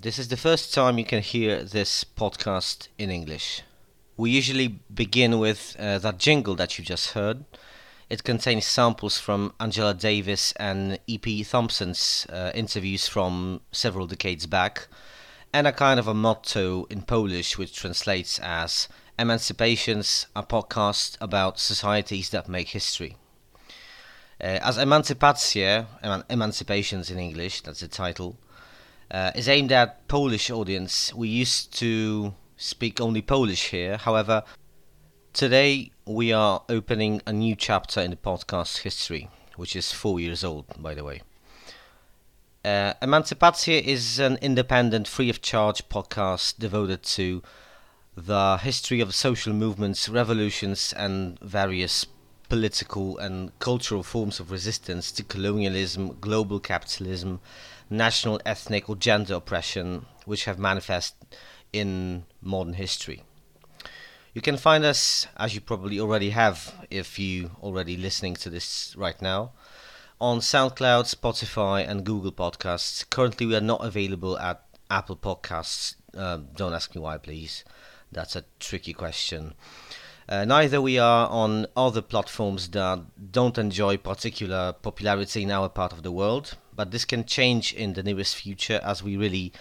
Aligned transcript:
This 0.00 0.20
is 0.20 0.28
the 0.28 0.36
first 0.36 0.72
time 0.72 0.96
you 0.96 1.04
can 1.04 1.22
hear 1.22 1.64
this 1.64 2.04
podcast 2.04 2.86
in 2.98 3.10
English. 3.10 3.62
We 4.16 4.30
usually 4.30 4.78
begin 4.94 5.40
with 5.40 5.74
uh, 5.76 5.98
that 5.98 6.18
jingle 6.18 6.54
that 6.54 6.78
you 6.78 6.84
just 6.84 7.14
heard. 7.14 7.44
It 8.08 8.22
contains 8.22 8.64
samples 8.64 9.18
from 9.18 9.54
Angela 9.58 9.94
Davis 9.94 10.52
and 10.52 11.00
E.P. 11.08 11.42
Thompson's 11.42 12.28
uh, 12.32 12.52
interviews 12.54 13.08
from 13.08 13.60
several 13.72 14.06
decades 14.06 14.46
back, 14.46 14.86
and 15.52 15.66
a 15.66 15.72
kind 15.72 15.98
of 15.98 16.06
a 16.06 16.14
motto 16.14 16.84
in 16.84 17.02
Polish 17.02 17.58
which 17.58 17.74
translates 17.74 18.38
as 18.38 18.86
Emancipations, 19.18 20.28
a 20.36 20.44
podcast 20.44 21.16
about 21.20 21.58
societies 21.58 22.30
that 22.30 22.48
make 22.48 22.68
history. 22.68 23.16
Uh, 24.40 24.62
as 24.62 24.78
Emancypacje, 24.78 25.86
eman- 26.04 26.24
Emancipations 26.30 27.10
in 27.10 27.18
English, 27.18 27.62
that's 27.62 27.80
the 27.80 27.88
title, 27.88 28.38
uh, 29.10 29.32
is 29.34 29.48
aimed 29.48 29.72
at 29.72 30.06
Polish 30.08 30.50
audience. 30.50 31.14
We 31.14 31.28
used 31.28 31.72
to 31.78 32.34
speak 32.56 33.00
only 33.00 33.22
Polish 33.22 33.70
here. 33.70 33.96
However, 33.96 34.42
today 35.32 35.92
we 36.04 36.32
are 36.32 36.62
opening 36.68 37.22
a 37.26 37.32
new 37.32 37.54
chapter 37.54 38.00
in 38.00 38.10
the 38.10 38.16
podcast 38.16 38.78
history, 38.78 39.28
which 39.56 39.74
is 39.76 39.92
four 39.92 40.20
years 40.20 40.44
old, 40.44 40.66
by 40.78 40.94
the 40.94 41.04
way. 41.04 41.22
Uh, 42.64 42.92
Emancypacje 43.00 43.80
is 43.80 44.18
an 44.18 44.36
independent, 44.42 45.06
free 45.08 45.30
of 45.30 45.40
charge 45.40 45.88
podcast 45.88 46.58
devoted 46.58 47.02
to 47.02 47.42
the 48.16 48.58
history 48.58 49.00
of 49.00 49.14
social 49.14 49.52
movements, 49.52 50.08
revolutions, 50.08 50.92
and 50.96 51.38
various 51.40 52.04
political 52.48 53.16
and 53.18 53.56
cultural 53.58 54.02
forms 54.02 54.40
of 54.40 54.50
resistance 54.50 55.12
to 55.12 55.22
colonialism, 55.22 56.16
global 56.20 56.58
capitalism, 56.58 57.40
national, 57.90 58.40
ethnic, 58.44 58.88
or 58.88 58.96
gender 58.96 59.34
oppression, 59.34 60.06
which 60.24 60.44
have 60.44 60.58
manifest 60.58 61.14
in 61.72 62.24
modern 62.40 62.74
history. 62.74 63.22
You 64.34 64.42
can 64.42 64.56
find 64.56 64.84
us, 64.84 65.26
as 65.36 65.54
you 65.54 65.60
probably 65.60 65.98
already 65.98 66.30
have, 66.30 66.86
if 66.90 67.18
you 67.18 67.50
already 67.62 67.96
listening 67.96 68.34
to 68.36 68.50
this 68.50 68.94
right 68.96 69.20
now, 69.20 69.52
on 70.20 70.40
SoundCloud, 70.40 71.12
Spotify, 71.12 71.88
and 71.88 72.04
Google 72.04 72.32
Podcasts. 72.32 73.08
Currently, 73.08 73.46
we 73.46 73.56
are 73.56 73.60
not 73.60 73.84
available 73.84 74.38
at 74.38 74.64
Apple 74.90 75.16
Podcasts. 75.16 75.94
Uh, 76.16 76.38
don't 76.56 76.72
ask 76.72 76.94
me 76.94 77.00
why, 77.00 77.18
please. 77.18 77.64
That's 78.10 78.36
a 78.36 78.44
tricky 78.58 78.92
question. 78.92 79.54
Uh, 80.28 80.44
neither 80.44 80.80
we 80.80 80.98
are 80.98 81.28
on 81.28 81.66
other 81.76 82.02
platforms 82.02 82.68
that 82.68 83.00
don't 83.32 83.56
enjoy 83.56 83.96
particular 83.96 84.74
popularity 84.74 85.42
in 85.42 85.50
our 85.50 85.68
part 85.68 85.92
of 85.92 86.02
the 86.02 86.12
world, 86.12 86.56
but 86.78 86.92
this 86.92 87.04
can 87.04 87.24
change 87.24 87.72
in 87.72 87.94
the 87.94 88.04
nearest 88.04 88.36
future 88.36 88.80
as 88.84 89.02
we 89.02 89.16
really 89.16 89.52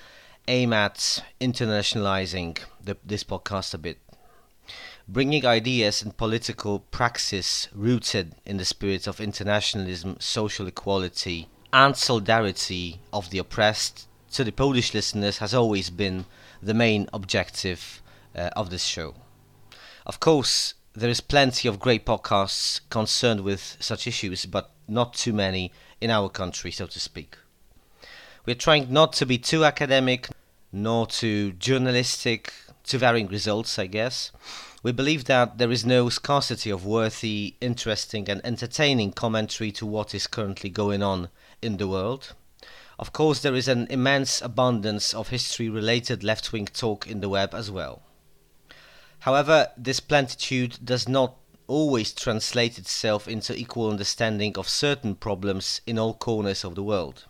aim 0.47 0.71
at 0.71 1.23
internationalizing 1.41 2.55
the, 2.79 2.95
this 3.03 3.23
podcast 3.23 3.73
a 3.73 3.77
bit. 3.79 3.97
Bringing 5.07 5.43
ideas 5.43 6.03
and 6.03 6.16
political 6.16 6.81
praxis 6.91 7.69
rooted 7.73 8.35
in 8.45 8.57
the 8.57 8.66
spirit 8.66 9.07
of 9.07 9.19
internationalism, 9.19 10.17
social 10.19 10.67
equality, 10.67 11.47
and 11.73 11.97
solidarity 11.97 13.00
of 13.11 13.31
the 13.31 13.39
oppressed 13.39 14.07
to 14.33 14.44
the 14.44 14.51
Polish 14.51 14.94
listeners 14.94 15.39
has 15.39 15.56
always 15.56 15.89
been 15.89 16.25
the 16.61 16.75
main 16.75 17.09
objective 17.11 18.00
uh, 18.35 18.51
of 18.56 18.69
this 18.69 18.83
show. 18.83 19.16
Of 20.06 20.19
course, 20.19 20.75
there 20.94 21.09
is 21.09 21.22
plenty 21.22 21.67
of 21.67 21.79
great 21.79 22.06
podcasts 22.06 22.79
concerned 22.91 23.41
with 23.41 23.75
such 23.79 24.06
issues, 24.06 24.45
but 24.45 24.69
not 24.88 25.16
too 25.16 25.33
many 25.33 25.72
in 26.02 26.12
our 26.12 26.30
country, 26.30 26.72
so 26.72 26.88
to 26.88 27.00
speak. 27.00 27.38
We're 28.46 28.56
trying 28.56 28.91
not 28.91 29.13
to 29.13 29.25
be 29.25 29.38
too 29.38 29.66
academic, 29.66 30.30
nor 30.72 31.08
too 31.08 31.53
journalistic, 31.53 32.53
to 32.85 32.97
varying 32.97 33.28
results, 33.28 33.78
I 33.78 33.88
guess. 33.88 34.31
We 34.84 34.91
believe 34.91 35.25
that 35.25 35.57
there 35.57 35.72
is 35.72 35.86
no 35.86 36.07
scarcity 36.09 36.69
of 36.69 36.86
worthy, 36.86 37.56
interesting, 37.59 38.30
and 38.30 38.40
entertaining 38.46 39.12
commentary 39.12 39.72
to 39.74 39.86
what 39.86 40.16
is 40.16 40.28
currently 40.28 40.69
going 40.69 41.03
on 41.03 41.30
in 41.62 41.78
the 41.78 41.88
world. 41.88 42.34
Of 43.00 43.12
course, 43.12 43.41
there 43.41 43.56
is 43.56 43.68
an 43.68 43.88
immense 43.90 44.41
abundance 44.41 45.13
of 45.13 45.30
history 45.30 45.69
related 45.69 46.24
left 46.24 46.52
wing 46.52 46.68
talk 46.68 47.06
in 47.06 47.19
the 47.19 47.30
web 47.30 47.53
as 47.53 47.69
well. 47.69 48.02
However, 49.19 49.72
this 49.78 50.00
plentitude 50.00 50.80
does 50.84 51.07
not 51.07 51.36
always 51.67 52.13
translate 52.13 52.78
itself 52.78 53.28
into 53.28 53.55
equal 53.55 53.89
understanding 53.89 54.57
of 54.57 54.69
certain 54.69 55.16
problems 55.16 55.81
in 55.85 56.00
all 56.00 56.13
corners 56.13 56.63
of 56.63 56.75
the 56.75 56.83
world. 56.83 57.25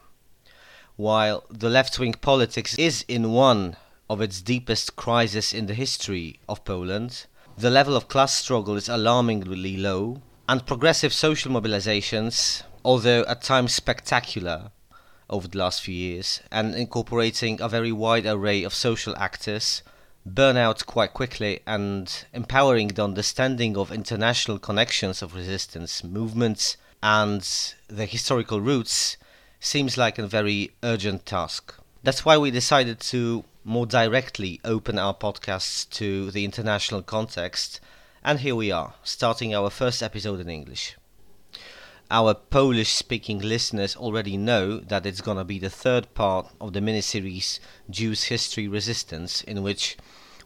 While 0.96 1.44
the 1.50 1.70
left 1.70 2.00
wing 2.00 2.14
politics 2.14 2.76
is 2.78 3.04
in 3.08 3.32
one 3.32 3.76
of 4.10 4.22
its 4.22 4.42
deepest 4.42 4.96
crises 4.96 5.54
in 5.54 5.66
the 5.66 5.74
history 5.74 6.40
of 6.48 6.64
Poland, 6.64 7.26
the 7.58 7.70
level 7.70 7.96
of 7.96 8.08
class 8.08 8.34
struggle 8.34 8.76
is 8.76 8.88
alarmingly 8.88 9.78
low, 9.78 10.22
and 10.48 10.66
progressive 10.66 11.14
social 11.14 11.52
mobilizations, 11.52 12.64
although 12.86 13.24
at 13.28 13.42
times 13.42 13.74
spectacular 13.74 14.72
over 15.30 15.48
the 15.48 15.58
last 15.58 15.82
few 15.82 15.94
years, 15.94 16.42
and 16.52 16.74
incorporating 16.74 17.60
a 17.60 17.68
very 17.68 17.92
wide 17.92 18.26
array 18.26 18.64
of 18.64 18.74
social 18.74 19.16
actors, 19.18 19.84
burn 20.34 20.58
out 20.58 20.86
quite 20.86 21.14
quickly 21.14 21.62
and 21.66 22.26
empowering 22.34 22.90
the 22.90 23.04
understanding 23.04 23.78
of 23.78 23.92
international 23.92 24.60
connections 24.60 25.22
of 25.22 25.36
resistance 25.36 26.04
movements 26.04 26.78
and 27.02 27.74
their 27.88 28.06
historical 28.06 28.60
roots 28.60 29.18
seems 29.60 29.98
like 29.98 30.18
a 30.18 30.28
very 30.28 30.72
urgent 30.84 31.26
task. 31.26 31.74
That's 32.04 32.26
why 32.26 32.38
we 32.38 32.52
decided 32.52 33.00
to 33.02 33.44
more 33.64 33.86
directly 33.86 34.62
open 34.64 34.98
our 34.98 35.14
podcasts 35.14 35.90
to 35.90 36.32
the 36.32 36.46
international 36.46 37.02
context, 37.02 37.80
and 38.24 38.40
here 38.40 38.56
we 38.56 38.72
are, 38.72 38.94
starting 39.04 39.54
our 39.54 39.70
first 39.70 40.02
episode 40.02 40.40
in 40.40 40.50
English. 40.50 40.96
Our 42.10 42.36
Polish 42.36 42.94
speaking 42.94 43.40
listeners 43.40 43.98
already 43.98 44.38
know 44.38 44.78
that 44.80 45.06
it's 45.06 45.20
gonna 45.20 45.44
be 45.44 45.60
the 45.60 45.70
third 45.70 46.14
part 46.14 46.48
of 46.62 46.72
the 46.72 46.80
miniseries 46.80 47.60
Jews 47.90 48.24
History 48.24 48.66
Resistance, 48.66 49.42
in 49.42 49.62
which 49.62 49.98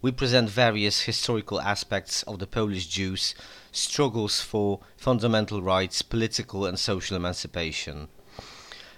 we 0.01 0.11
present 0.11 0.49
various 0.49 1.01
historical 1.01 1.61
aspects 1.61 2.23
of 2.23 2.39
the 2.39 2.47
Polish 2.47 2.87
Jews' 2.87 3.35
struggles 3.71 4.41
for 4.41 4.79
fundamental 4.97 5.61
rights, 5.61 6.01
political 6.01 6.65
and 6.65 6.79
social 6.79 7.15
emancipation. 7.15 8.07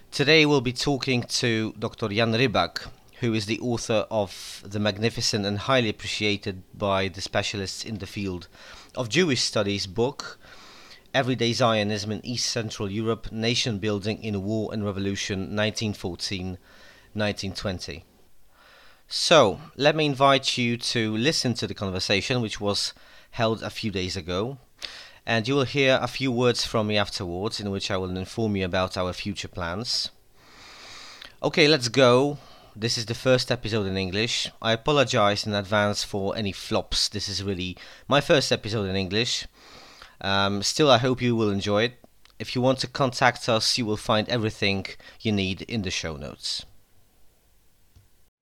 Today 0.10 0.46
we'll 0.46 0.62
be 0.62 0.72
talking 0.72 1.24
to 1.24 1.74
Dr. 1.78 2.08
Jan 2.08 2.32
Rybak, 2.32 2.88
who 3.20 3.34
is 3.34 3.46
the 3.46 3.60
author 3.60 4.06
of 4.10 4.64
the 4.66 4.80
magnificent 4.80 5.46
and 5.46 5.60
highly 5.60 5.90
appreciated 5.90 6.64
by 6.74 7.10
the 7.10 7.20
specialists 7.20 7.84
in 7.84 7.98
the 7.98 8.08
field 8.08 8.48
of 8.96 9.10
Jewish 9.10 9.42
studies 9.42 9.86
book 9.86 10.40
Everyday 11.14 11.54
Zionism 11.54 12.12
in 12.12 12.26
East 12.26 12.48
Central 12.50 12.90
Europe 12.90 13.32
Nation 13.32 13.78
Building 13.78 14.24
in 14.24 14.44
War 14.44 14.74
and 14.74 14.84
Revolution 14.84 15.56
1914 15.56 16.58
1920. 17.14 18.04
So, 19.08 19.60
let 19.76 19.96
me 19.96 20.08
invite 20.08 20.58
you 20.58 20.76
to 20.76 21.16
listen 21.16 21.54
to 21.54 21.68
the 21.68 21.76
conversation 21.76 22.42
which 22.42 22.60
was 22.60 22.96
held 23.30 23.62
a 23.62 23.70
few 23.70 23.92
days 23.92 24.18
ago, 24.18 24.58
and 25.24 25.48
you 25.48 25.54
will 25.54 25.66
hear 25.66 26.00
a 26.02 26.08
few 26.08 26.32
words 26.32 26.66
from 26.66 26.88
me 26.88 26.98
afterwards 26.98 27.60
in 27.60 27.70
which 27.70 27.92
I 27.92 27.98
will 27.98 28.18
inform 28.18 28.56
you 28.56 28.66
about 28.66 28.98
our 28.98 29.14
future 29.14 29.48
plans. 29.48 30.10
Okay, 31.44 31.68
let's 31.68 31.90
go. 31.90 32.40
This 32.76 32.98
is 32.98 33.06
the 33.06 33.14
first 33.14 33.52
episode 33.52 33.86
in 33.86 33.98
English. 33.98 34.50
I 34.64 34.72
apologize 34.72 35.46
in 35.46 35.54
advance 35.54 36.04
for 36.04 36.36
any 36.36 36.54
flops. 36.54 37.08
This 37.08 37.30
is 37.30 37.44
really 37.44 37.78
my 38.08 38.20
first 38.20 38.52
episode 38.52 38.90
in 38.90 38.96
English. 38.96 39.46
Um, 40.24 40.64
still, 40.64 40.90
I 40.90 40.98
hope 40.98 41.22
you 41.22 41.36
will 41.36 41.50
enjoy 41.50 41.84
it. 41.84 42.00
If 42.40 42.56
you 42.56 42.62
want 42.62 42.80
to 42.80 42.88
contact 42.88 43.48
us, 43.50 43.78
you 43.78 43.86
will 43.86 43.98
find 43.98 44.28
everything 44.30 44.86
you 45.22 45.32
need 45.32 45.62
in 45.64 45.82
the 45.82 45.92
show 45.92 46.16
notes. 46.16 46.66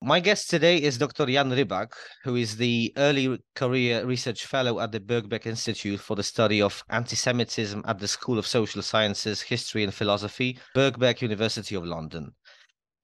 My 0.03 0.19
guest 0.19 0.49
today 0.49 0.77
is 0.77 0.97
Dr. 0.97 1.27
Jan 1.27 1.51
Rybak, 1.51 1.93
who 2.23 2.35
is 2.35 2.57
the 2.57 2.91
Early 2.97 3.39
Career 3.53 4.03
Research 4.03 4.47
Fellow 4.47 4.79
at 4.79 4.91
the 4.91 4.99
Birkbeck 4.99 5.45
Institute 5.45 5.99
for 5.99 6.15
the 6.15 6.23
Study 6.23 6.59
of 6.59 6.83
Anti-Semitism 6.89 7.83
at 7.85 7.99
the 7.99 8.07
School 8.07 8.39
of 8.39 8.47
Social 8.47 8.81
Sciences, 8.81 9.41
History 9.41 9.83
and 9.83 9.93
Philosophy, 9.93 10.57
Birkbeck 10.75 11.21
University 11.21 11.75
of 11.75 11.85
London. 11.85 12.33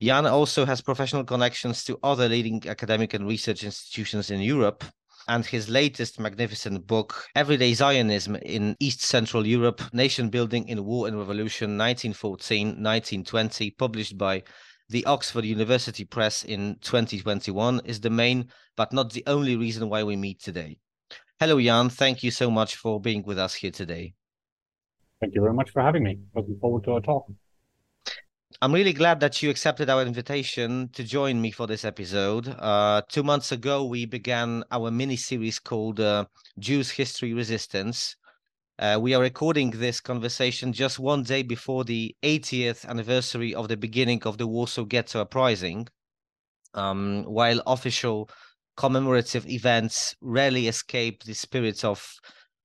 Jan 0.01 0.25
also 0.25 0.65
has 0.65 0.81
professional 0.81 1.23
connections 1.23 1.83
to 1.83 1.99
other 2.01 2.27
leading 2.29 2.67
academic 2.67 3.13
and 3.13 3.27
research 3.27 3.63
institutions 3.63 4.31
in 4.31 4.41
Europe, 4.41 4.83
and 5.27 5.45
his 5.45 5.69
latest 5.69 6.19
magnificent 6.19 6.87
book, 6.87 7.25
Everyday 7.35 7.73
Zionism 7.73 8.35
in 8.37 8.75
East 8.79 9.01
Central 9.01 9.45
Europe 9.45 9.81
Nation 9.93 10.29
Building 10.29 10.67
in 10.67 10.85
War 10.85 11.07
and 11.07 11.17
Revolution 11.17 11.77
1914 11.77 12.67
1920, 12.67 13.71
published 13.71 14.17
by 14.17 14.43
the 14.89 15.05
Oxford 15.05 15.45
University 15.45 16.05
Press 16.05 16.43
in 16.43 16.77
2021, 16.81 17.81
is 17.85 17.99
the 17.99 18.09
main 18.09 18.47
but 18.75 18.93
not 18.93 19.11
the 19.11 19.23
only 19.27 19.55
reason 19.55 19.89
why 19.89 20.03
we 20.03 20.15
meet 20.15 20.41
today. 20.41 20.77
Hello, 21.39 21.59
Jan. 21.59 21.89
Thank 21.89 22.23
you 22.23 22.31
so 22.31 22.49
much 22.49 22.75
for 22.75 22.99
being 22.99 23.23
with 23.23 23.37
us 23.37 23.53
here 23.53 23.71
today. 23.71 24.13
Thank 25.19 25.35
you 25.35 25.41
very 25.41 25.53
much 25.53 25.71
for 25.71 25.81
having 25.81 26.03
me. 26.03 26.19
Looking 26.35 26.57
forward 26.59 26.83
to 26.85 26.93
our 26.93 27.01
talk. 27.01 27.25
I'm 28.59 28.73
really 28.73 28.93
glad 28.93 29.19
that 29.19 29.43
you 29.43 29.51
accepted 29.51 29.87
our 29.87 30.01
invitation 30.01 30.89
to 30.93 31.03
join 31.03 31.39
me 31.39 31.51
for 31.51 31.67
this 31.67 31.85
episode. 31.85 32.47
Uh, 32.47 33.03
two 33.07 33.21
months 33.21 33.51
ago, 33.51 33.85
we 33.85 34.05
began 34.05 34.63
our 34.71 34.89
mini 34.89 35.15
series 35.15 35.59
called 35.59 35.99
uh, 35.99 36.25
Jews 36.57 36.89
History 36.89 37.35
Resistance. 37.35 38.15
Uh, 38.79 38.97
we 38.99 39.13
are 39.13 39.21
recording 39.21 39.69
this 39.69 40.01
conversation 40.01 40.73
just 40.73 40.97
one 40.97 41.21
day 41.21 41.43
before 41.43 41.83
the 41.83 42.15
80th 42.23 42.83
anniversary 42.87 43.53
of 43.53 43.67
the 43.67 43.77
beginning 43.77 44.23
of 44.23 44.39
the 44.39 44.47
Warsaw 44.47 44.85
Ghetto 44.85 45.21
Uprising, 45.21 45.87
um, 46.73 47.25
while 47.25 47.61
official 47.67 48.27
commemorative 48.75 49.47
events 49.47 50.15
rarely 50.19 50.67
escape 50.67 51.23
the 51.25 51.35
spirit 51.35 51.85
of 51.85 52.11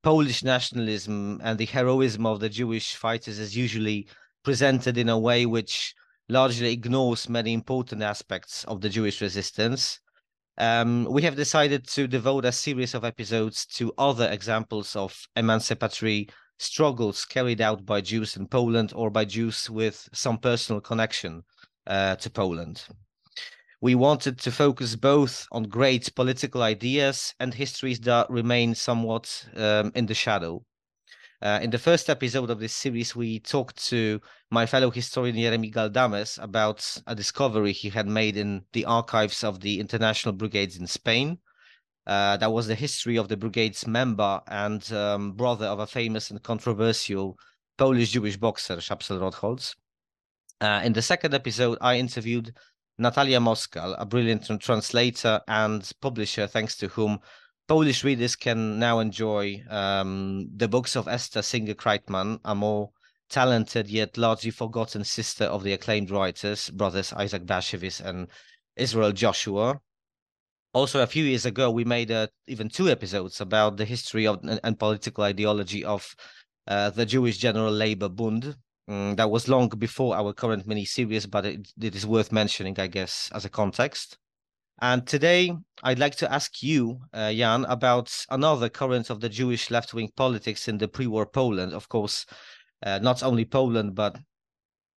Polish 0.02 0.42
nationalism 0.42 1.38
and 1.44 1.58
the 1.58 1.66
heroism 1.66 2.24
of 2.24 2.40
the 2.40 2.48
Jewish 2.48 2.96
fighters 2.96 3.38
is 3.38 3.54
usually 3.54 4.08
presented 4.42 4.98
in 4.98 5.08
a 5.08 5.18
way 5.18 5.46
which 5.46 5.94
largely 6.28 6.72
ignores 6.72 7.28
many 7.28 7.52
important 7.52 8.02
aspects 8.02 8.64
of 8.64 8.80
the 8.80 8.88
Jewish 8.88 9.20
resistance. 9.20 10.00
Um, 10.58 11.04
we 11.10 11.22
have 11.22 11.36
decided 11.36 11.86
to 11.88 12.06
devote 12.06 12.44
a 12.44 12.52
series 12.52 12.94
of 12.94 13.04
episodes 13.04 13.66
to 13.66 13.92
other 13.98 14.28
examples 14.30 14.94
of 14.96 15.26
emancipatory 15.36 16.28
struggles 16.58 17.24
carried 17.24 17.60
out 17.60 17.84
by 17.84 18.00
Jews 18.00 18.36
in 18.36 18.46
Poland 18.46 18.92
or 18.94 19.10
by 19.10 19.24
Jews 19.24 19.68
with 19.68 20.08
some 20.12 20.38
personal 20.38 20.80
connection 20.80 21.42
uh, 21.86 22.16
to 22.16 22.30
Poland. 22.30 22.84
We 23.80 23.96
wanted 23.96 24.38
to 24.40 24.52
focus 24.52 24.94
both 24.94 25.46
on 25.50 25.64
great 25.64 26.14
political 26.14 26.62
ideas 26.62 27.34
and 27.40 27.52
histories 27.52 27.98
that 28.00 28.30
remain 28.30 28.76
somewhat 28.76 29.44
um, 29.56 29.90
in 29.96 30.06
the 30.06 30.14
shadow. 30.14 30.64
Uh, 31.42 31.58
in 31.60 31.70
the 31.70 31.78
first 31.78 32.08
episode 32.08 32.50
of 32.50 32.60
this 32.60 32.72
series, 32.72 33.16
we 33.16 33.40
talked 33.40 33.76
to 33.84 34.20
my 34.52 34.64
fellow 34.64 34.92
historian 34.92 35.34
Jeremy 35.34 35.72
Galdames 35.72 36.40
about 36.40 36.96
a 37.08 37.16
discovery 37.16 37.72
he 37.72 37.88
had 37.88 38.06
made 38.06 38.36
in 38.36 38.62
the 38.72 38.84
archives 38.84 39.42
of 39.42 39.58
the 39.58 39.80
International 39.80 40.32
Brigades 40.32 40.76
in 40.76 40.86
Spain. 40.86 41.38
Uh, 42.06 42.36
that 42.36 42.52
was 42.52 42.68
the 42.68 42.76
history 42.76 43.16
of 43.16 43.26
the 43.26 43.36
brigade's 43.36 43.88
member 43.88 44.40
and 44.46 44.92
um, 44.92 45.32
brother 45.32 45.66
of 45.66 45.80
a 45.80 45.86
famous 45.86 46.30
and 46.30 46.40
controversial 46.44 47.36
Polish 47.76 48.12
Jewish 48.12 48.36
boxer, 48.36 48.76
Szapsel 48.76 49.18
Rotholz. 49.18 49.74
Uh, 50.60 50.80
in 50.84 50.92
the 50.92 51.02
second 51.02 51.34
episode, 51.34 51.76
I 51.80 51.96
interviewed 51.96 52.54
Natalia 52.98 53.40
Moskal, 53.40 53.96
a 53.98 54.06
brilliant 54.06 54.48
translator 54.60 55.40
and 55.48 55.90
publisher, 56.00 56.46
thanks 56.46 56.76
to 56.76 56.86
whom 56.86 57.18
Polish 57.68 58.04
readers 58.04 58.36
can 58.36 58.78
now 58.78 58.98
enjoy 58.98 59.62
um, 59.70 60.48
the 60.56 60.68
books 60.68 60.96
of 60.96 61.08
Esther 61.08 61.42
Singer 61.42 61.74
Kreitman, 61.74 62.40
a 62.44 62.54
more 62.54 62.90
talented 63.28 63.88
yet 63.88 64.18
largely 64.18 64.50
forgotten 64.50 65.04
sister 65.04 65.44
of 65.44 65.62
the 65.62 65.72
acclaimed 65.72 66.10
writers, 66.10 66.70
brothers 66.70 67.12
Isaac 67.14 67.44
Bashevis 67.46 68.00
and 68.00 68.28
Israel 68.76 69.12
Joshua. 69.12 69.80
Also, 70.74 71.02
a 71.02 71.06
few 71.06 71.24
years 71.24 71.46
ago, 71.46 71.70
we 71.70 71.84
made 71.84 72.10
uh, 72.10 72.26
even 72.46 72.68
two 72.68 72.88
episodes 72.88 73.40
about 73.40 73.76
the 73.76 73.84
history 73.84 74.26
of 74.26 74.40
and, 74.42 74.78
political 74.78 75.24
ideology 75.24 75.84
of 75.84 76.14
uh, 76.66 76.90
the 76.90 77.06
Jewish 77.06 77.38
General 77.38 77.72
Labor 77.72 78.08
Bund. 78.08 78.56
Um, 78.88 79.14
that 79.16 79.30
was 79.30 79.48
long 79.48 79.68
before 79.68 80.16
our 80.16 80.32
current 80.32 80.66
mini 80.66 80.84
series, 80.84 81.26
but 81.26 81.46
it, 81.46 81.68
it 81.80 81.94
is 81.94 82.06
worth 82.06 82.32
mentioning, 82.32 82.78
I 82.80 82.86
guess, 82.86 83.30
as 83.34 83.44
a 83.44 83.50
context. 83.50 84.18
And 84.82 85.06
today, 85.06 85.52
I'd 85.84 86.00
like 86.00 86.16
to 86.16 86.32
ask 86.32 86.60
you, 86.60 86.98
uh, 87.12 87.32
Jan, 87.32 87.64
about 87.66 88.12
another 88.30 88.68
current 88.68 89.10
of 89.10 89.20
the 89.20 89.28
Jewish 89.28 89.70
left 89.70 89.94
wing 89.94 90.10
politics 90.16 90.66
in 90.66 90.76
the 90.76 90.88
pre 90.88 91.06
war 91.06 91.24
Poland. 91.24 91.72
Of 91.72 91.88
course, 91.88 92.26
uh, 92.84 92.98
not 92.98 93.22
only 93.22 93.44
Poland, 93.44 93.94
but 93.94 94.18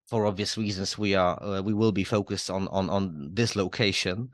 for 0.08 0.26
obvious 0.26 0.58
reasons, 0.58 0.98
we 0.98 1.14
are 1.14 1.38
uh, 1.42 1.62
we 1.62 1.76
will 1.76 1.92
be 1.92 2.04
focused 2.04 2.50
on 2.50 2.68
on 2.70 2.90
on 2.90 3.30
this 3.32 3.56
location. 3.56 4.32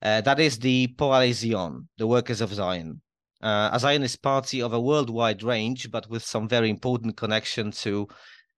Uh, 0.00 0.22
that 0.22 0.40
is 0.40 0.58
the 0.58 0.86
Poale 0.96 1.34
Zion, 1.34 1.86
the 1.98 2.06
Workers 2.06 2.40
of 2.40 2.54
Zion. 2.54 3.02
Uh, 3.42 3.68
a 3.74 3.78
Zionist 3.78 4.22
party 4.22 4.62
of 4.62 4.72
a 4.72 4.80
worldwide 4.80 5.42
range, 5.42 5.90
but 5.90 6.08
with 6.08 6.24
some 6.24 6.48
very 6.48 6.70
important 6.70 7.14
connection 7.14 7.70
to 7.72 8.08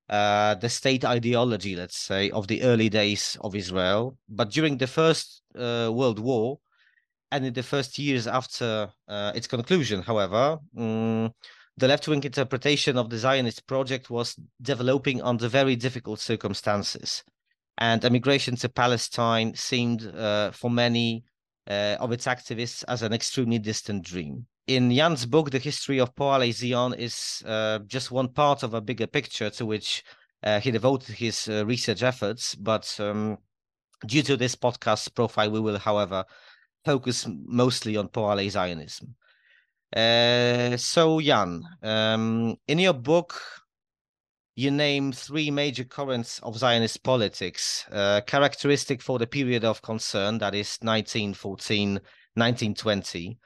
uh, 0.08 0.55
the 0.55 0.69
state 0.69 1.05
ideology, 1.05 1.75
let's 1.76 1.99
say, 1.99 2.31
of 2.31 2.47
the 2.47 2.62
early 2.62 2.88
days 2.88 3.37
of 3.41 3.55
Israel. 3.55 4.17
But 4.29 4.50
during 4.50 4.79
the 4.79 4.87
First 4.87 5.43
uh, 5.55 5.91
World 5.93 6.19
War 6.19 6.58
and 7.32 7.44
in 7.44 7.53
the 7.53 7.62
first 7.62 7.99
years 7.99 8.26
after 8.26 8.88
uh, 9.08 9.32
its 9.35 9.47
conclusion, 9.47 10.03
however, 10.03 10.58
um, 10.76 11.32
the 11.76 11.88
left 11.88 12.08
wing 12.08 12.23
interpretation 12.23 12.97
of 12.97 13.11
the 13.11 13.19
Zionist 13.19 13.67
project 13.67 14.08
was 14.08 14.38
developing 14.62 15.20
under 15.23 15.49
very 15.49 15.76
difficult 15.76 16.20
circumstances. 16.20 17.23
And 17.79 18.05
emigration 18.05 18.56
to 18.56 18.69
Palestine 18.69 19.55
seemed, 19.55 20.06
uh, 20.06 20.52
for 20.52 20.70
many 20.70 21.25
uh, 21.69 21.97
of 22.00 22.12
its 22.12 22.26
activists, 22.26 22.85
as 22.88 23.02
an 23.02 23.12
extremely 23.12 23.59
distant 23.59 24.05
dream 24.05 24.47
in 24.67 24.91
Jan's 24.91 25.27
book, 25.27 25.51
The 25.51 25.59
History 25.59 26.01
of 26.01 26.15
Poale 26.15 26.53
Zion 26.53 26.95
is 26.95 27.43
uh, 27.47 27.79
just 27.87 28.11
one 28.11 28.29
part 28.29 28.63
of 28.63 28.75
a 28.75 28.81
bigger 28.81 29.07
picture 29.07 29.51
to 29.51 29.67
which 29.67 30.03
uh, 30.43 30.61
he 30.61 30.71
devoted 30.71 31.15
his 31.15 31.49
uh, 31.49 31.65
research 31.65 32.03
efforts. 32.03 32.55
But 32.57 32.95
um, 32.99 33.39
due 34.05 34.23
to 34.23 34.37
this 34.37 34.57
podcast 34.57 35.15
profile, 35.15 35.51
we 35.51 35.61
will, 35.61 35.79
however, 35.79 36.25
focus 36.85 37.27
mostly 37.29 37.97
on 37.97 38.09
Poale 38.09 38.51
Zionism. 38.51 39.15
Uh, 39.95 40.77
so, 40.77 41.21
Jan, 41.21 41.62
um, 41.83 42.57
in 42.67 42.81
your 42.81 42.93
book, 42.95 43.41
you 44.57 44.73
name 44.73 45.12
three 45.12 45.51
major 45.51 45.85
currents 45.85 46.41
of 46.41 46.59
Zionist 46.59 47.05
politics, 47.05 47.85
uh, 47.93 48.21
characteristic 48.27 49.01
for 49.01 49.19
the 49.19 49.27
period 49.27 49.65
of 49.65 49.83
concern, 49.83 50.39
that 50.39 50.55
is 50.55 50.79
1914 50.83 52.00
1920 52.35 53.38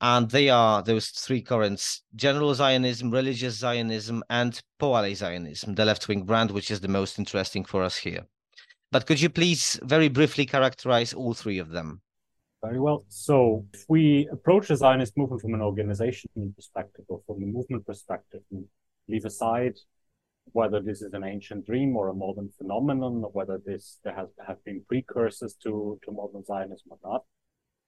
and 0.00 0.30
they 0.30 0.48
are 0.48 0.82
those 0.82 1.08
three 1.08 1.42
currents 1.42 2.02
general 2.14 2.54
Zionism, 2.54 3.10
religious 3.10 3.54
Zionism, 3.54 4.22
and 4.30 4.60
Poale 4.78 5.14
Zionism, 5.14 5.74
the 5.74 5.84
left 5.84 6.08
wing 6.08 6.22
brand, 6.22 6.50
which 6.50 6.70
is 6.70 6.80
the 6.80 6.88
most 6.88 7.18
interesting 7.18 7.64
for 7.64 7.82
us 7.82 7.96
here. 7.96 8.26
But 8.90 9.06
could 9.06 9.20
you 9.20 9.28
please 9.28 9.78
very 9.82 10.08
briefly 10.08 10.46
characterize 10.46 11.12
all 11.12 11.34
three 11.34 11.58
of 11.58 11.70
them? 11.70 12.00
Very 12.62 12.80
well. 12.80 13.04
So, 13.08 13.66
if 13.72 13.84
we 13.88 14.28
approach 14.32 14.68
the 14.68 14.76
Zionist 14.76 15.16
movement 15.16 15.42
from 15.42 15.54
an 15.54 15.60
organizational 15.60 16.52
perspective 16.56 17.04
or 17.08 17.20
from 17.26 17.42
a 17.42 17.46
movement 17.46 17.86
perspective, 17.86 18.40
and 18.50 18.64
leave 19.08 19.24
aside 19.24 19.74
whether 20.52 20.80
this 20.80 21.02
is 21.02 21.12
an 21.12 21.24
ancient 21.24 21.66
dream 21.66 21.96
or 21.96 22.08
a 22.08 22.14
modern 22.14 22.48
phenomenon, 22.56 23.22
or 23.22 23.30
whether 23.30 23.60
this 23.64 23.98
there 24.02 24.14
has 24.14 24.28
have 24.44 24.64
been 24.64 24.82
precursors 24.88 25.54
to, 25.62 26.00
to 26.04 26.10
modern 26.10 26.44
Zionism 26.44 26.88
or 26.90 26.98
not, 27.04 27.24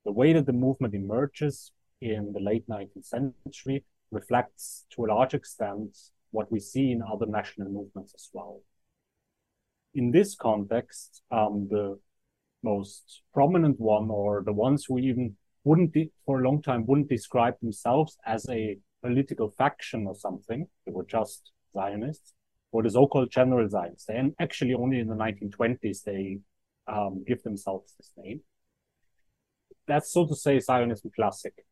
the 0.04 0.12
way 0.12 0.32
that 0.34 0.46
the 0.46 0.52
movement 0.52 0.94
emerges 0.94 1.72
in 2.00 2.32
the 2.32 2.40
late 2.40 2.68
19th 2.68 3.04
century 3.04 3.84
reflects 4.10 4.86
to 4.90 5.04
a 5.04 5.08
large 5.08 5.34
extent 5.34 5.96
what 6.30 6.50
we 6.50 6.60
see 6.60 6.92
in 6.92 7.02
other 7.02 7.26
national 7.26 7.68
movements 7.68 8.14
as 8.14 8.28
well. 8.32 8.60
In 9.94 10.10
this 10.10 10.36
context, 10.36 11.22
um, 11.30 11.66
the 11.70 11.98
most 12.62 13.22
prominent 13.34 13.80
one, 13.80 14.10
or 14.10 14.42
the 14.44 14.52
ones 14.52 14.84
who 14.86 14.98
even 14.98 15.36
wouldn't, 15.64 15.92
de- 15.92 16.12
for 16.24 16.40
a 16.40 16.44
long 16.44 16.62
time, 16.62 16.86
wouldn't 16.86 17.08
describe 17.08 17.54
themselves 17.60 18.16
as 18.24 18.48
a 18.48 18.78
political 19.02 19.50
faction 19.50 20.06
or 20.06 20.14
something, 20.14 20.66
they 20.86 20.92
were 20.92 21.04
just 21.04 21.50
Zionists, 21.72 22.34
or 22.72 22.82
the 22.82 22.90
so-called 22.90 23.30
general 23.30 23.68
Zionists. 23.68 24.08
And 24.08 24.34
actually, 24.38 24.74
only 24.74 25.00
in 25.00 25.08
the 25.08 25.14
1920s 25.14 26.02
they 26.04 26.38
um, 26.86 27.24
give 27.26 27.42
themselves 27.42 27.94
this 27.96 28.12
name. 28.16 28.40
That's 29.88 30.12
so 30.12 30.26
to 30.26 30.36
say 30.36 30.60
Zionism 30.60 31.10
classic 31.14 31.64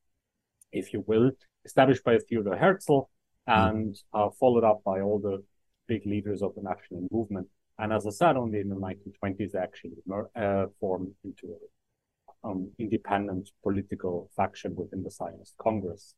if 0.72 0.92
you 0.92 1.04
will, 1.06 1.30
established 1.64 2.04
by 2.04 2.18
Theodor 2.18 2.56
Herzl 2.56 3.08
and 3.46 3.96
uh, 4.12 4.28
followed 4.38 4.64
up 4.64 4.82
by 4.84 5.00
all 5.00 5.18
the 5.18 5.42
big 5.86 6.04
leaders 6.04 6.42
of 6.42 6.54
the 6.54 6.62
national 6.62 7.08
movement. 7.10 7.48
And 7.78 7.92
as 7.92 8.06
I 8.06 8.10
said, 8.10 8.36
only 8.36 8.60
in 8.60 8.68
the 8.68 8.76
1920s, 8.76 9.52
they 9.52 9.58
actually 9.58 9.92
uh, 10.36 10.66
formed 10.80 11.14
into 11.24 11.46
an 11.46 11.58
um, 12.44 12.70
independent 12.78 13.50
political 13.62 14.30
faction 14.36 14.74
within 14.76 15.02
the 15.02 15.10
Zionist 15.10 15.54
Congress. 15.58 16.14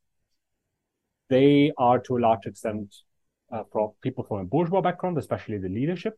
They 1.29 1.71
are 1.77 1.99
to 1.99 2.17
a 2.17 2.19
large 2.19 2.45
extent 2.45 2.93
uh, 3.51 3.63
from 3.71 3.91
people 4.01 4.23
from 4.25 4.39
a 4.39 4.43
bourgeois 4.45 4.81
background, 4.81 5.17
especially 5.17 5.57
the 5.57 5.69
leadership, 5.69 6.17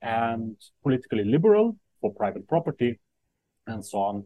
and 0.00 0.56
politically 0.82 1.24
liberal 1.24 1.76
for 2.00 2.12
private 2.14 2.48
property 2.48 3.00
and 3.66 3.84
so 3.84 3.98
on. 3.98 4.24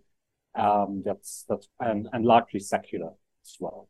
Um, 0.55 1.03
that's 1.05 1.45
that's 1.49 1.69
and, 1.81 2.09
and 2.12 2.25
largely 2.25 2.61
secular 2.61 3.11
well. 3.61 3.88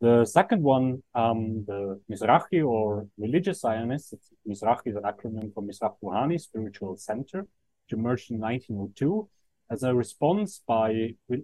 The 0.00 0.24
second 0.24 0.62
one, 0.62 1.02
um, 1.14 1.64
the 1.66 2.00
Mizrahi 2.10 2.64
or 2.64 3.08
religious 3.18 3.60
Zionists, 3.60 4.14
Mizrahi 4.48 4.86
is 4.86 4.96
an 4.96 5.02
acronym 5.02 5.52
for 5.52 5.62
Merkaz 5.62 5.96
Ruchani, 6.02 6.40
Spiritual 6.40 6.96
Center, 6.96 7.40
which 7.40 7.98
emerged 7.98 8.30
in 8.30 8.38
1902 8.38 9.28
as 9.70 9.82
a 9.82 9.94
response 9.94 10.62
by 10.66 11.14
re- 11.28 11.42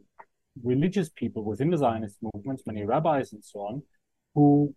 religious 0.62 1.08
people 1.08 1.42
within 1.42 1.70
the 1.70 1.78
Zionist 1.78 2.18
movement, 2.22 2.62
many 2.64 2.84
rabbis 2.84 3.32
and 3.32 3.44
so 3.44 3.60
on, 3.60 3.82
who 4.34 4.74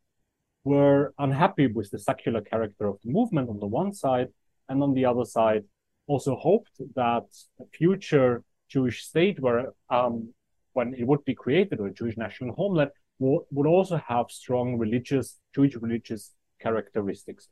were 0.63 1.13
unhappy 1.20 1.68
with 1.68 1.92
the 1.92 2.00
secular 2.00 2.42
character 2.42 2.88
of 2.88 2.98
the 3.04 3.12
movement 3.12 3.48
on 3.48 3.60
the 3.60 3.68
one 3.68 3.94
side, 3.94 4.30
and 4.70 4.82
on 4.82 4.94
the 4.94 5.06
other 5.06 5.24
side, 5.24 5.63
also 6.08 6.36
hoped 6.36 6.82
that 6.96 7.27
a 7.60 7.66
future 7.72 8.44
Jewish 8.70 9.04
state, 9.04 9.39
where 9.39 9.74
um, 9.89 10.34
when 10.78 10.94
it 11.02 11.06
would 11.10 11.24
be 11.26 11.36
created, 11.44 11.80
or 11.80 11.88
a 11.88 11.98
Jewish 12.00 12.18
national 12.26 12.54
homeland, 12.60 12.92
would 13.22 13.44
would 13.56 13.70
also 13.76 13.98
have 14.12 14.26
strong 14.42 14.68
religious, 14.86 15.28
Jewish 15.56 15.76
religious 15.86 16.24
characteristics. 16.64 17.44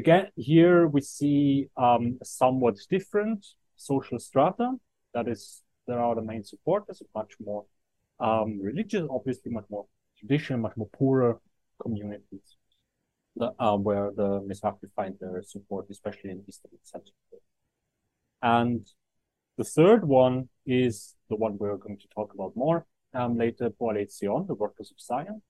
Again, 0.00 0.24
here 0.50 0.78
we 0.94 1.00
see 1.18 1.68
um, 1.86 2.04
somewhat 2.40 2.76
different 2.96 3.40
social 3.90 4.18
strata. 4.18 4.66
That 5.16 5.26
is, 5.34 5.42
there 5.86 6.00
are 6.06 6.14
the 6.16 6.26
main 6.32 6.42
supporters, 6.52 6.98
much 7.20 7.32
more 7.48 7.62
um, 8.18 8.48
religious, 8.70 9.04
obviously 9.18 9.50
much 9.58 9.68
more 9.74 9.86
traditional, 10.18 10.58
much 10.66 10.76
more 10.80 10.90
poorer 10.98 11.32
communities, 11.84 12.46
the, 13.40 13.48
uh, 13.64 13.76
where 13.86 14.10
the 14.20 14.30
Mizrahi 14.48 14.88
find 14.98 15.14
their 15.20 15.42
support, 15.54 15.84
especially 15.96 16.30
in 16.34 16.42
Eastern 16.48 16.72
and 16.72 16.86
Central. 16.94 17.14
And 18.42 18.82
the 19.56 19.64
third 19.64 20.06
one 20.06 20.48
is 20.66 21.14
the 21.28 21.36
one 21.36 21.58
we're 21.58 21.76
going 21.76 21.98
to 21.98 22.08
talk 22.14 22.34
about 22.34 22.56
more, 22.56 22.86
um, 23.14 23.36
later 23.36 23.70
Poale 23.70 24.06
Zion, 24.10 24.46
the 24.46 24.54
workers 24.54 24.90
of 24.90 25.00
Zion. 25.00 25.42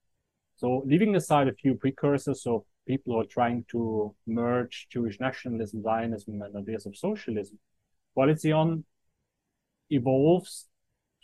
So 0.57 0.83
leaving 0.87 1.17
aside 1.17 1.49
a 1.49 1.55
few 1.55 1.75
precursors, 1.75 2.43
so 2.43 2.67
people 2.87 3.15
who 3.15 3.21
are 3.21 3.25
trying 3.27 3.65
to 3.71 4.15
merge 4.27 4.87
Jewish 4.91 5.19
nationalism, 5.21 5.83
Zionism, 5.83 6.43
and 6.43 6.57
ideas 6.57 6.87
of 6.87 6.97
socialism, 6.97 7.59
Poale 8.15 8.37
Zion 8.37 8.85
evolves 9.91 10.69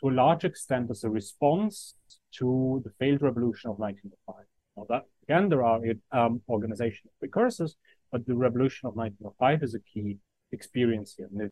to 0.00 0.08
a 0.08 0.12
large 0.12 0.44
extent 0.44 0.90
as 0.90 1.04
a 1.04 1.10
response 1.10 1.94
to 2.32 2.80
the 2.84 2.90
failed 2.98 3.22
revolution 3.22 3.70
of 3.70 3.78
1905. 3.78 4.46
Now 4.76 4.86
that 4.88 5.04
again, 5.24 5.48
there 5.48 5.62
are 5.62 5.80
um, 6.12 6.40
organizational 6.48 7.12
precursors, 7.18 7.76
but 8.10 8.26
the 8.26 8.34
revolution 8.34 8.88
of 8.88 8.96
1905 8.96 9.62
is 9.62 9.74
a 9.74 9.80
key 9.80 10.18
experience 10.52 11.14
here. 11.16 11.28
And 11.30 11.50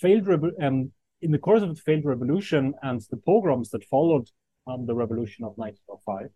failed 0.00 0.28
um, 0.62 0.92
in 1.22 1.30
the 1.30 1.38
course 1.38 1.62
of 1.62 1.74
the 1.74 1.80
failed 1.80 2.04
revolution 2.04 2.74
and 2.82 3.00
the 3.10 3.16
pogroms 3.16 3.70
that 3.70 3.84
followed 3.84 4.28
um, 4.66 4.86
the 4.86 4.94
revolution 4.94 5.44
of 5.44 5.52
1905, 5.56 6.30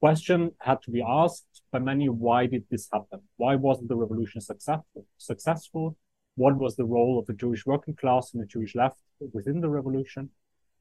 question 0.00 0.52
had 0.60 0.82
to 0.82 0.90
be 0.90 1.02
asked 1.06 1.62
by 1.72 1.78
many: 1.78 2.08
Why 2.08 2.46
did 2.46 2.64
this 2.70 2.88
happen? 2.92 3.20
Why 3.36 3.54
wasn't 3.56 3.88
the 3.88 3.96
revolution 3.96 4.40
successful? 4.40 5.06
Successful? 5.18 5.96
What 6.36 6.58
was 6.58 6.76
the 6.76 6.84
role 6.84 7.18
of 7.18 7.26
the 7.26 7.32
Jewish 7.32 7.64
working 7.64 7.94
class 7.94 8.32
and 8.32 8.42
the 8.42 8.46
Jewish 8.46 8.74
left 8.74 8.98
within 9.32 9.60
the 9.60 9.70
revolution? 9.70 10.30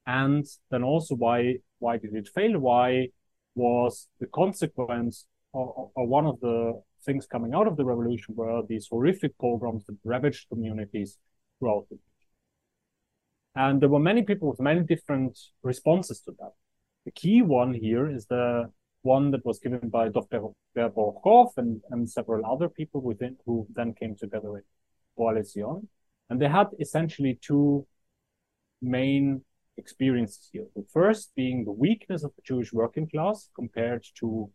And 0.05 0.45
then 0.71 0.83
also, 0.83 1.15
why 1.15 1.57
why 1.79 1.97
did 1.97 2.13
it 2.15 2.27
fail? 2.27 2.59
Why 2.59 3.09
was 3.55 4.07
the 4.19 4.27
consequence 4.27 5.25
or, 5.53 5.91
or 5.95 6.07
one 6.07 6.25
of 6.25 6.39
the 6.39 6.81
things 7.05 7.25
coming 7.25 7.53
out 7.53 7.67
of 7.67 7.77
the 7.77 7.85
revolution 7.85 8.35
were 8.35 8.61
these 8.67 8.87
horrific 8.89 9.37
pogroms 9.37 9.85
that 9.85 9.97
ravaged 10.03 10.47
communities 10.49 11.17
throughout 11.59 11.85
the 11.89 11.97
and 13.55 13.81
there 13.81 13.89
were 13.89 13.99
many 13.99 14.23
people 14.23 14.49
with 14.49 14.59
many 14.59 14.81
different 14.81 15.37
responses 15.61 16.19
to 16.21 16.31
that. 16.39 16.53
The 17.05 17.11
key 17.11 17.41
one 17.41 17.73
here 17.73 18.09
is 18.09 18.25
the 18.25 18.71
one 19.03 19.31
that 19.31 19.45
was 19.45 19.59
given 19.59 19.89
by 19.89 20.09
Dr. 20.09 20.41
Borochov 20.75 21.51
and, 21.57 21.81
and 21.91 22.09
several 22.09 22.45
other 22.45 22.69
people 22.69 23.01
within 23.01 23.37
who 23.45 23.67
then 23.75 23.93
came 23.93 24.15
together 24.15 24.51
with 24.51 24.63
Poale 25.17 25.43
Zion. 25.43 25.87
And 26.29 26.41
they 26.41 26.47
had 26.47 26.67
essentially 26.79 27.37
two 27.41 27.85
main 28.81 29.43
experiences 29.77 30.49
here. 30.51 30.65
The 30.75 30.85
first 30.91 31.31
being 31.35 31.65
the 31.65 31.71
weakness 31.71 32.23
of 32.23 32.31
the 32.35 32.41
Jewish 32.43 32.73
working 32.73 33.07
class 33.07 33.49
compared 33.55 34.05
to 34.19 34.49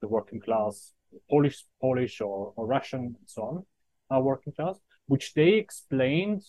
the 0.00 0.08
working 0.08 0.40
class, 0.40 0.92
Polish, 1.28 1.64
Polish 1.80 2.20
or, 2.20 2.52
or 2.56 2.66
Russian 2.66 3.00
and 3.00 3.16
so 3.26 3.42
on, 3.42 3.66
uh, 4.16 4.20
working 4.20 4.52
class, 4.52 4.78
which 5.06 5.34
they 5.34 5.54
explained 5.54 6.42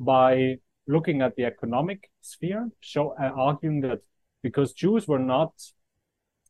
by 0.00 0.58
looking 0.86 1.22
at 1.22 1.36
the 1.36 1.44
economic 1.44 2.10
sphere, 2.20 2.70
show, 2.80 3.14
uh, 3.20 3.30
arguing 3.34 3.80
that 3.82 4.00
because 4.42 4.72
Jews 4.72 5.06
were 5.06 5.18
not 5.18 5.52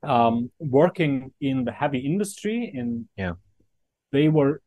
um, 0.02 0.50
working 0.58 1.32
in 1.40 1.64
the 1.64 1.72
heavy 1.72 1.98
industry, 1.98 2.70
in 2.72 3.08
yeah, 3.16 3.34
they 4.12 4.28
were 4.28 4.62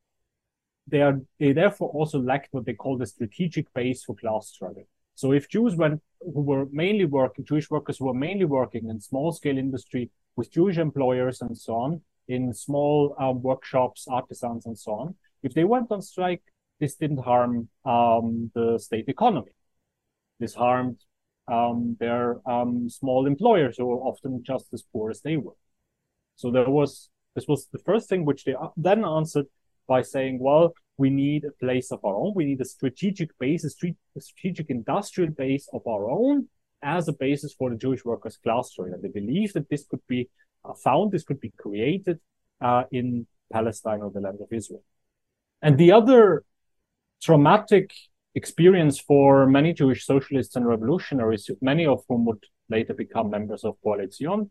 they 0.87 1.01
are 1.01 1.21
they 1.39 1.53
therefore 1.53 1.89
also 1.89 2.19
lacked 2.19 2.49
what 2.51 2.65
they 2.65 2.73
call 2.73 2.97
the 2.97 3.05
strategic 3.05 3.73
base 3.73 4.03
for 4.03 4.15
class 4.15 4.49
struggle. 4.49 4.83
So 5.15 5.31
if 5.31 5.49
Jews 5.49 5.75
went 5.75 6.01
who 6.19 6.41
were 6.41 6.65
mainly 6.71 7.05
working, 7.05 7.45
Jewish 7.45 7.69
workers 7.69 7.97
who 7.97 8.05
were 8.05 8.13
mainly 8.13 8.45
working 8.45 8.89
in 8.89 8.99
small 8.99 9.31
scale 9.31 9.57
industry 9.57 10.09
with 10.35 10.51
Jewish 10.51 10.77
employers 10.77 11.41
and 11.41 11.57
so 11.57 11.75
on, 11.75 12.01
in 12.27 12.53
small 12.53 13.15
um, 13.19 13.41
workshops, 13.41 14.07
artisans 14.09 14.65
and 14.65 14.77
so 14.77 14.91
on, 14.93 15.15
if 15.43 15.53
they 15.53 15.63
went 15.63 15.91
on 15.91 16.01
strike, 16.01 16.43
this 16.79 16.95
didn't 16.95 17.23
harm 17.23 17.69
um, 17.85 18.51
the 18.55 18.79
state 18.79 19.07
economy 19.07 19.51
this 20.41 20.55
harmed 20.55 20.99
um, 21.47 21.95
their 21.99 22.37
um, 22.49 22.89
small 22.89 23.25
employers 23.25 23.77
who 23.77 23.85
were 23.85 24.01
often 24.01 24.43
just 24.43 24.65
as 24.73 24.83
poor 24.91 25.09
as 25.09 25.21
they 25.21 25.37
were. 25.37 25.55
So 26.35 26.51
there 26.51 26.69
was 26.69 27.09
this 27.35 27.47
was 27.47 27.67
the 27.71 27.79
first 27.79 28.09
thing 28.09 28.25
which 28.25 28.43
they 28.43 28.55
then 28.75 29.05
answered 29.05 29.45
by 29.87 30.01
saying, 30.01 30.39
well, 30.39 30.73
we 30.97 31.09
need 31.09 31.45
a 31.45 31.51
place 31.65 31.91
of 31.91 32.03
our 32.03 32.15
own. 32.15 32.33
We 32.35 32.45
need 32.45 32.59
a 32.59 32.65
strategic 32.65 33.29
base, 33.39 33.63
a, 33.63 33.87
a 34.17 34.21
strategic 34.21 34.69
industrial 34.69 35.31
base 35.31 35.69
of 35.71 35.81
our 35.87 36.09
own 36.09 36.49
as 36.83 37.07
a 37.07 37.13
basis 37.13 37.53
for 37.53 37.69
the 37.69 37.77
Jewish 37.77 38.03
workers' 38.03 38.37
class 38.37 38.71
struggle. 38.71 38.99
They 39.01 39.07
believed 39.07 39.53
that 39.53 39.69
this 39.69 39.85
could 39.85 40.05
be 40.07 40.21
uh, 40.23 40.27
found, 40.83 41.11
this 41.11 41.23
could 41.23 41.39
be 41.39 41.51
created 41.57 42.19
uh, 42.61 42.83
in 42.91 43.27
Palestine 43.51 44.01
or 44.01 44.11
the 44.11 44.21
land 44.21 44.39
of 44.41 44.47
Israel. 44.51 44.83
And 45.61 45.77
the 45.77 45.91
other 45.91 46.43
traumatic 47.21 47.91
experience 48.33 48.99
for 48.99 49.45
many 49.45 49.73
Jewish 49.73 50.05
socialists 50.05 50.55
and 50.55 50.65
revolutionaries, 50.65 51.49
many 51.61 51.85
of 51.85 52.03
whom 52.07 52.25
would 52.25 52.43
later 52.69 52.93
become 52.93 53.29
members 53.29 53.63
of 53.63 53.75
Poale 53.83 54.07
Zion, 54.11 54.49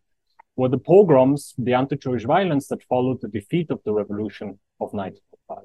were 0.57 0.69
the 0.69 0.79
pogroms, 0.79 1.55
the 1.57 1.75
anti-Jewish 1.75 2.25
violence 2.25 2.67
that 2.69 2.83
followed 2.85 3.21
the 3.21 3.29
defeat 3.29 3.71
of 3.71 3.81
the 3.85 3.93
revolution 3.93 4.59
of 4.81 4.93
1905. 4.93 5.65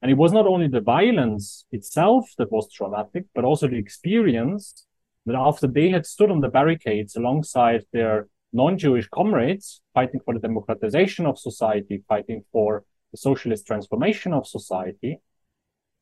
And 0.00 0.10
it 0.10 0.14
was 0.14 0.32
not 0.32 0.46
only 0.46 0.68
the 0.68 0.80
violence 0.80 1.64
itself 1.72 2.30
that 2.38 2.52
was 2.52 2.70
traumatic, 2.70 3.24
but 3.34 3.44
also 3.44 3.66
the 3.66 3.76
experience 3.76 4.86
that 5.26 5.34
after 5.34 5.66
they 5.66 5.88
had 5.90 6.06
stood 6.06 6.30
on 6.30 6.40
the 6.40 6.48
barricades 6.48 7.16
alongside 7.16 7.84
their 7.92 8.28
non-Jewish 8.52 9.08
comrades, 9.08 9.82
fighting 9.94 10.20
for 10.24 10.34
the 10.34 10.40
democratization 10.40 11.26
of 11.26 11.38
society, 11.38 12.02
fighting 12.08 12.44
for 12.52 12.84
the 13.10 13.18
socialist 13.18 13.66
transformation 13.66 14.32
of 14.32 14.46
society, 14.46 15.18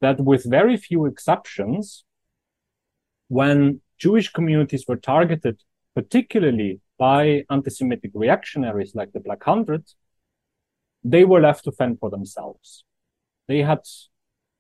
that 0.01 0.21
with 0.21 0.49
very 0.49 0.77
few 0.77 1.07
exceptions, 1.07 2.05
when 3.29 3.81
Jewish 3.99 4.31
communities 4.33 4.85
were 4.87 4.97
targeted, 4.97 5.63
particularly 5.95 6.81
by 6.99 7.45
anti-Semitic 7.51 8.11
reactionaries 8.15 8.95
like 8.95 9.13
the 9.13 9.21
Black 9.21 9.43
Hundred, 9.43 9.85
they 11.03 11.25
were 11.25 11.41
left 11.41 11.65
to 11.65 11.73
fend 11.73 11.99
for 11.99 12.11
themselves. 12.11 12.85
They 13.49 13.63
had, 13.63 13.81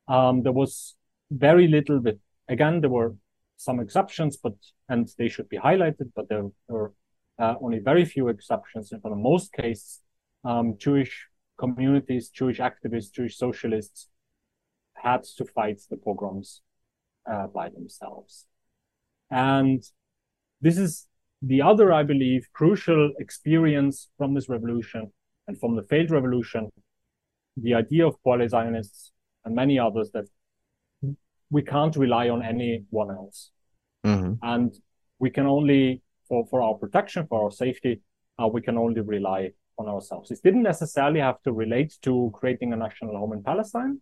um, 0.09 0.43
there 0.43 0.52
was 0.52 0.95
very 1.31 1.66
little, 1.66 2.00
but 2.00 2.19
again, 2.49 2.81
there 2.81 2.90
were 2.90 3.14
some 3.57 3.81
exceptions, 3.81 4.37
but, 4.37 4.55
and 4.88 5.09
they 5.19 5.28
should 5.28 5.49
be 5.49 5.59
highlighted, 5.59 6.12
but 6.14 6.28
there 6.28 6.45
were 6.69 6.93
only 7.38 7.78
very 7.78 8.05
few 8.05 8.28
exceptions. 8.28 8.93
And 8.93 9.02
for 9.02 9.11
the 9.11 9.16
most 9.16 9.52
cases, 9.52 10.00
um, 10.45 10.76
Jewish 10.78 11.26
communities, 11.59 12.28
Jewish 12.28 12.59
activists, 12.59 13.12
Jewish 13.12 13.37
socialists 13.37 14.09
had 14.95 15.25
to 15.37 15.45
fight 15.45 15.81
the 15.90 15.97
pogroms 15.97 16.62
uh, 17.31 17.47
by 17.49 17.69
themselves. 17.69 18.47
And 19.31 19.83
this 20.61 20.78
is 20.78 21.07
the 21.43 21.62
other, 21.62 21.93
I 21.93 22.02
believe, 22.02 22.49
crucial 22.52 23.12
experience 23.19 24.09
from 24.16 24.35
this 24.35 24.49
revolution 24.49 25.12
and 25.47 25.59
from 25.59 25.76
the 25.76 25.83
failed 25.83 26.11
revolution, 26.11 26.71
the 27.57 27.75
idea 27.75 28.07
of 28.07 28.23
Poale 28.23 28.49
Zionists 28.49 29.12
and 29.45 29.55
many 29.55 29.78
others 29.78 30.11
that 30.12 30.25
we 31.50 31.62
can't 31.62 31.95
rely 31.97 32.28
on 32.28 32.43
anyone 32.43 33.11
else. 33.11 33.50
Mm-hmm. 34.05 34.35
And 34.43 34.75
we 35.19 35.31
can 35.31 35.47
only, 35.47 36.02
for, 36.28 36.47
for 36.47 36.62
our 36.62 36.75
protection, 36.75 37.26
for 37.26 37.45
our 37.45 37.50
safety, 37.50 38.00
uh, 38.42 38.47
we 38.47 38.61
can 38.61 38.76
only 38.78 39.00
rely 39.00 39.50
on 39.78 39.88
ourselves. 39.88 40.28
This 40.28 40.40
didn't 40.40 40.62
necessarily 40.62 41.21
have 41.21 41.40
to 41.42 41.52
relate 41.52 41.95
to 42.02 42.30
creating 42.35 42.73
a 42.73 42.76
national 42.76 43.16
home 43.16 43.33
in 43.33 43.42
Palestine, 43.42 44.00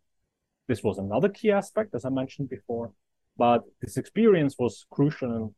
This 0.66 0.82
was 0.82 0.98
another 0.98 1.28
key 1.28 1.50
aspect, 1.50 1.94
as 1.94 2.04
I 2.04 2.10
mentioned 2.10 2.48
before. 2.48 2.92
But 3.36 3.64
this 3.80 3.96
experience 3.96 4.54
was 4.58 4.86
crucial 4.90 5.54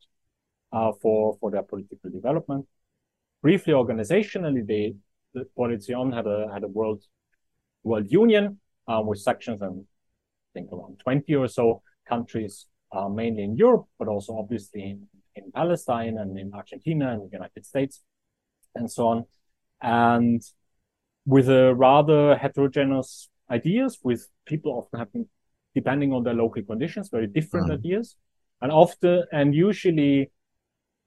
uh, 0.73 0.93
for, 1.01 1.37
for 1.41 1.51
their 1.51 1.63
political 1.63 2.11
development. 2.11 2.67
Briefly, 3.43 3.75
organizationally, 3.75 4.67
they, 4.67 4.95
the 5.35 5.45
Poale 5.57 5.79
Zion 5.79 6.13
had 6.13 6.27
a, 6.27 6.51
had 6.53 6.65
a 6.65 6.69
world, 6.69 7.05
world 7.85 8.11
union 8.11 8.59
uh, 8.89 9.03
with 9.05 9.21
sections 9.21 9.61
and 9.61 9.85
I 9.85 10.59
think 10.59 10.73
around 10.73 10.99
20 11.01 11.35
or 11.35 11.49
so 11.49 11.83
countries, 12.09 12.67
uh, 12.93 13.09
mainly 13.09 13.45
in 13.45 13.57
Europe, 13.57 13.87
but 13.99 14.09
also 14.09 14.39
obviously 14.39 14.99
in, 15.37 15.45
in 15.45 15.53
Palestine 15.53 16.19
and 16.19 16.39
in 16.39 16.53
Argentina 16.55 17.13
and 17.13 17.23
the 17.23 17.33
United 17.33 17.65
States 17.65 18.03
and 18.75 18.91
so 18.91 19.09
on. 19.09 19.25
And 19.81 20.43
with 21.25 21.49
a 21.49 21.75
rather 21.75 22.37
heterogeneous 22.37 23.29
ideas 23.51 23.99
with 24.03 24.29
people 24.47 24.73
often 24.73 24.99
having, 24.99 25.29
depending 25.75 26.13
on 26.13 26.25
their 26.25 26.35
local 26.35 26.63
conditions, 26.63 27.09
very 27.09 27.27
different 27.27 27.67
mm-hmm. 27.67 27.75
ideas. 27.75 28.17
And 28.61 28.73
often, 28.73 29.25
and 29.33 29.55
usually, 29.55 30.31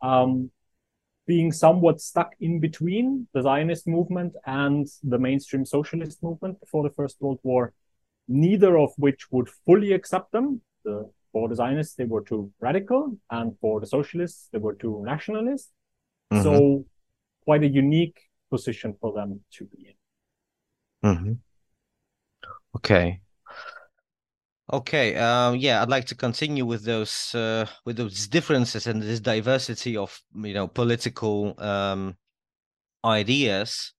um, 0.01 0.51
being 1.25 1.51
somewhat 1.51 2.01
stuck 2.01 2.33
in 2.39 2.59
between 2.59 3.27
the 3.33 3.41
Zionist 3.43 3.87
movement 3.87 4.33
and 4.45 4.87
the 5.03 5.19
mainstream 5.19 5.63
socialist 5.63 6.23
movement 6.23 6.59
before 6.59 6.83
the 6.83 6.89
First 6.89 7.17
World 7.19 7.39
War, 7.43 7.73
neither 8.27 8.77
of 8.77 8.91
which 8.97 9.31
would 9.31 9.47
fully 9.65 9.93
accept 9.93 10.31
them. 10.31 10.61
The, 10.83 11.09
for 11.31 11.47
the 11.47 11.55
Zionists, 11.55 11.95
they 11.95 12.05
were 12.05 12.21
too 12.21 12.51
radical, 12.59 13.17
and 13.29 13.57
for 13.59 13.79
the 13.79 13.87
socialists, 13.87 14.49
they 14.51 14.59
were 14.59 14.75
too 14.75 15.03
nationalist. 15.05 15.69
Mm-hmm. 16.31 16.43
So, 16.43 16.85
quite 17.43 17.63
a 17.63 17.67
unique 17.67 18.19
position 18.49 18.95
for 18.99 19.13
them 19.13 19.41
to 19.53 19.65
be 19.65 19.95
in. 21.03 21.09
Mm-hmm. 21.09 21.33
Okay. 22.75 23.21
Okay. 24.71 25.15
Um, 25.15 25.55
yeah, 25.55 25.81
I'd 25.81 25.89
like 25.89 26.05
to 26.05 26.15
continue 26.15 26.65
with 26.65 26.83
those 26.83 27.33
uh, 27.33 27.65
with 27.85 27.97
those 27.97 28.27
differences 28.27 28.85
and 28.85 29.01
this 29.01 29.19
diversity 29.19 29.97
of 29.97 30.21
you 30.35 30.53
know 30.53 30.67
political 30.67 31.55
um, 31.57 32.15
ideas. 33.03 33.93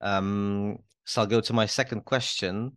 Um, 0.00 0.78
so 1.04 1.20
I'll 1.20 1.26
go 1.26 1.40
to 1.40 1.52
my 1.52 1.66
second 1.66 2.04
question. 2.04 2.76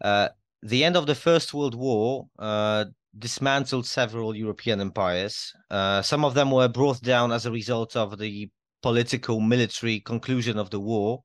Uh, 0.00 0.28
the 0.62 0.84
end 0.84 0.96
of 0.96 1.06
the 1.06 1.14
First 1.14 1.52
World 1.52 1.74
War 1.74 2.28
uh, 2.38 2.86
dismantled 3.18 3.86
several 3.86 4.34
European 4.34 4.80
empires. 4.80 5.52
Uh, 5.70 6.02
some 6.02 6.24
of 6.24 6.34
them 6.34 6.50
were 6.50 6.68
brought 6.68 7.00
down 7.02 7.32
as 7.32 7.46
a 7.46 7.52
result 7.52 7.96
of 7.96 8.18
the 8.18 8.50
political 8.82 9.40
military 9.40 10.00
conclusion 10.00 10.58
of 10.58 10.70
the 10.70 10.80
war, 10.80 11.22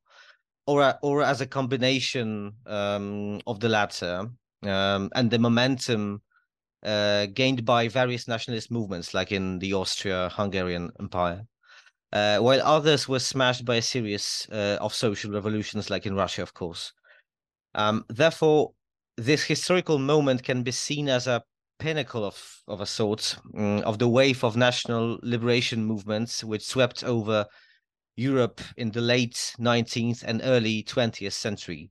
or 0.65 0.95
or 1.01 1.23
as 1.23 1.41
a 1.41 1.47
combination 1.47 2.53
um, 2.65 3.41
of 3.47 3.59
the 3.59 3.69
latter 3.69 4.29
um, 4.63 5.09
and 5.15 5.31
the 5.31 5.39
momentum 5.39 6.21
uh, 6.83 7.25
gained 7.33 7.65
by 7.65 7.87
various 7.87 8.27
nationalist 8.27 8.71
movements, 8.71 9.13
like 9.13 9.31
in 9.31 9.59
the 9.59 9.73
Austria-Hungarian 9.73 10.91
Empire, 10.99 11.43
uh, 12.13 12.37
while 12.37 12.61
others 12.61 13.07
were 13.07 13.19
smashed 13.19 13.65
by 13.65 13.77
a 13.77 13.81
series 13.81 14.47
uh, 14.51 14.77
of 14.79 14.93
social 14.93 15.31
revolutions, 15.31 15.89
like 15.89 16.05
in 16.05 16.15
Russia, 16.15 16.41
of 16.41 16.53
course. 16.53 16.93
Um, 17.75 18.05
therefore, 18.09 18.71
this 19.17 19.43
historical 19.43 19.99
moment 19.99 20.43
can 20.43 20.63
be 20.63 20.71
seen 20.71 21.09
as 21.09 21.27
a 21.27 21.43
pinnacle 21.79 22.25
of 22.25 22.61
of 22.67 22.81
a 22.81 22.85
sort 22.85 23.37
um, 23.57 23.79
of 23.79 23.97
the 23.97 24.07
wave 24.07 24.43
of 24.43 24.55
national 24.55 25.19
liberation 25.23 25.83
movements 25.85 26.43
which 26.43 26.65
swept 26.65 27.03
over 27.03 27.45
Europe 28.15 28.61
in 28.77 28.91
the 28.91 29.01
late 29.01 29.55
19th 29.59 30.23
and 30.23 30.41
early 30.43 30.83
20th 30.83 31.31
century. 31.31 31.89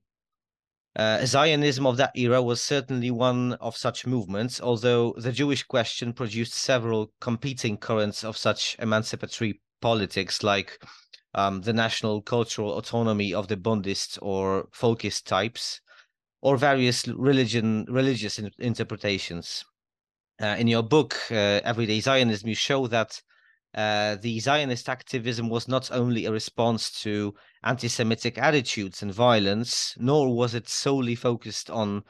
Uh, 0.95 1.25
Zionism 1.25 1.85
of 1.85 1.97
that 1.97 2.11
era 2.15 2.41
was 2.41 2.61
certainly 2.61 3.11
one 3.11 3.53
of 3.53 3.77
such 3.77 4.05
movements, 4.05 4.59
although 4.61 5.13
the 5.17 5.31
Jewish 5.31 5.63
question 5.63 6.13
produced 6.13 6.53
several 6.53 7.11
competing 7.19 7.77
currents 7.77 8.23
of 8.23 8.37
such 8.37 8.75
emancipatory 8.79 9.61
politics, 9.81 10.43
like 10.43 10.79
um, 11.35 11.61
the 11.61 11.73
national 11.73 12.21
cultural 12.21 12.77
autonomy 12.77 13.33
of 13.33 13.47
the 13.47 13.57
Bundists 13.57 14.17
or 14.21 14.67
folkist 14.73 15.25
types, 15.25 15.79
or 16.41 16.57
various 16.57 17.07
religion 17.07 17.85
religious 17.89 18.39
in- 18.39 18.51
interpretations. 18.59 19.63
Uh, 20.41 20.55
in 20.57 20.67
your 20.67 20.83
book, 20.83 21.17
uh, 21.31 21.59
Everyday 21.65 21.99
Zionism, 21.99 22.47
you 22.47 22.55
show 22.55 22.87
that 22.87 23.21
uh, 23.75 24.15
the 24.21 24.39
Zionist 24.39 24.87
activism 24.87 25.49
was 25.49 25.67
not 25.67 25.91
only 25.91 26.25
a 26.25 26.31
response 26.31 26.89
to 27.01 27.35
anti 27.63 27.89
Semitic 27.89 28.37
attitudes 28.37 29.01
and 29.01 29.13
violence, 29.13 29.95
nor 29.97 30.33
was 30.33 30.55
it 30.55 30.69
solely 30.69 31.15
focused 31.15 31.69
on 31.69 32.03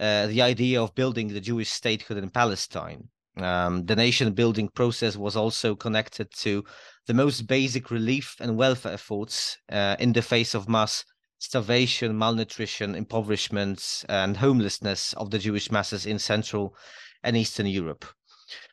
uh, 0.00 0.26
the 0.26 0.42
idea 0.42 0.82
of 0.82 0.94
building 0.96 1.28
the 1.28 1.40
Jewish 1.40 1.70
statehood 1.70 2.18
in 2.18 2.30
Palestine. 2.30 3.08
Um, 3.36 3.86
the 3.86 3.94
nation 3.94 4.32
building 4.32 4.68
process 4.68 5.16
was 5.16 5.36
also 5.36 5.76
connected 5.76 6.32
to 6.38 6.64
the 7.06 7.14
most 7.14 7.46
basic 7.46 7.92
relief 7.92 8.34
and 8.40 8.56
welfare 8.56 8.92
efforts 8.92 9.56
uh, 9.70 9.94
in 10.00 10.12
the 10.12 10.22
face 10.22 10.54
of 10.54 10.68
mass 10.68 11.04
starvation, 11.38 12.18
malnutrition, 12.18 12.96
impoverishment, 12.96 14.04
and 14.08 14.36
homelessness 14.36 15.12
of 15.14 15.30
the 15.30 15.38
Jewish 15.38 15.70
masses 15.70 16.04
in 16.04 16.18
Central 16.18 16.74
and 17.22 17.36
Eastern 17.36 17.66
Europe. 17.66 18.04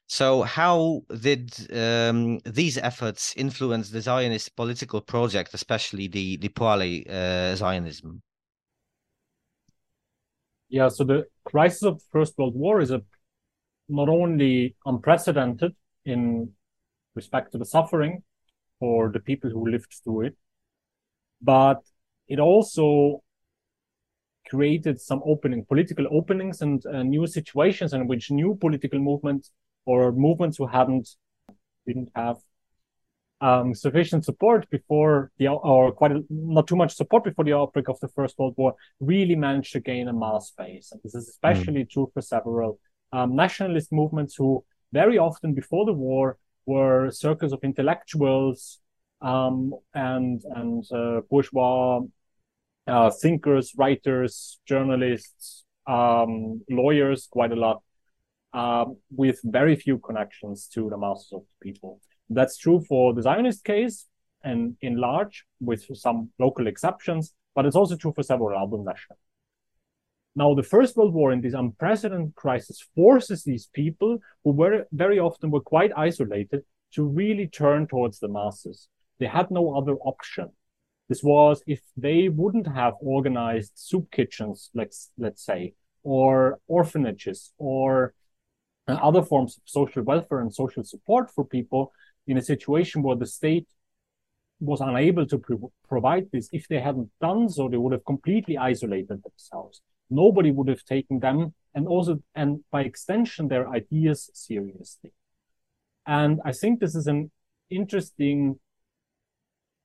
So, 0.08 0.43
how 0.43 1.01
did 1.19 1.51
um, 1.73 2.39
these 2.45 2.77
efforts 2.77 3.34
influence 3.36 3.89
the 3.89 4.01
Zionist 4.01 4.55
political 4.55 5.01
project, 5.01 5.53
especially 5.53 6.08
the 6.08 6.38
the 6.38 6.49
Poale 6.49 7.03
uh, 7.10 7.55
Zionism? 7.55 8.21
Yeah, 10.69 10.89
so 10.89 11.03
the 11.03 11.25
crisis 11.43 11.84
of 11.84 11.99
the 11.99 12.05
First 12.12 12.38
World 12.38 12.55
War 12.55 12.81
is 12.81 12.91
a 12.91 13.01
not 13.88 14.10
only 14.10 14.75
unprecedented 14.86 15.75
in 16.05 16.51
respect 17.15 17.51
to 17.51 17.58
the 17.58 17.65
suffering 17.65 18.23
for 18.79 19.12
the 19.12 19.19
people 19.19 19.49
who 19.49 19.69
lived 19.69 19.93
through 20.03 20.27
it, 20.27 20.38
but 21.41 21.81
it 22.27 22.39
also 22.39 23.23
created 24.49 24.99
some 24.99 25.21
opening, 25.25 25.65
political 25.65 26.08
openings 26.12 26.62
and 26.62 26.86
uh, 26.86 27.03
new 27.03 27.27
situations 27.27 27.93
in 27.93 28.08
which 28.08 28.31
new 28.31 28.55
political 28.55 28.99
movements 28.99 29.51
or 29.86 30.12
movements 30.12 30.58
who 30.58 30.67
hadn't 30.67 31.10
didn't 31.86 32.10
have 32.15 32.38
um, 33.41 33.75
sufficient 33.75 34.25
support 34.25 34.67
before 34.69 35.31
the 35.38 35.47
or 35.47 35.91
quite 35.91 36.12
a, 36.12 36.23
not 36.29 36.67
too 36.67 36.75
much 36.75 36.95
support 36.95 37.23
before 37.23 37.45
the 37.45 37.53
outbreak 37.53 37.89
of 37.89 37.99
the 37.99 38.08
First 38.08 38.38
World 38.39 38.55
War 38.58 38.75
really 38.99 39.36
managed 39.36 39.73
to 39.73 39.79
gain 39.79 40.08
a 40.08 40.13
mass 40.13 40.51
base. 40.58 40.91
And 40.91 41.01
this 41.03 41.15
is 41.15 41.29
especially 41.29 41.84
mm. 41.84 41.89
true 41.89 42.10
for 42.13 42.21
several 42.21 42.79
um, 43.12 43.36
nationalist 43.36 43.91
movements 43.91 44.36
who 44.36 44.63
very 44.93 45.17
often 45.17 45.53
before 45.53 45.86
the 45.86 45.93
war 45.93 46.38
were 46.65 47.12
circles 47.12 47.53
of 47.53 47.60
intellectuals 47.63 48.79
um, 49.21 49.73
and 49.93 50.43
and 50.55 50.84
uh, 50.91 51.21
bourgeois 51.29 52.01
uh, 52.88 53.10
thinkers, 53.10 53.74
writers, 53.78 54.60
journalists, 54.65 55.63
um, 55.88 56.62
lawyers, 56.69 57.28
quite 57.30 57.52
a 57.52 57.56
lot 57.56 57.82
um, 58.54 58.98
with 59.12 59.39
very 59.43 59.76
few 59.76 59.98
connections 59.98 60.67
to 60.74 60.89
the 60.89 60.98
masses 60.98 61.30
of 61.34 61.41
the 61.41 61.71
people. 61.71 62.00
That's 62.30 62.58
true 62.58 62.84
for 62.88 63.13
the 63.13 63.21
Zionist 63.21 63.63
case 63.63 64.08
and 64.43 64.78
in 64.82 64.98
large, 64.98 65.45
with 65.60 65.86
some 65.93 66.30
local 66.39 66.67
exceptions, 66.67 67.34
but 67.56 67.65
it's 67.65 67.76
also 67.76 67.95
true 67.95 68.13
for 68.15 68.24
several 68.24 68.58
other 68.58 68.78
nations. 68.78 69.19
Now, 70.36 70.54
the 70.54 70.63
First 70.63 70.98
World 70.98 71.13
War 71.13 71.32
in 71.32 71.41
this 71.41 71.54
unprecedented 71.54 72.36
crisis 72.36 72.86
forces 72.95 73.43
these 73.43 73.69
people 73.74 74.19
who 74.43 74.52
were 74.52 74.86
very 74.91 75.17
often 75.17 75.50
were 75.50 75.62
quite 75.62 75.91
isolated 75.95 76.63
to 76.93 77.04
really 77.04 77.48
turn 77.48 77.88
towards 77.88 78.19
the 78.19 78.28
masses. 78.28 78.88
They 79.19 79.28
had 79.28 79.50
no 79.50 79.76
other 79.76 79.95
option. 79.95 80.50
This 81.07 81.21
was 81.23 81.61
if 81.67 81.81
they 81.95 82.29
wouldn't 82.29 82.67
have 82.67 82.93
organized 82.99 83.73
soup 83.75 84.11
kitchens, 84.11 84.71
let's 84.73 85.11
let's 85.17 85.43
say, 85.43 85.73
or 86.03 86.59
orphanages, 86.67 87.53
or 87.57 88.13
other 88.87 89.21
forms 89.21 89.57
of 89.57 89.63
social 89.65 90.03
welfare 90.03 90.39
and 90.39 90.53
social 90.53 90.83
support 90.83 91.31
for 91.31 91.45
people 91.45 91.91
in 92.27 92.37
a 92.37 92.41
situation 92.41 93.01
where 93.01 93.15
the 93.15 93.25
state 93.25 93.67
was 94.59 94.81
unable 94.81 95.25
to 95.25 95.37
pro- 95.37 95.71
provide 95.87 96.27
this. 96.31 96.49
If 96.51 96.67
they 96.67 96.79
hadn't 96.79 97.11
done 97.21 97.49
so, 97.49 97.67
they 97.67 97.77
would 97.77 97.93
have 97.93 98.05
completely 98.05 98.57
isolated 98.57 99.21
themselves. 99.23 99.81
Nobody 100.09 100.51
would 100.51 100.67
have 100.67 100.83
taken 100.85 101.19
them 101.19 101.53
and 101.75 101.87
also, 101.87 102.23
and 102.33 102.63
by 102.71 102.83
extension, 102.83 103.49
their 103.49 103.67
ideas 103.67 104.29
seriously. 104.33 105.11
And 106.07 106.39
I 106.45 106.53
think 106.53 106.79
this 106.79 106.95
is 106.95 107.07
an 107.07 107.31
interesting 107.69 108.59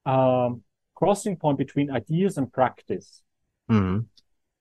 um, 0.07 0.63
crossing 1.01 1.37
point 1.37 1.59
between 1.59 1.91
ideas 1.91 2.39
and 2.39 2.53
practice. 2.53 3.23
Mm-hmm 3.71 4.01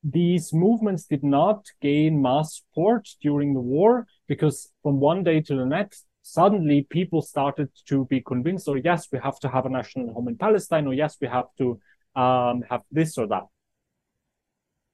these 0.04 0.54
movements 0.54 1.06
did 1.06 1.24
not 1.24 1.66
gain 1.82 2.22
mass 2.22 2.58
support 2.58 3.10
during 3.22 3.54
the 3.54 3.60
war 3.60 4.08
because 4.28 4.72
from 4.82 5.00
one 5.00 5.24
day 5.24 5.42
to 5.42 5.56
the 5.56 5.66
next, 5.66 6.06
suddenly 6.22 6.88
people 6.90 7.22
started 7.22 7.70
to 7.88 8.06
be 8.06 8.22
convinced, 8.22 8.68
or 8.68 8.78
oh, 8.78 8.82
yes, 8.84 9.08
we 9.12 9.20
have 9.20 9.40
to 9.40 9.50
have 9.50 9.66
a 9.66 9.70
national 9.70 10.14
home 10.14 10.28
in 10.28 10.38
Palestine, 10.38 10.88
or 10.88 10.94
yes, 10.94 11.18
we 11.20 11.28
have 11.28 11.48
to 11.58 11.80
um, 12.16 12.64
have 12.70 12.84
this 12.92 13.18
or 13.18 13.28
that. 13.28 13.44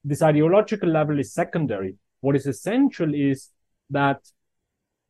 this 0.03 0.21
ideological 0.21 0.89
level 0.89 1.19
is 1.19 1.33
secondary. 1.33 1.95
What 2.21 2.35
is 2.35 2.45
essential 2.45 3.13
is 3.13 3.49
that 3.89 4.19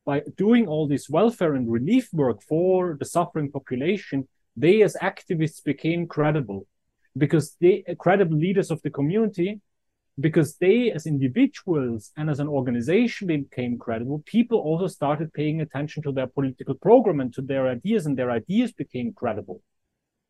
by 0.04 0.22
doing 0.36 0.66
all 0.66 0.86
this 0.86 1.08
welfare 1.08 1.54
and 1.54 1.70
relief 1.70 2.08
work 2.12 2.42
for 2.42 2.96
the 2.98 3.04
suffering 3.04 3.50
population, 3.50 4.28
they 4.56 4.82
as 4.82 4.96
activists 5.02 5.62
became 5.62 6.06
credible 6.06 6.66
because 7.16 7.56
they 7.60 7.84
credible 7.98 8.36
leaders 8.36 8.70
of 8.70 8.80
the 8.82 8.90
community 8.90 9.60
because 10.18 10.56
they 10.56 10.90
as 10.90 11.06
individuals 11.06 12.10
and 12.16 12.30
as 12.30 12.40
an 12.40 12.48
organization 12.48 13.26
became 13.26 13.78
credible. 13.78 14.22
People 14.24 14.58
also 14.58 14.86
started 14.86 15.32
paying 15.32 15.60
attention 15.60 16.02
to 16.02 16.12
their 16.12 16.26
political 16.26 16.74
program 16.74 17.20
and 17.20 17.34
to 17.34 17.42
their 17.42 17.68
ideas 17.68 18.06
and 18.06 18.16
their 18.16 18.30
ideas 18.30 18.72
became 18.72 19.12
credible. 19.12 19.62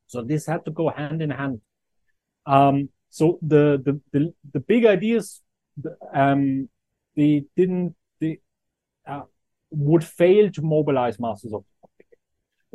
So 0.08 0.22
this 0.22 0.46
had 0.46 0.64
to 0.64 0.70
go 0.72 0.88
hand 0.88 1.22
in 1.22 1.30
hand. 1.30 1.60
Um, 2.46 2.88
so 3.10 3.38
the, 3.42 3.80
the 3.84 4.00
the 4.12 4.34
the, 4.52 4.60
big 4.60 4.84
ideas 4.84 5.40
um, 6.12 6.68
they 7.16 7.44
didn't 7.56 7.94
they 8.20 8.40
uh, 9.06 9.22
would 9.70 10.04
fail 10.04 10.50
to 10.50 10.62
mobilize 10.62 11.18
masses 11.18 11.52
of 11.52 11.64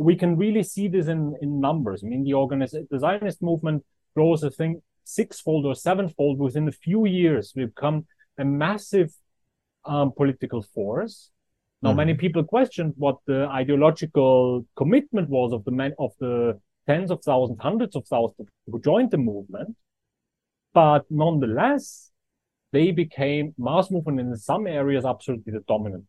we 0.01 0.15
can 0.15 0.35
really 0.37 0.63
see 0.63 0.87
this 0.87 1.07
in 1.07 1.35
in 1.41 1.59
numbers 1.59 2.03
i 2.03 2.07
mean 2.07 2.23
the 2.23 2.33
organization 2.33 2.87
the 2.91 2.99
zionist 2.99 3.41
movement 3.41 3.83
grows 4.15 4.43
i 4.43 4.49
think 4.49 4.81
sixfold 5.03 5.65
or 5.65 5.75
sevenfold 5.75 6.39
within 6.39 6.67
a 6.67 6.71
few 6.71 7.05
years. 7.05 7.53
We've 7.55 7.73
become 7.73 8.05
a 8.37 8.45
massive 8.45 9.11
um, 9.85 10.11
political 10.11 10.61
force. 10.61 11.29
Now, 11.81 11.89
mm-hmm. 11.89 11.97
many 11.97 12.13
people 12.13 12.43
questioned 12.43 12.93
what 12.97 13.17
the 13.25 13.47
ideological 13.47 14.65
commitment 14.75 15.29
was 15.29 15.51
of 15.53 15.63
the 15.65 15.71
men 15.71 15.93
of 15.97 16.11
the 16.19 16.59
tens 16.87 17.11
of 17.11 17.23
thousands, 17.23 17.59
hundreds 17.61 17.95
of 17.95 18.05
thousands 18.07 18.49
who 18.67 18.79
joined 18.81 19.11
the 19.11 19.17
movement. 19.17 19.75
But 20.73 21.05
nonetheless, 21.09 22.11
they 22.71 22.91
became 22.91 23.53
mass 23.57 23.91
movement 23.91 24.19
in 24.19 24.35
some 24.37 24.67
areas 24.67 25.05
absolutely 25.05 25.53
the 25.53 25.63
dominant. 25.67 26.05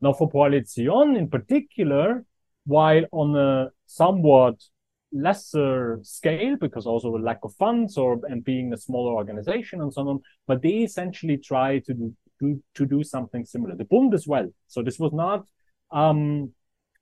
Now, 0.00 0.12
for 0.12 0.30
Poale 0.30 0.54
in 0.54 1.28
particular, 1.28 2.24
while 2.68 3.04
on 3.12 3.34
a 3.34 3.70
somewhat 3.86 4.56
lesser 5.10 5.98
scale 6.02 6.54
because 6.60 6.86
also 6.86 7.16
a 7.16 7.18
lack 7.18 7.38
of 7.42 7.54
funds 7.54 7.96
or 7.96 8.20
and 8.24 8.44
being 8.44 8.74
a 8.74 8.76
smaller 8.76 9.14
organization 9.14 9.80
and 9.80 9.90
so 9.92 10.06
on 10.06 10.20
but 10.46 10.60
they 10.60 10.84
essentially 10.88 11.38
try 11.38 11.78
to 11.78 12.12
do, 12.38 12.62
to, 12.74 12.86
do 12.86 13.02
something 13.02 13.44
similar. 13.44 13.74
The 13.74 13.84
bund 13.84 14.14
as 14.14 14.26
well. 14.26 14.48
So 14.66 14.82
this 14.82 14.98
was 14.98 15.12
not 15.12 15.46
um 15.90 16.52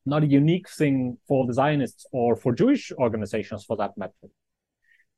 not 0.09 0.23
a 0.23 0.27
unique 0.27 0.69
thing 0.71 1.19
for 1.27 1.47
the 1.47 1.53
zionists 1.53 2.07
or 2.13 2.37
for 2.37 2.55
jewish 2.55 2.93
organizations 2.93 3.65
for 3.65 3.77
that 3.77 3.99
matter. 3.99 4.29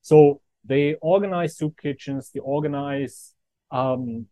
So 0.00 0.40
they 0.64 0.94
organize 1.02 1.58
soup 1.58 1.74
kitchens 1.80 2.30
they 2.32 2.40
organize 2.40 3.34
um 3.70 4.26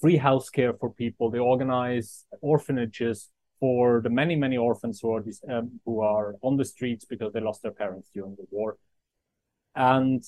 free 0.00 0.18
healthcare 0.18 0.78
for 0.80 0.90
people 0.92 1.30
they 1.30 1.38
organize 1.38 2.24
orphanages 2.40 3.28
for 3.62 4.00
the 4.00 4.10
many 4.10 4.34
many 4.34 4.56
orphans 4.56 4.98
who 5.00 5.12
are 5.14 5.24
um, 5.48 5.80
who 5.84 6.00
are 6.00 6.34
on 6.42 6.56
the 6.56 6.64
streets 6.64 7.04
because 7.04 7.32
they 7.32 7.40
lost 7.40 7.62
their 7.62 7.76
parents 7.82 8.10
during 8.12 8.34
the 8.34 8.46
war. 8.50 8.76
And 9.76 10.20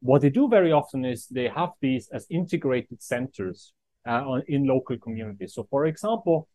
what 0.00 0.20
they 0.20 0.28
do 0.28 0.46
very 0.48 0.72
often 0.80 1.06
is 1.06 1.26
they 1.26 1.48
have 1.48 1.70
these 1.80 2.10
as 2.12 2.26
integrated 2.28 3.02
centers 3.02 3.72
uh, 4.06 4.40
in 4.46 4.66
local 4.66 4.98
communities. 4.98 5.54
So 5.54 5.66
for 5.70 5.86
example 5.86 6.48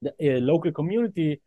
the 0.00 0.12
uh, 0.20 0.40
local 0.40 0.72
community 0.72 1.42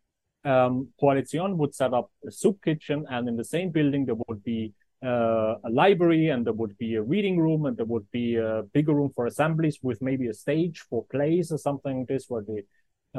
um, 0.46 0.90
Poale 1.00 1.26
Zion 1.26 1.58
would 1.58 1.74
set 1.74 1.94
up 1.94 2.12
a 2.28 2.32
soup 2.32 2.64
kitchen, 2.64 3.06
and 3.10 3.28
in 3.28 3.38
the 3.38 3.46
same 3.46 3.70
building 3.72 4.06
there 4.06 4.22
would 4.28 4.44
be 4.44 4.74
uh, 5.04 5.56
a 5.64 5.70
library, 5.72 6.30
and 6.30 6.46
there 6.46 6.54
would 6.54 6.78
be 6.78 6.96
a 6.96 7.02
reading 7.02 7.40
room, 7.40 7.66
and 7.66 7.78
there 7.78 7.86
would 7.86 8.10
be 8.12 8.36
a 8.36 8.64
bigger 8.74 8.94
room 8.94 9.12
for 9.16 9.26
assemblies 9.26 9.80
with 9.82 10.02
maybe 10.02 10.28
a 10.28 10.34
stage 10.34 10.84
for 10.90 11.06
plays 11.06 11.52
or 11.52 11.58
something 11.58 12.00
like 12.00 12.08
this, 12.08 12.26
where 12.28 12.44
they 12.44 12.60
uh, 12.60 12.62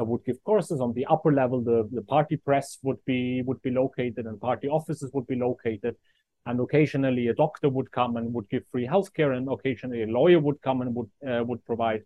would 0.03 0.25
give 0.25 0.43
courses 0.43 0.81
on 0.81 0.93
the 0.93 1.05
upper 1.05 1.31
level. 1.31 1.61
The, 1.61 1.87
the 1.91 2.01
party 2.01 2.37
press 2.37 2.77
would 2.83 3.03
be 3.05 3.41
would 3.43 3.61
be 3.61 3.71
located, 3.71 4.25
and 4.25 4.39
party 4.39 4.67
offices 4.67 5.11
would 5.13 5.27
be 5.27 5.35
located. 5.35 5.95
And 6.45 6.59
occasionally, 6.59 7.27
a 7.29 7.33
doctor 7.33 7.69
would 7.69 7.91
come 7.91 8.17
and 8.17 8.33
would 8.33 8.49
give 8.49 8.63
free 8.71 8.87
healthcare, 8.87 9.35
and 9.35 9.49
occasionally, 9.49 10.03
a 10.03 10.07
lawyer 10.07 10.39
would 10.39 10.61
come 10.61 10.81
and 10.81 10.93
would 10.93 11.09
uh, 11.27 11.43
would 11.43 11.63
provide 11.65 12.03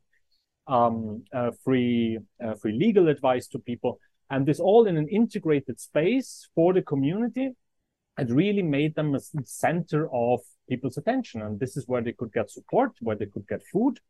um, 0.68 1.24
uh, 1.34 1.52
free 1.64 2.20
uh, 2.44 2.54
free 2.56 2.74
legal 2.74 3.08
advice 3.10 3.48
to 3.48 3.60
people. 3.60 4.00
And 4.30 4.46
this 4.46 4.60
all 4.60 4.86
in 4.86 4.96
an 4.96 5.08
integrated 5.08 5.80
space 5.80 6.48
for 6.56 6.74
the 6.74 6.82
community. 6.82 7.56
It 8.18 8.30
really 8.30 8.64
made 8.64 8.96
them 8.96 9.16
a 9.16 9.20
center 9.46 10.10
of 10.14 10.42
people's 10.68 10.98
attention, 10.98 11.42
and 11.42 11.58
this 11.58 11.78
is 11.78 11.88
where 11.88 12.02
they 12.02 12.12
could 12.12 12.34
get 12.34 12.52
support, 12.52 12.92
where 13.00 13.16
they 13.16 13.28
could 13.28 13.48
get 13.48 13.64
food, 13.72 14.02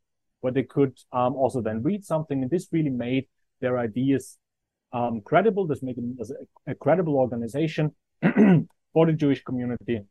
where 0.41 0.51
they 0.51 0.63
could 0.63 0.97
um, 1.11 1.35
also 1.35 1.61
then 1.61 1.83
read 1.83 2.03
something. 2.03 2.41
And 2.41 2.49
this 2.49 2.67
really 2.71 2.89
made 2.89 3.27
their 3.59 3.77
ideas 3.77 4.37
um, 4.91 5.21
credible. 5.21 5.67
This 5.67 5.83
make 5.83 5.95
them 5.95 6.17
as 6.19 6.31
a, 6.31 6.71
a 6.71 6.75
credible 6.75 7.15
organization 7.15 7.95
for 8.93 9.05
the 9.05 9.13
Jewish 9.13 9.43
community, 9.43 10.01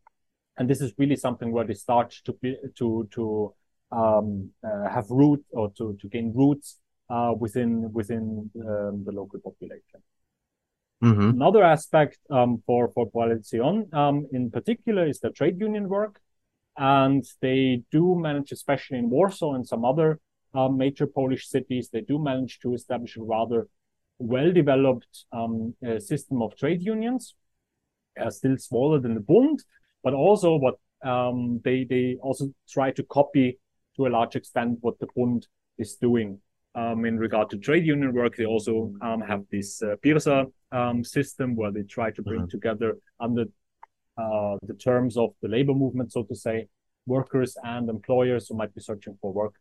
and 0.56 0.68
this 0.68 0.80
is 0.80 0.92
really 0.98 1.16
something 1.16 1.52
where 1.52 1.64
they 1.64 1.74
start 1.74 2.14
to 2.24 2.32
be 2.34 2.56
to 2.76 3.08
to 3.12 3.54
um, 3.90 4.50
uh, 4.64 4.88
have 4.88 5.10
root 5.10 5.44
or 5.50 5.70
to 5.78 5.96
to 6.00 6.08
gain 6.08 6.32
roots 6.34 6.78
uh, 7.10 7.32
within 7.38 7.92
within 7.92 8.50
um, 8.60 9.04
the 9.04 9.12
local 9.12 9.40
population. 9.40 10.02
Mm-hmm. 11.02 11.30
Another 11.30 11.62
aspect 11.62 12.18
um, 12.30 12.62
for 12.66 12.88
for 12.88 13.08
Poale 13.10 13.42
Zion, 13.42 13.88
um, 13.92 14.26
in 14.32 14.50
particular, 14.50 15.06
is 15.06 15.20
the 15.20 15.30
trade 15.30 15.60
union 15.60 15.88
work, 15.88 16.20
and 16.76 17.24
they 17.40 17.82
do 17.90 18.16
manage, 18.18 18.52
especially 18.52 18.98
in 18.98 19.10
Warsaw 19.10 19.54
and 19.54 19.66
some 19.66 19.84
other 19.84 20.18
uh, 20.54 20.68
major 20.68 21.06
Polish 21.06 21.48
cities, 21.48 21.90
they 21.90 22.00
do 22.00 22.18
manage 22.18 22.60
to 22.60 22.74
establish 22.74 23.16
a 23.16 23.22
rather 23.22 23.68
well-developed 24.18 25.24
um, 25.32 25.74
uh, 25.86 25.98
system 25.98 26.42
of 26.42 26.56
trade 26.56 26.82
unions, 26.82 27.34
uh, 28.20 28.30
still 28.30 28.56
smaller 28.58 28.98
than 28.98 29.14
the 29.14 29.20
Bund, 29.20 29.62
but 30.02 30.14
also 30.14 30.56
what 30.56 30.76
um, 31.04 31.60
they 31.64 31.84
they 31.84 32.16
also 32.20 32.52
try 32.68 32.90
to 32.90 33.02
copy 33.04 33.58
to 33.96 34.06
a 34.06 34.08
large 34.08 34.34
extent 34.34 34.78
what 34.80 34.98
the 34.98 35.06
Bund 35.14 35.46
is 35.78 35.94
doing. 35.96 36.40
Um, 36.74 37.04
in 37.04 37.18
regard 37.18 37.50
to 37.50 37.58
trade 37.58 37.86
union 37.86 38.12
work, 38.12 38.36
they 38.36 38.44
also 38.44 38.92
um, 39.00 39.20
have 39.20 39.44
this 39.50 39.82
uh, 39.82 39.96
Birza 40.04 40.46
um, 40.70 41.02
system 41.02 41.56
where 41.56 41.72
they 41.72 41.82
try 41.82 42.10
to 42.10 42.22
bring 42.22 42.42
mm-hmm. 42.42 42.50
together 42.50 42.96
under 43.18 43.44
uh, 44.16 44.56
the 44.62 44.74
terms 44.74 45.16
of 45.16 45.30
the 45.42 45.48
labor 45.48 45.74
movement, 45.74 46.12
so 46.12 46.22
to 46.24 46.34
say, 46.36 46.68
workers 47.06 47.56
and 47.64 47.88
employers 47.88 48.48
who 48.48 48.56
might 48.56 48.74
be 48.74 48.80
searching 48.80 49.16
for 49.20 49.32
work 49.32 49.54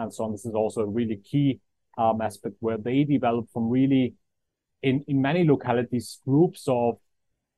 and 0.00 0.12
so 0.12 0.24
on. 0.24 0.32
This 0.32 0.46
is 0.46 0.54
also 0.54 0.80
a 0.80 0.86
really 0.86 1.16
key 1.16 1.60
um, 1.98 2.20
aspect 2.20 2.56
where 2.60 2.78
they 2.78 3.04
develop 3.04 3.46
from 3.52 3.68
really 3.68 4.14
in, 4.82 5.04
in 5.06 5.20
many 5.20 5.44
localities 5.44 6.20
groups 6.26 6.64
of 6.66 6.96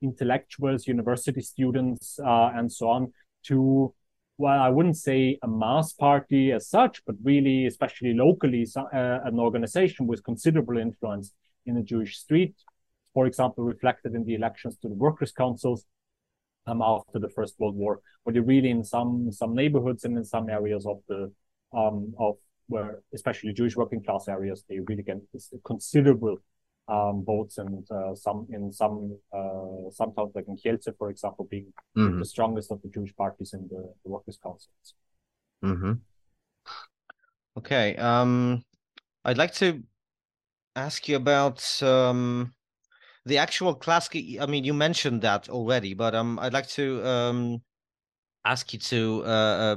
intellectuals, 0.02 0.86
university 0.86 1.40
students, 1.40 2.18
uh, 2.18 2.50
and 2.54 2.70
so 2.70 2.88
on 2.88 3.12
to, 3.44 3.94
well, 4.38 4.60
I 4.60 4.68
wouldn't 4.68 4.96
say 4.96 5.38
a 5.42 5.48
mass 5.48 5.92
party 5.92 6.52
as 6.52 6.68
such, 6.68 7.04
but 7.06 7.14
really, 7.22 7.66
especially 7.66 8.12
locally, 8.14 8.66
uh, 8.76 9.18
an 9.24 9.38
organization 9.38 10.06
with 10.06 10.24
considerable 10.24 10.78
influence 10.78 11.32
in 11.66 11.76
the 11.76 11.82
Jewish 11.82 12.18
street. 12.18 12.54
For 13.14 13.26
example, 13.26 13.62
reflected 13.64 14.14
in 14.14 14.24
the 14.24 14.34
elections 14.34 14.76
to 14.78 14.88
the 14.88 14.94
workers' 14.94 15.32
councils 15.32 15.84
um, 16.66 16.82
after 16.82 17.18
the 17.18 17.28
First 17.28 17.54
World 17.58 17.76
War, 17.76 18.00
they 18.26 18.40
really 18.40 18.70
in 18.70 18.84
some 18.84 19.30
some 19.32 19.54
neighborhoods 19.54 20.04
and 20.04 20.16
in 20.16 20.24
some 20.24 20.48
areas 20.48 20.86
of 20.86 21.00
the 21.08 21.32
um, 21.72 22.14
of 22.18 22.36
where 22.68 23.00
especially 23.14 23.52
Jewish 23.52 23.76
working 23.76 24.02
class 24.02 24.28
areas, 24.28 24.64
they 24.68 24.78
really 24.80 25.02
get 25.02 25.18
considerable 25.64 26.38
um, 26.88 27.24
votes 27.24 27.58
and 27.58 27.86
uh, 27.90 28.14
some 28.14 28.46
in 28.50 28.72
some 28.72 29.16
uh, 29.32 29.90
some 29.90 30.12
towns 30.14 30.32
like 30.34 30.46
in 30.48 30.56
Kielce, 30.56 30.88
for 30.98 31.10
example, 31.10 31.46
being 31.50 31.72
mm-hmm. 31.96 32.18
the 32.18 32.24
strongest 32.24 32.70
of 32.70 32.80
the 32.82 32.88
Jewish 32.88 33.14
parties 33.14 33.52
in 33.54 33.68
the, 33.70 33.92
the 34.04 34.10
workers' 34.10 34.38
councils. 34.42 34.94
Mm-hmm. 35.64 35.92
Okay, 37.58 37.96
um, 37.96 38.64
I'd 39.24 39.38
like 39.38 39.54
to 39.54 39.82
ask 40.74 41.08
you 41.08 41.16
about 41.16 41.82
um, 41.82 42.52
the 43.26 43.38
actual 43.38 43.74
class. 43.74 44.08
I 44.40 44.46
mean, 44.46 44.64
you 44.64 44.74
mentioned 44.74 45.22
that 45.22 45.48
already, 45.48 45.94
but 45.94 46.14
um, 46.14 46.38
I'd 46.38 46.52
like 46.52 46.68
to 46.70 47.06
um, 47.06 47.62
ask 48.44 48.72
you 48.72 48.78
to 48.78 49.22
uh, 49.24 49.28
uh, 49.28 49.76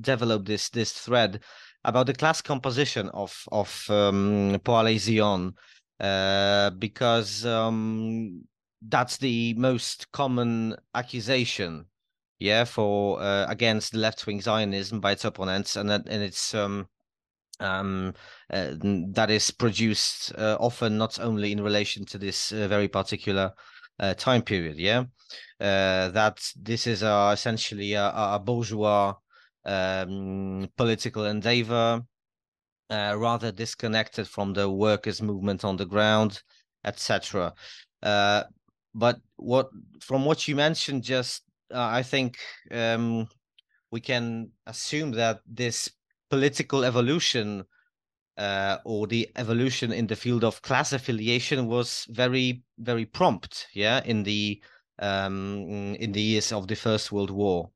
develop 0.00 0.44
this 0.46 0.68
this 0.70 0.92
thread 0.92 1.42
about 1.84 2.06
the 2.06 2.14
class 2.14 2.40
composition 2.42 3.08
of 3.10 3.44
of 3.52 3.84
um, 3.90 4.58
Poale 4.64 4.98
Zion, 4.98 5.54
uh, 6.00 6.70
because 6.70 7.44
um, 7.46 8.42
that's 8.82 9.16
the 9.18 9.54
most 9.54 10.10
common 10.12 10.76
accusation, 10.94 11.86
yeah, 12.38 12.64
for 12.64 13.20
uh, 13.20 13.46
against 13.48 13.94
left 13.94 14.26
wing 14.26 14.40
Zionism 14.40 15.00
by 15.00 15.12
its 15.12 15.24
opponents, 15.24 15.76
and 15.76 15.88
that, 15.90 16.02
and 16.08 16.22
it's 16.22 16.54
um, 16.54 16.88
um, 17.60 18.14
uh, 18.50 18.72
that 19.12 19.30
is 19.30 19.50
produced 19.50 20.32
uh, 20.36 20.56
often 20.60 20.98
not 20.98 21.20
only 21.20 21.52
in 21.52 21.62
relation 21.62 22.04
to 22.06 22.18
this 22.18 22.52
uh, 22.52 22.68
very 22.68 22.88
particular 22.88 23.52
uh, 23.98 24.14
time 24.14 24.42
period, 24.42 24.76
yeah, 24.78 25.04
uh, 25.60 26.08
that 26.10 26.40
this 26.56 26.86
is 26.86 27.02
uh, 27.02 27.30
essentially 27.32 27.92
a, 27.94 28.06
a 28.14 28.40
bourgeois 28.44 29.14
um, 29.64 30.68
political 30.76 31.24
endeavor, 31.24 32.02
uh, 32.90 33.14
rather 33.16 33.52
disconnected 33.52 34.28
from 34.28 34.52
the 34.52 34.70
workers' 34.70 35.22
movement 35.22 35.64
on 35.64 35.76
the 35.76 35.86
ground, 35.86 36.42
etc. 36.84 37.52
Uh, 38.02 38.44
but 38.94 39.20
what 39.36 39.70
from 40.00 40.24
what 40.24 40.46
you 40.46 40.54
mentioned 40.54 41.02
just, 41.02 41.42
uh, 41.72 41.88
I 41.90 42.02
think 42.02 42.38
um, 42.70 43.28
we 43.90 44.00
can 44.00 44.50
assume 44.66 45.12
that 45.12 45.40
this 45.46 45.90
political 46.30 46.84
evolution 46.84 47.64
uh, 48.36 48.78
or 48.84 49.06
the 49.06 49.30
evolution 49.36 49.92
in 49.92 50.06
the 50.06 50.16
field 50.16 50.44
of 50.44 50.62
class 50.62 50.92
affiliation 50.92 51.66
was 51.66 52.06
very 52.10 52.62
very 52.78 53.06
prompt 53.06 53.68
yeah 53.74 54.02
in 54.04 54.22
the 54.22 54.60
um, 54.98 55.94
in 55.96 56.12
the 56.12 56.20
years 56.20 56.52
of 56.52 56.68
the 56.68 56.76
first 56.76 57.12
world 57.12 57.30
war. 57.30 57.70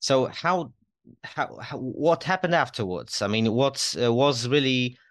So 0.00 0.26
how 0.26 0.72
how, 1.24 1.58
how 1.60 1.78
what 1.78 2.24
happened 2.24 2.54
afterwards? 2.54 3.22
I 3.22 3.26
mean 3.28 3.52
what 3.52 3.94
uh, 4.00 4.12
was 4.12 4.46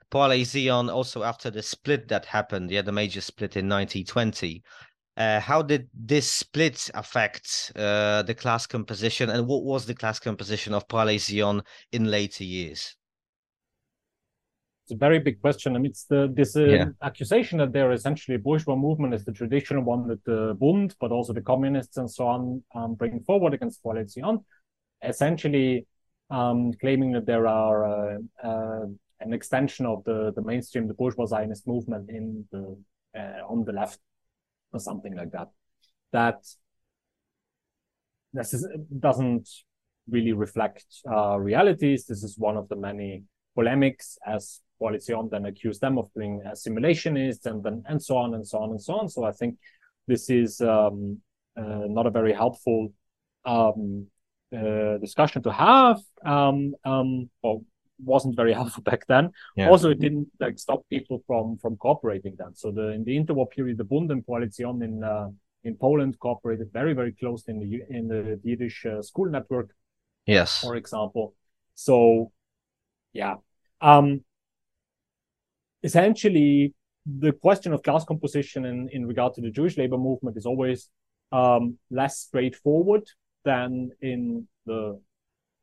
Poale 0.09 0.43
Zion 0.45 0.89
also 0.89 1.23
after 1.23 1.49
the 1.49 1.63
split 1.63 2.07
that 2.09 2.25
happened 2.25 2.69
yeah 2.69 2.81
the 2.81 2.91
major 2.91 3.21
split 3.21 3.55
in 3.55 3.69
1920 3.69 4.63
uh, 5.17 5.39
how 5.39 5.61
did 5.61 5.89
this 5.93 6.31
split 6.31 6.89
affect 6.93 7.71
uh, 7.75 8.23
the 8.23 8.33
class 8.33 8.65
composition? 8.65 9.29
And 9.29 9.45
what 9.45 9.63
was 9.63 9.85
the 9.85 9.93
class 9.93 10.19
composition 10.19 10.73
of 10.73 10.87
Zion 11.19 11.61
in 11.91 12.05
later 12.05 12.45
years 12.45 12.95
a 14.91 14.95
very 14.95 15.19
big 15.19 15.41
question. 15.41 15.75
I 15.75 15.79
mean, 15.79 15.91
it's 15.91 16.05
the 16.05 16.31
this 16.33 16.55
uh, 16.55 16.65
yeah. 16.65 16.85
accusation 17.01 17.57
that 17.59 17.71
they're 17.73 17.91
essentially 17.91 18.37
bourgeois 18.37 18.75
movement 18.75 19.13
is 19.13 19.25
the 19.25 19.31
traditional 19.31 19.83
one 19.83 20.07
that 20.07 20.23
the 20.25 20.55
Bund, 20.59 20.95
but 20.99 21.11
also 21.11 21.33
the 21.33 21.41
communists 21.41 21.97
and 21.97 22.09
so 22.09 22.27
on, 22.27 22.63
um, 22.75 22.95
bring 22.95 23.19
forward 23.21 23.53
against 23.53 23.81
Poale 23.83 24.07
Zion, 24.07 24.45
essentially 25.03 25.85
um, 26.29 26.73
claiming 26.73 27.11
that 27.13 27.25
there 27.25 27.47
are 27.47 27.85
uh, 27.85 28.17
uh, 28.43 28.85
an 29.19 29.33
extension 29.33 29.85
of 29.85 30.03
the 30.03 30.31
the 30.35 30.41
mainstream, 30.41 30.87
the 30.87 30.93
bourgeois 30.93 31.25
Zionist 31.25 31.67
movement 31.67 32.09
in 32.09 32.45
the 32.51 32.77
uh, 33.17 33.41
on 33.47 33.65
the 33.65 33.73
left 33.73 33.99
or 34.73 34.79
something 34.79 35.15
like 35.15 35.31
that. 35.31 35.49
That 36.11 36.45
this 38.33 38.53
is, 38.53 38.67
doesn't 38.99 39.49
really 40.09 40.33
reflect 40.33 40.85
uh, 41.09 41.37
realities. 41.37 42.05
This 42.05 42.23
is 42.23 42.37
one 42.37 42.57
of 42.57 42.69
the 42.69 42.75
many 42.75 43.23
polemics 43.55 44.17
as 44.25 44.61
Poale 44.81 44.99
Zion 44.99 45.29
then 45.31 45.45
accused 45.45 45.81
them 45.81 45.97
of 45.97 46.09
being 46.15 46.41
assimilationists 46.45 47.45
and 47.45 47.63
then 47.63 47.83
and 47.87 48.01
so 48.01 48.17
on 48.17 48.33
and 48.33 48.47
so 48.47 48.57
on 48.57 48.71
and 48.71 48.81
so 48.81 48.95
on. 48.95 49.09
So 49.09 49.23
I 49.23 49.31
think 49.31 49.57
this 50.07 50.29
is 50.29 50.59
um, 50.61 51.19
uh, 51.55 51.85
not 51.87 52.07
a 52.07 52.09
very 52.09 52.33
helpful 52.33 52.91
um, 53.45 54.07
uh, 54.55 54.97
discussion 54.97 55.43
to 55.43 55.51
have, 55.51 55.99
um, 56.25 56.73
um, 56.83 57.29
or 57.43 57.61
wasn't 58.03 58.35
very 58.35 58.53
helpful 58.59 58.83
back 58.83 59.05
then. 59.07 59.31
Yeah. 59.55 59.69
Also, 59.69 59.91
it 59.91 59.99
didn't 59.99 60.29
like 60.39 60.57
stop 60.57 60.81
people 60.89 61.23
from 61.27 61.57
from 61.57 61.77
cooperating 61.77 62.35
then. 62.37 62.55
So 62.55 62.71
the 62.71 62.89
in 62.89 63.03
the 63.03 63.17
interwar 63.17 63.49
period, 63.49 63.77
the 63.77 63.83
Bund 63.83 64.11
and 64.11 64.25
Poale 64.25 64.51
Zion 64.51 64.81
in 64.81 65.03
uh, 65.03 65.29
in 65.63 65.75
Poland 65.75 66.19
cooperated 66.19 66.71
very 66.73 66.93
very 66.93 67.11
close 67.11 67.47
in 67.47 67.59
the 67.59 67.81
in 67.89 68.07
the 68.07 68.39
Yiddish 68.43 68.85
uh, 68.85 69.01
school 69.01 69.29
network. 69.29 69.69
Yes, 70.25 70.61
for 70.61 70.75
example. 70.75 71.35
So, 71.75 72.31
yeah. 73.13 73.35
Um, 73.79 74.23
essentially 75.83 76.73
the 77.05 77.31
question 77.31 77.73
of 77.73 77.81
class 77.83 78.05
composition 78.05 78.65
in, 78.65 78.89
in 78.91 79.05
regard 79.05 79.33
to 79.33 79.41
the 79.41 79.49
Jewish 79.49 79.77
labor 79.77 79.97
movement 79.97 80.37
is 80.37 80.45
always 80.45 80.89
um, 81.31 81.77
less 81.89 82.19
straightforward 82.19 83.03
than 83.43 83.91
in 84.01 84.47
the 84.65 84.99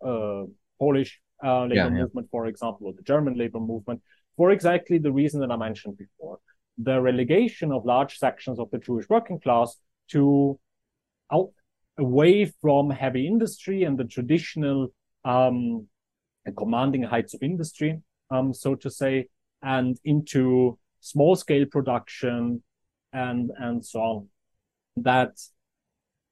uh, 0.05 0.45
Polish 0.79 1.21
uh, 1.45 1.63
labor 1.63 1.75
yeah, 1.75 1.89
movement, 1.89 2.27
yeah. 2.27 2.31
for 2.31 2.47
example, 2.47 2.89
or 2.89 2.93
the 2.93 3.03
German 3.03 3.39
labor 3.39 3.61
movement, 3.61 4.03
for 4.37 4.51
exactly 4.51 4.99
the 4.99 5.13
reason 5.13 5.41
that 5.41 5.51
I 5.51 5.57
mentioned 5.57 5.97
before. 5.97 6.39
The 6.79 7.01
relegation 7.01 7.73
of 7.73 7.85
large 7.85 8.19
sections 8.19 8.59
of 8.59 8.71
the 8.71 8.79
Jewish 8.79 9.09
working 9.09 9.41
class 9.41 9.77
to 10.11 10.59
out 11.33 11.51
away 11.99 12.45
from 12.61 12.91
heavy 12.91 13.27
industry 13.27 13.83
and 13.83 13.99
the 13.99 14.05
traditional 14.05 14.89
um, 15.25 15.89
commanding 16.57 17.03
heights 17.03 17.35
of 17.35 17.43
industry, 17.43 18.01
um, 18.31 18.55
so 18.55 18.75
to 18.77 18.91
say, 18.91 19.29
and 19.62 19.99
into 20.05 20.79
small 21.01 21.37
scale 21.37 21.66
production 21.71 22.62
and 23.12 23.51
and 23.59 23.85
so 23.85 24.01
on 24.01 24.29
that 24.97 25.33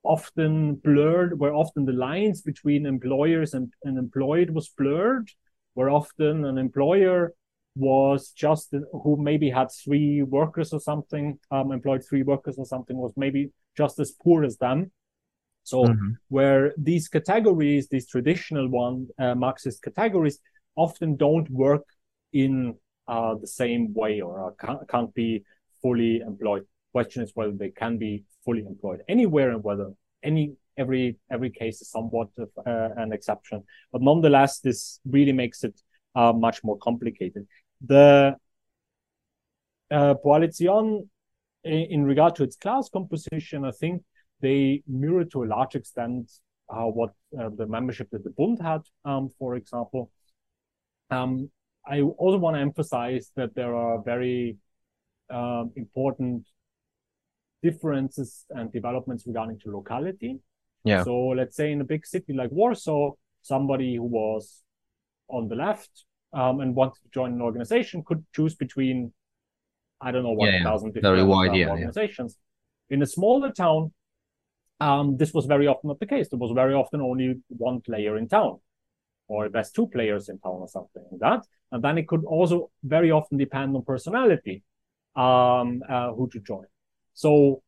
often 0.02 0.76
blurred 0.76 1.38
where 1.38 1.54
often 1.54 1.84
the 1.84 1.92
lines 1.92 2.40
between 2.40 2.86
employers 2.86 3.54
and, 3.54 3.72
and 3.82 3.98
employed 3.98 4.50
was 4.50 4.68
blurred 4.68 5.28
where 5.74 5.90
often 5.90 6.44
an 6.44 6.58
employer 6.58 7.32
was 7.74 8.30
just 8.30 8.74
who 8.92 9.16
maybe 9.20 9.50
had 9.50 9.68
three 9.70 10.22
workers 10.22 10.72
or 10.72 10.80
something 10.80 11.38
um, 11.50 11.72
employed 11.72 12.02
three 12.08 12.22
workers 12.22 12.56
or 12.56 12.64
something 12.64 12.96
was 12.96 13.12
maybe 13.16 13.50
just 13.76 13.98
as 13.98 14.12
poor 14.22 14.44
as 14.44 14.56
them 14.56 14.90
so 15.62 15.84
mm-hmm. 15.84 16.10
where 16.28 16.72
these 16.78 17.08
categories 17.08 17.88
these 17.88 18.06
traditional 18.08 18.68
one 18.68 19.08
uh, 19.18 19.34
marxist 19.34 19.82
categories 19.82 20.38
often 20.76 21.16
don't 21.16 21.50
work 21.50 21.84
in 22.32 22.74
uh, 23.08 23.34
the 23.34 23.46
same 23.46 23.92
way 23.94 24.20
or 24.20 24.54
can't, 24.60 24.88
can't 24.88 25.14
be 25.14 25.44
fully 25.82 26.20
employed. 26.20 26.64
Question 26.92 27.22
is 27.22 27.32
whether 27.34 27.52
they 27.52 27.70
can 27.70 27.98
be 27.98 28.24
fully 28.44 28.64
employed 28.66 29.00
anywhere 29.08 29.50
and 29.50 29.62
whether 29.62 29.92
any 30.22 30.54
every 30.78 31.16
every 31.30 31.50
case 31.50 31.80
is 31.80 31.90
somewhat 31.90 32.28
of 32.38 32.50
uh, 32.66 32.88
an 32.96 33.12
exception. 33.12 33.62
But 33.92 34.02
nonetheless, 34.02 34.60
this 34.60 35.00
really 35.04 35.32
makes 35.32 35.64
it 35.64 35.80
uh, 36.14 36.32
much 36.32 36.64
more 36.64 36.78
complicated. 36.78 37.46
The 37.84 38.36
uh, 39.90 40.14
in, 41.64 42.04
regard 42.04 42.36
to 42.36 42.44
its 42.44 42.56
class 42.56 42.88
composition, 42.88 43.64
I 43.64 43.72
think 43.72 44.02
they 44.40 44.82
mirror 44.86 45.24
to 45.24 45.44
a 45.44 45.46
large 45.46 45.74
extent 45.74 46.30
uh, 46.68 46.84
what 46.84 47.10
uh, 47.38 47.50
the 47.56 47.66
membership 47.66 48.08
that 48.10 48.24
the 48.24 48.30
Bund 48.30 48.60
had, 48.60 48.82
um, 49.04 49.30
for 49.38 49.56
example. 49.56 50.10
Um, 51.10 51.50
I 51.86 52.00
also 52.00 52.38
want 52.38 52.56
to 52.56 52.60
emphasize 52.60 53.30
that 53.36 53.54
there 53.54 53.74
are 53.74 54.02
very 54.02 54.56
um, 55.30 55.72
important 55.76 56.46
differences 57.62 58.44
and 58.50 58.72
developments 58.72 59.24
regarding 59.26 59.58
to 59.60 59.70
locality. 59.70 60.38
Yeah. 60.84 61.04
So 61.04 61.28
let's 61.28 61.56
say 61.56 61.72
in 61.72 61.80
a 61.80 61.84
big 61.84 62.06
city 62.06 62.32
like 62.32 62.50
Warsaw, 62.50 63.12
somebody 63.42 63.96
who 63.96 64.04
was 64.04 64.62
on 65.28 65.48
the 65.48 65.54
left 65.54 65.90
um, 66.32 66.60
and 66.60 66.74
wanted 66.74 67.02
to 67.02 67.08
join 67.12 67.32
an 67.32 67.40
organization 67.40 68.02
could 68.04 68.24
choose 68.34 68.54
between 68.54 69.12
I 70.00 70.10
don't 70.10 70.24
know 70.24 70.32
one 70.32 70.52
yeah, 70.52 70.62
thousand 70.62 70.88
yeah. 70.88 71.00
different 71.00 71.28
wide, 71.28 71.56
yeah, 71.56 71.70
organizations. 71.70 72.36
In 72.90 73.02
a 73.02 73.06
smaller 73.06 73.50
town, 73.50 73.92
um, 74.78 75.16
this 75.16 75.32
was 75.32 75.46
very 75.46 75.66
often 75.66 75.88
not 75.88 75.98
the 76.00 76.06
case. 76.06 76.28
There 76.28 76.38
was 76.38 76.52
very 76.54 76.74
often 76.74 77.00
only 77.00 77.40
one 77.48 77.80
player 77.80 78.18
in 78.18 78.28
town 78.28 78.58
or 79.28 79.48
best 79.48 79.74
two 79.74 79.86
players 79.88 80.28
in 80.28 80.38
town 80.38 80.58
or 80.60 80.68
something 80.68 81.02
like 81.10 81.20
that. 81.20 81.46
And 81.72 81.82
then 81.82 81.98
it 81.98 82.06
could 82.06 82.24
also 82.24 82.70
very 82.82 83.10
often 83.10 83.38
depend 83.38 83.74
on 83.74 83.82
personality, 83.82 84.62
um, 85.16 85.82
uh, 85.88 86.12
who 86.12 86.28
to 86.32 86.40
join. 86.40 86.66
So, 87.14 87.62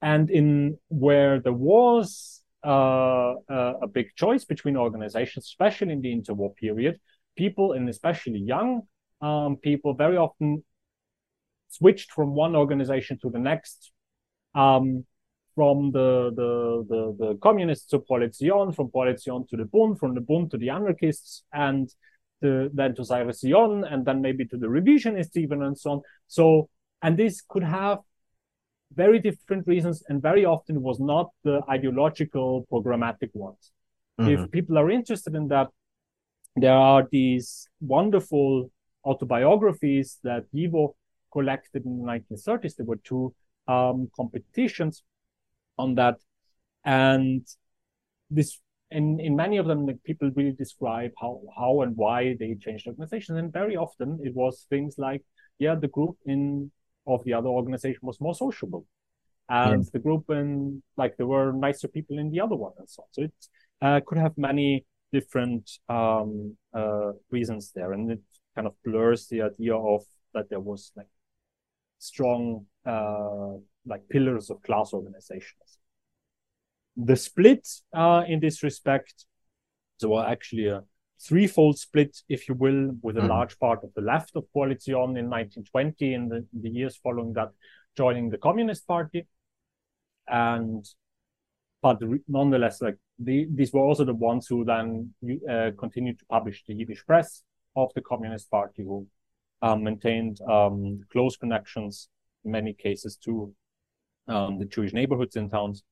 and 0.00 0.30
in 0.30 0.78
where 0.88 1.40
there 1.40 1.52
was 1.52 2.42
uh, 2.64 3.34
uh, 3.48 3.74
a 3.82 3.88
big 3.88 4.14
choice 4.14 4.44
between 4.44 4.76
organizations, 4.76 5.46
especially 5.46 5.92
in 5.92 6.00
the 6.00 6.14
interwar 6.14 6.54
period, 6.54 7.00
people 7.36 7.72
and 7.72 7.88
especially 7.88 8.38
young 8.38 8.82
um, 9.20 9.56
people 9.56 9.94
very 9.94 10.16
often 10.16 10.64
switched 11.68 12.12
from 12.12 12.34
one 12.34 12.56
organization 12.56 13.18
to 13.22 13.30
the 13.30 13.38
next. 13.38 13.92
Um, 14.54 15.04
from 15.58 15.90
the, 15.90 16.30
the, 16.36 16.86
the, 16.88 17.16
the 17.18 17.38
communists 17.42 17.86
to 17.86 17.98
Poale 17.98 18.32
Zion, 18.32 18.70
from 18.70 18.90
Poale 18.90 19.16
Zion 19.18 19.44
to 19.50 19.56
the 19.56 19.64
Bund, 19.64 19.98
from 19.98 20.14
the 20.14 20.20
Bund 20.20 20.52
to 20.52 20.56
the 20.56 20.70
anarchists, 20.70 21.42
and 21.52 21.92
to, 22.40 22.70
then 22.72 22.94
to 22.94 23.02
Tzeirei 23.02 23.34
Zion, 23.34 23.82
and 23.82 24.06
then 24.06 24.22
maybe 24.22 24.44
to 24.44 24.56
the 24.56 24.68
revisionists 24.68 25.36
even, 25.36 25.64
and 25.64 25.76
so 25.76 25.90
on. 25.90 26.02
So, 26.28 26.68
and 27.02 27.16
this 27.16 27.42
could 27.48 27.64
have 27.64 27.98
very 28.94 29.18
different 29.18 29.66
reasons, 29.66 30.04
and 30.08 30.22
very 30.22 30.44
often 30.44 30.80
was 30.80 31.00
not 31.00 31.30
the 31.42 31.60
ideological, 31.68 32.64
programmatic 32.72 33.30
ones. 33.32 33.72
Mm-hmm. 34.20 34.44
If 34.44 34.50
people 34.52 34.78
are 34.78 34.92
interested 34.92 35.34
in 35.34 35.48
that, 35.48 35.70
there 36.54 36.78
are 36.90 37.08
these 37.10 37.68
wonderful 37.80 38.70
autobiographies 39.04 40.18
that 40.22 40.44
YIVO 40.54 40.94
collected 41.32 41.84
in 41.84 41.98
the 41.98 42.04
1930s. 42.04 42.76
There 42.76 42.86
were 42.86 43.00
two 43.02 43.34
um, 43.66 44.08
competitions 44.14 45.02
on 45.78 45.94
that. 45.96 46.16
And 46.84 47.46
this, 48.30 48.58
in, 48.90 49.20
in 49.20 49.36
many 49.36 49.58
of 49.58 49.66
them, 49.66 49.86
like, 49.86 50.02
people 50.04 50.30
really 50.34 50.52
describe 50.52 51.12
how, 51.20 51.40
how 51.56 51.82
and 51.82 51.96
why 51.96 52.36
they 52.38 52.54
changed 52.54 52.86
organizations. 52.86 53.38
And 53.38 53.52
very 53.52 53.76
often 53.76 54.20
it 54.22 54.34
was 54.34 54.66
things 54.68 54.96
like, 54.98 55.22
yeah, 55.58 55.74
the 55.74 55.88
group 55.88 56.16
in 56.26 56.70
of 57.06 57.24
the 57.24 57.32
other 57.32 57.48
organization 57.48 58.00
was 58.02 58.20
more 58.20 58.34
sociable. 58.34 58.86
And 59.48 59.82
yeah. 59.82 59.90
the 59.94 59.98
group 59.98 60.24
in 60.28 60.82
like 60.96 61.16
there 61.16 61.26
were 61.26 61.52
nicer 61.52 61.88
people 61.88 62.18
in 62.18 62.30
the 62.30 62.40
other 62.40 62.54
one 62.54 62.72
and 62.78 62.88
so 62.88 63.02
on. 63.02 63.08
So 63.12 63.22
it 63.22 63.32
uh, 63.80 64.00
could 64.06 64.18
have 64.18 64.36
many 64.36 64.84
different 65.10 65.70
um, 65.88 66.56
uh, 66.74 67.12
reasons 67.30 67.72
there, 67.74 67.94
and 67.94 68.10
it 68.10 68.20
kind 68.54 68.66
of 68.66 68.74
blurs 68.84 69.26
the 69.28 69.40
idea 69.42 69.74
of 69.74 70.02
that 70.34 70.50
there 70.50 70.60
was 70.60 70.92
like 70.96 71.06
strong 71.98 72.66
uh, 72.84 73.56
like 73.88 74.08
pillars 74.08 74.50
of 74.50 74.62
class 74.62 74.92
organizations. 74.92 75.78
The 76.96 77.16
split 77.16 77.66
uh, 77.94 78.24
in 78.26 78.40
this 78.40 78.62
respect, 78.62 79.24
so 79.98 80.18
actually 80.20 80.66
a 80.66 80.82
threefold 81.20 81.78
split, 81.78 82.18
if 82.28 82.48
you 82.48 82.54
will, 82.54 82.96
with 83.02 83.16
a 83.16 83.20
mm. 83.20 83.28
large 83.28 83.58
part 83.58 83.82
of 83.82 83.90
the 83.94 84.02
left 84.02 84.36
of 84.36 84.52
Poale 84.52 84.76
Zion 84.78 85.16
in 85.16 85.28
1920 85.28 86.14
and 86.14 86.30
the, 86.30 86.46
the 86.52 86.70
years 86.70 86.96
following 86.96 87.32
that, 87.34 87.50
joining 87.96 88.30
the 88.30 88.38
Communist 88.38 88.86
Party, 88.86 89.26
and 90.28 90.84
but 91.80 91.98
nonetheless, 92.26 92.82
like 92.82 92.96
the, 93.18 93.46
these 93.54 93.72
were 93.72 93.80
also 93.80 94.04
the 94.04 94.14
ones 94.14 94.46
who 94.48 94.64
then 94.64 95.14
uh, 95.48 95.70
continued 95.78 96.18
to 96.18 96.26
publish 96.26 96.64
the 96.66 96.74
Yiddish 96.74 97.04
press 97.06 97.42
of 97.76 97.92
the 97.94 98.00
Communist 98.00 98.50
Party, 98.50 98.82
who 98.82 99.06
um, 99.62 99.84
maintained 99.84 100.40
um, 100.42 101.00
close 101.12 101.36
connections 101.36 102.08
in 102.44 102.50
many 102.50 102.72
cases 102.72 103.16
to 103.16 103.54
um, 104.28 104.58
the 104.58 104.64
Jewish 104.64 104.92
neighborhoods 104.92 105.36
in 105.36 105.48
towns. 105.50 105.82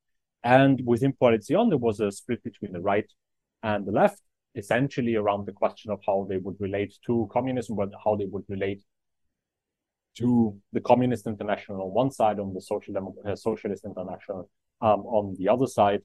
And 0.45 0.81
within 0.85 1.13
Poale 1.13 1.41
Zion, 1.41 1.71
there 1.71 1.79
was 1.79 2.01
a 2.01 2.13
split 2.13 2.43
between 2.45 2.73
the 2.73 2.81
right 2.81 3.11
and 3.63 3.87
the 3.87 3.93
left, 3.93 4.21
essentially 4.55 5.17
around 5.17 5.47
the 5.47 5.53
question 5.53 5.91
of 5.91 6.01
how 6.07 6.27
they 6.29 6.37
would 6.37 6.57
relate 6.61 6.95
to 7.07 7.29
communism, 7.33 7.77
but 7.77 7.91
how 8.05 8.17
they 8.17 8.27
would 8.27 8.45
relate 8.49 8.83
to 10.19 10.57
the 10.73 10.81
Communist 10.81 11.27
International 11.27 11.83
on 11.83 11.93
one 11.93 12.11
side, 12.11 12.39
on 12.39 12.55
the 12.55 12.61
Social 12.61 12.95
Demo- 12.95 13.15
uh, 13.27 13.37
Socialist 13.37 13.85
International 13.85 14.49
um, 14.81 15.01
on 15.01 15.35
the 15.39 15.49
other 15.49 15.67
side. 15.67 16.03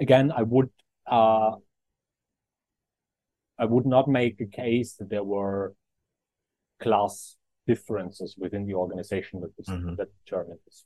Again, 0.00 0.32
I 0.34 0.42
would 0.42 0.70
uh, 1.06 1.52
I 3.58 3.64
would 3.64 3.86
not 3.86 4.08
make 4.08 4.40
a 4.40 4.46
case 4.46 4.94
that 4.94 5.08
there 5.08 5.24
were 5.24 5.74
class 6.80 7.36
differences 7.66 8.36
within 8.38 8.66
the 8.66 8.74
organization 8.74 9.40
that, 9.40 9.56
this, 9.56 9.68
mm-hmm. 9.68 9.94
that 9.96 10.08
determined 10.24 10.58
this. 10.64 10.84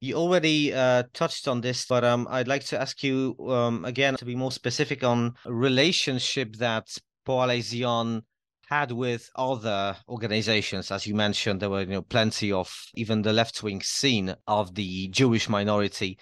You 0.00 0.14
already 0.14 0.72
uh, 0.72 1.04
touched 1.12 1.48
on 1.48 1.60
this, 1.60 1.84
but 1.86 2.04
um, 2.04 2.28
I'd 2.30 2.46
like 2.46 2.64
to 2.66 2.80
ask 2.80 3.02
you 3.02 3.34
um, 3.48 3.84
again 3.84 4.16
to 4.16 4.24
be 4.24 4.36
more 4.36 4.52
specific 4.52 5.02
on 5.02 5.34
relationship 5.44 6.54
that 6.56 6.86
Poale 7.24 7.60
Zion 7.60 8.22
had 8.68 8.92
with 8.92 9.28
other 9.34 9.96
organizations. 10.08 10.90
As 10.90 11.06
you 11.06 11.14
mentioned, 11.14 11.60
there 11.60 11.70
were 11.70 11.80
you 11.80 11.86
know 11.86 12.02
plenty 12.02 12.52
of 12.52 12.72
even 12.94 13.22
the 13.22 13.32
left 13.32 13.62
wing 13.62 13.82
scene 13.82 14.34
of 14.46 14.74
the 14.74 15.08
Jewish 15.08 15.48
minority 15.48 16.18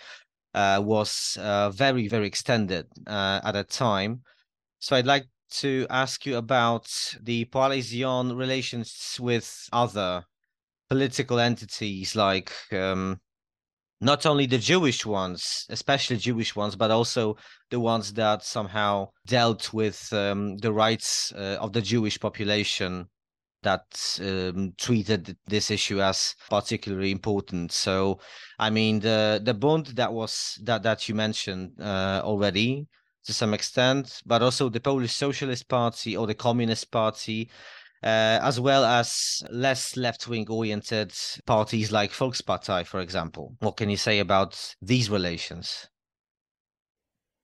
uh, 0.55 0.81
was 0.83 1.37
uh, 1.41 1.71
very 1.71 2.09
very 2.09 2.27
extended 2.27 2.87
uh, 3.07 3.41
at 3.45 3.57
a 3.57 3.65
time. 3.65 4.23
So 4.79 4.97
I'd 4.97 5.07
like 5.07 5.27
to 5.51 5.87
ask 5.91 6.27
you 6.27 6.37
about 6.37 6.89
the 7.23 7.45
Poale 7.47 7.81
Zion 7.81 8.37
relations 8.37 9.17
with 9.21 9.69
other 9.73 10.25
political 10.89 11.39
entities 11.39 12.15
like 12.15 12.53
um, 12.73 13.21
not 14.01 14.27
only 14.27 14.47
the 14.47 14.59
Jewish 14.59 15.07
ones, 15.07 15.67
especially 15.71 16.17
Jewish 16.19 16.55
ones, 16.55 16.77
but 16.77 16.91
also 16.91 17.37
the 17.71 17.81
ones 17.81 18.13
that 18.15 18.43
somehow 18.43 19.09
dealt 19.27 19.73
with 19.73 20.13
um, 20.13 20.57
the 20.59 20.73
rights 20.73 21.33
uh, 21.33 21.59
of 21.61 21.73
the 21.73 21.81
Jewish 21.81 22.21
population 22.21 23.09
that 23.63 24.19
um, 24.21 24.75
treated 24.79 25.37
this 25.47 25.71
issue 25.71 26.01
as 26.01 26.35
particularly 26.51 27.11
important. 27.11 27.73
So, 27.73 28.21
I 28.59 28.71
mean, 28.71 29.01
the 29.01 29.41
the 29.43 29.55
Bund 29.55 29.87
that 29.97 30.13
was 30.13 30.59
that 30.63 30.83
that 30.83 31.09
you 31.09 31.15
mentioned 31.15 31.73
uh, 31.81 32.21
already 32.23 32.87
to 33.27 33.33
some 33.33 33.55
extent, 33.55 34.23
but 34.25 34.43
also 34.43 34.69
the 34.69 34.81
Polish 34.81 35.13
Socialist 35.13 35.69
Party 35.69 36.17
or 36.17 36.27
the 36.27 36.35
Communist 36.35 36.91
Party 36.91 37.51
uh, 38.03 38.39
as 38.43 38.61
well 38.61 38.85
as 38.85 39.43
less 39.51 39.97
left 39.97 40.29
wing 40.29 40.47
oriented 40.49 41.13
parties 41.47 41.91
like 41.91 42.13
Volkspartei, 42.13 42.87
for 42.87 43.01
example. 43.01 43.57
What 43.61 43.77
can 43.77 43.91
you 43.91 43.97
say 43.97 44.19
about 44.19 44.77
these 44.83 45.11
relations? 45.11 45.89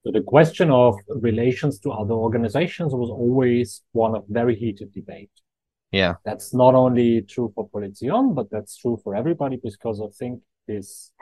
So 0.04 0.10
the 0.12 0.20
question 0.20 0.70
of 0.70 0.96
relations 1.08 1.78
to 1.80 1.90
other 1.90 2.14
organizations 2.14 2.92
was 2.92 3.10
always 3.10 3.82
one 3.92 4.14
of 4.14 4.24
very 4.28 4.56
heated 4.56 4.92
debate. 4.92 5.30
Yeah. 5.92 6.14
That's 6.24 6.52
not 6.54 6.74
only 6.74 7.22
true 7.22 7.52
for 7.54 7.68
Poale 7.68 7.94
Zion, 7.94 8.34
but 8.34 8.50
that's 8.50 8.76
true 8.76 9.00
for 9.02 9.14
everybody 9.14 9.58
because 9.62 10.00
I 10.00 10.08
think 10.18 10.42
this 10.66 11.12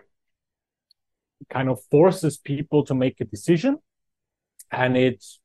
kind 1.50 1.68
of 1.68 1.80
forces 1.90 2.38
people 2.38 2.84
to 2.84 2.94
make 2.94 3.20
a 3.20 3.24
decision. 3.24 3.78
And 4.72 4.96
it's 4.96 5.40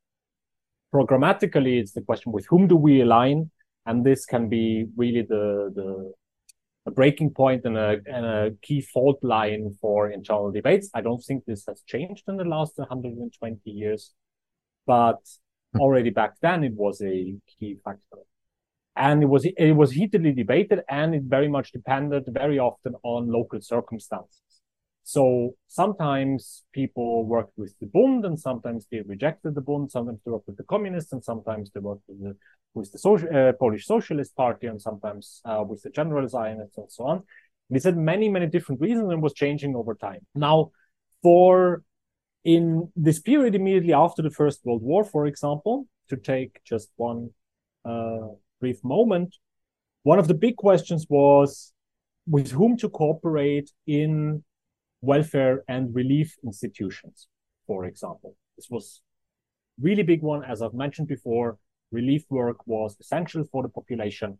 programmatically, 0.94 1.80
it's 1.80 1.94
the 1.94 2.02
question 2.02 2.32
with 2.32 2.46
whom 2.48 2.68
do 2.68 2.76
we 2.76 3.02
align 3.02 3.52
and 3.86 4.04
this 4.04 4.26
can 4.26 4.50
be 4.50 4.88
really 4.96 5.22
the 5.22 5.72
the 5.76 6.14
a 6.88 6.92
breaking 6.92 7.32
point 7.32 7.66
and 7.66 7.78
a, 7.78 7.98
and 8.06 8.26
a 8.26 8.52
key 8.62 8.80
fault 8.80 9.18
line 9.24 9.76
for 9.82 10.12
internal 10.12 10.52
debates. 10.52 10.90
I 10.94 11.02
don't 11.02 11.24
think 11.24 11.44
this 11.44 11.66
has 11.68 11.82
changed 11.88 12.26
in 12.28 12.38
the 12.38 12.44
last 12.44 12.78
120 12.78 13.60
years, 13.72 14.14
but 14.86 15.18
hmm. 15.74 15.82
already 15.82 16.12
back 16.12 16.34
then 16.42 16.64
it 16.64 16.74
was 16.74 17.02
a 17.02 17.36
key 17.48 17.78
factor. 17.84 18.20
And 18.96 19.24
it 19.24 19.26
was 19.26 19.46
it 19.46 19.74
was 19.74 19.92
heatedly 19.92 20.32
debated 20.32 20.82
and 20.88 21.16
it 21.16 21.24
very 21.24 21.50
much 21.50 21.72
depended 21.72 22.24
very 22.28 22.60
often 22.60 22.94
on 23.04 23.32
local 23.32 23.60
circumstances. 23.62 24.42
So 25.08 25.54
sometimes 25.68 26.63
people 26.74 27.26
worked 27.26 27.56
with 27.58 27.76
the 27.80 27.86
Bund 27.86 28.26
and 28.26 28.39
sometimes 28.39 28.88
they 28.91 29.02
rejected 29.02 29.54
the 29.54 29.62
Bund, 29.62 29.91
sometimes 29.91 30.20
they 30.26 30.32
worked 30.32 30.48
with 30.48 30.58
the 30.58 30.63
communists 30.63 31.13
and 31.13 31.24
sometimes 31.24 31.70
they 31.70 31.80
worked 31.80 32.02
with 32.08 32.24
the, 32.24 32.36
with 32.74 32.91
the 32.91 32.98
social, 32.98 33.30
uh, 33.30 33.54
Polish 33.54 33.86
Socialist 33.86 34.36
Party 34.36 34.65
and 34.65 34.82
sometimes 34.82 35.41
uh, 35.46 35.63
with 35.63 35.84
the 35.84 35.91
General 35.91 36.28
Zionists 36.28 36.80
and 36.80 36.91
so 36.91 37.04
on. 37.04 37.24
This 37.70 37.84
had 37.84 37.96
many, 37.96 38.30
many 38.30 38.48
different 38.48 38.82
reasons 38.82 39.12
and 39.12 39.22
was 39.22 39.34
changing 39.34 39.76
over 39.76 39.94
time. 39.94 40.22
Now, 40.34 40.72
for 41.22 41.84
in 42.44 42.91
this 42.96 43.20
period 43.20 43.54
immediately 43.54 43.94
after 43.94 44.24
the 44.24 44.32
First 44.32 44.65
World 44.65 44.82
War, 44.82 45.04
for 45.04 45.28
example, 45.28 45.88
to 46.10 46.18
take 46.18 46.62
just 46.63 46.89
one 46.96 47.30
uh, 47.88 48.30
brief 48.60 48.84
moment, 48.84 49.36
one 50.02 50.18
of 50.18 50.28
the 50.28 50.34
big 50.34 50.56
questions 50.56 51.06
was 51.08 51.74
with 52.26 52.50
whom 52.50 52.76
to 52.78 52.89
cooperate 52.89 53.70
in 53.86 54.44
welfare 55.06 55.63
and 55.68 55.94
relief 55.94 56.36
institutions, 56.44 57.28
for 57.68 57.86
example. 57.86 58.36
This 58.58 58.70
was 58.70 59.02
really 59.80 60.04
big 60.04 60.22
one. 60.22 60.44
As 60.44 60.62
I've 60.62 60.74
mentioned 60.74 61.08
before, 61.08 61.58
relief 61.91 62.24
work 62.30 62.65
was 62.68 62.98
essential 63.00 63.44
for 63.52 63.63
the 63.63 63.70
population. 63.70 64.39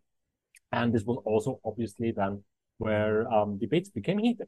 And 0.72 0.94
this 0.94 1.04
was 1.04 1.22
also 1.26 1.60
obviously 1.64 2.12
then 2.12 2.44
where 2.78 3.32
um, 3.32 3.58
debates 3.58 3.90
became 3.90 4.18
heated. 4.18 4.48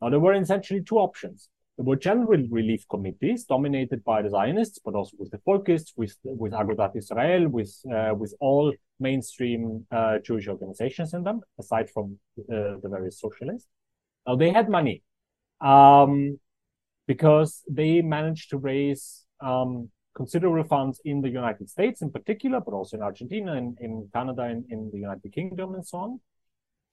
Now, 0.00 0.10
there 0.10 0.20
were 0.20 0.34
essentially 0.34 0.82
two 0.82 0.98
options. 0.98 1.48
There 1.76 1.84
were 1.84 1.96
general 1.96 2.42
relief 2.50 2.84
committees 2.88 3.44
dominated 3.44 4.04
by 4.04 4.22
the 4.22 4.30
Zionists, 4.30 4.78
but 4.84 4.94
also 4.94 5.16
with 5.18 5.30
the 5.32 5.38
Folkists, 5.38 5.92
with 5.96 6.16
with 6.22 6.52
Agudat 6.52 6.94
Israel, 6.96 7.48
with 7.48 7.74
uh, 7.92 8.14
with 8.14 8.32
all 8.38 8.72
mainstream 9.00 9.84
uh, 9.90 10.18
Jewish 10.18 10.46
organizations 10.46 11.14
in 11.14 11.24
them, 11.24 11.40
aside 11.58 11.90
from 11.90 12.18
uh, 12.38 12.78
the 12.82 12.88
various 12.88 13.18
socialists. 13.20 13.68
Now 14.26 14.36
they 14.36 14.50
had 14.50 14.68
money 14.68 15.02
um, 15.64 16.38
because 17.06 17.62
they 17.68 18.02
managed 18.02 18.50
to 18.50 18.58
raise 18.58 19.24
um, 19.40 19.90
considerable 20.14 20.68
funds 20.68 21.00
in 21.04 21.22
the 21.22 21.28
United 21.28 21.68
States 21.68 22.02
in 22.02 22.10
particular, 22.10 22.60
but 22.60 22.72
also 22.72 22.96
in 22.96 23.02
Argentina 23.02 23.54
and 23.54 23.76
in 23.80 24.08
Canada 24.14 24.42
and 24.42 24.64
in 24.70 24.90
the 24.92 24.98
United 24.98 25.32
Kingdom 25.32 25.74
and 25.74 25.86
so 25.86 25.98
on, 25.98 26.20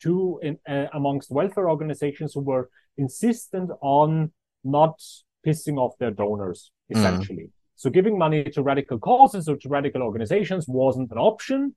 to 0.02 0.40
in, 0.42 0.58
uh, 0.68 0.88
amongst 0.94 1.32
welfare 1.32 1.70
organizations 1.70 2.34
who 2.34 2.40
were 2.40 2.70
insistent 2.98 3.70
on 3.82 4.32
not 4.64 5.00
pissing 5.46 5.78
off 5.78 5.98
their 6.00 6.12
donors, 6.12 6.72
mm. 6.92 6.98
essentially. 6.98 7.44
Mm. 7.44 7.52
So 7.76 7.90
giving 7.90 8.18
money 8.18 8.44
to 8.44 8.62
radical 8.62 9.00
causes 9.00 9.50
or 9.50 9.58
to 9.58 9.70
radical 9.70 10.02
organizations 10.02 10.66
wasn't 10.68 11.12
an 11.12 11.18
option. 11.18 11.76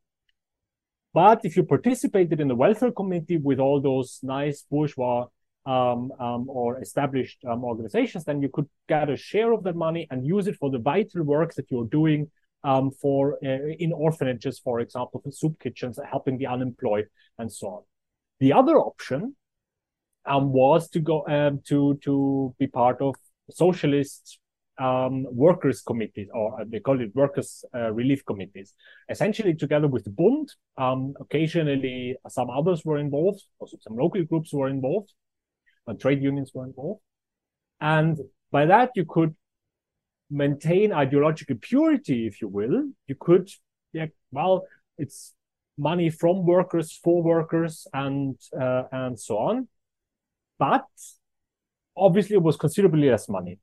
But 1.13 1.41
if 1.45 1.57
you 1.57 1.65
participated 1.65 2.41
in 2.41 2.49
the 2.49 2.57
welfare 2.57 2.91
committee 2.91 3.37
with 3.37 3.59
all 3.59 3.81
those 3.81 4.19
nice 4.23 4.65
bourgeois 4.71 5.27
um, 5.67 6.13
um, 6.19 6.49
or 6.49 6.81
established 6.81 7.39
um, 7.45 7.65
organizations, 7.65 8.25
then 8.25 8.43
you 8.43 8.49
could 8.49 8.69
get 8.89 9.09
a 9.09 9.17
share 9.17 9.53
of 9.53 9.65
that 9.65 9.77
money 9.77 10.07
and 10.11 10.27
use 10.27 10.47
it 10.47 10.57
for 10.57 10.71
the 10.71 10.79
vital 10.79 11.23
work 11.23 11.55
that 11.55 11.71
you're 11.71 11.87
doing 11.87 12.31
um, 12.65 12.91
for 12.91 13.39
uh, 13.45 13.75
in 13.79 13.93
orphanages, 13.93 14.59
for 14.59 14.81
example, 14.81 15.21
for 15.23 15.31
soup 15.33 15.59
kitchens, 15.61 15.99
helping 16.11 16.39
the 16.39 16.47
unemployed, 16.47 17.07
and 17.39 17.53
so 17.53 17.67
on. 17.69 17.83
The 18.41 18.53
other 18.53 18.79
option 18.79 19.37
um, 20.27 20.53
was 20.53 20.89
to 20.91 21.01
go 21.01 21.27
um, 21.27 21.61
to 21.69 21.99
to 22.05 22.55
be 22.59 22.67
part 22.67 23.01
of 23.01 23.15
socialist 23.51 24.39
workers 24.79 25.83
committees, 25.83 26.29
or 26.35 26.65
they 26.67 26.81
call 26.81 27.01
it 27.01 27.15
workers 27.15 27.65
uh, 27.75 27.93
relief 27.93 28.25
committees. 28.25 28.75
Essentially, 29.09 29.55
together 29.55 29.87
with 29.87 30.05
the 30.05 30.11
Bund, 30.11 30.51
occasionally 31.21 32.17
some 32.29 32.51
others 32.51 32.85
were 32.85 32.99
involved, 32.99 33.45
also 33.61 33.77
some 33.81 33.97
local 33.97 34.25
groups 34.25 34.53
were 34.53 34.69
involved, 34.69 35.13
trade 35.93 36.23
unions 36.23 36.53
were 36.55 36.65
involved. 36.65 37.03
And 37.81 38.19
by 38.51 38.65
that, 38.67 38.93
you 38.95 39.05
could 39.05 39.35
maintain 40.31 40.93
ideological 40.93 41.57
purity, 41.61 42.27
if 42.27 42.41
you 42.41 42.49
will, 42.49 42.91
you 43.07 43.17
could, 43.21 43.51
yeah, 43.93 44.07
well, 44.33 44.67
it's 44.97 45.35
money 45.77 46.09
from 46.09 46.47
workers 46.47 46.99
for 47.03 47.23
workers 47.23 47.87
and 47.93 48.37
uh, 48.59 48.85
and 48.93 49.19
so 49.19 49.39
on, 49.39 49.69
but 50.59 50.87
obviously 51.97 52.37
it 52.37 52.43
was 52.43 52.57
considerably 52.57 53.11
less 53.11 53.29
money. 53.29 53.59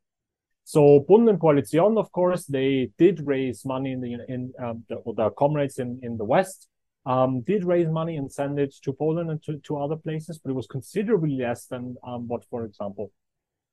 So 0.63 1.05
Bund 1.07 1.27
and 1.29 1.39
Poale 1.39 1.65
Zion, 1.65 1.97
of 1.97 2.11
course, 2.11 2.45
they 2.45 2.91
did 2.97 3.25
raise 3.25 3.65
money 3.65 3.93
in 3.93 4.01
the 4.01 4.13
in 4.27 4.53
um, 4.63 4.83
the, 4.89 5.01
the 5.15 5.29
comrades 5.31 5.79
in 5.79 5.99
in 6.03 6.17
the 6.17 6.25
West 6.25 6.67
um, 7.05 7.41
did 7.41 7.63
raise 7.63 7.87
money 7.87 8.17
and 8.17 8.31
send 8.31 8.59
it 8.59 8.75
to 8.83 8.93
Poland 8.93 9.31
and 9.31 9.41
to, 9.43 9.57
to 9.59 9.77
other 9.77 9.95
places, 9.95 10.37
but 10.37 10.51
it 10.51 10.55
was 10.55 10.67
considerably 10.67 11.35
less 11.37 11.65
than 11.65 11.95
um, 12.05 12.27
what, 12.27 12.45
for 12.49 12.65
example, 12.65 13.11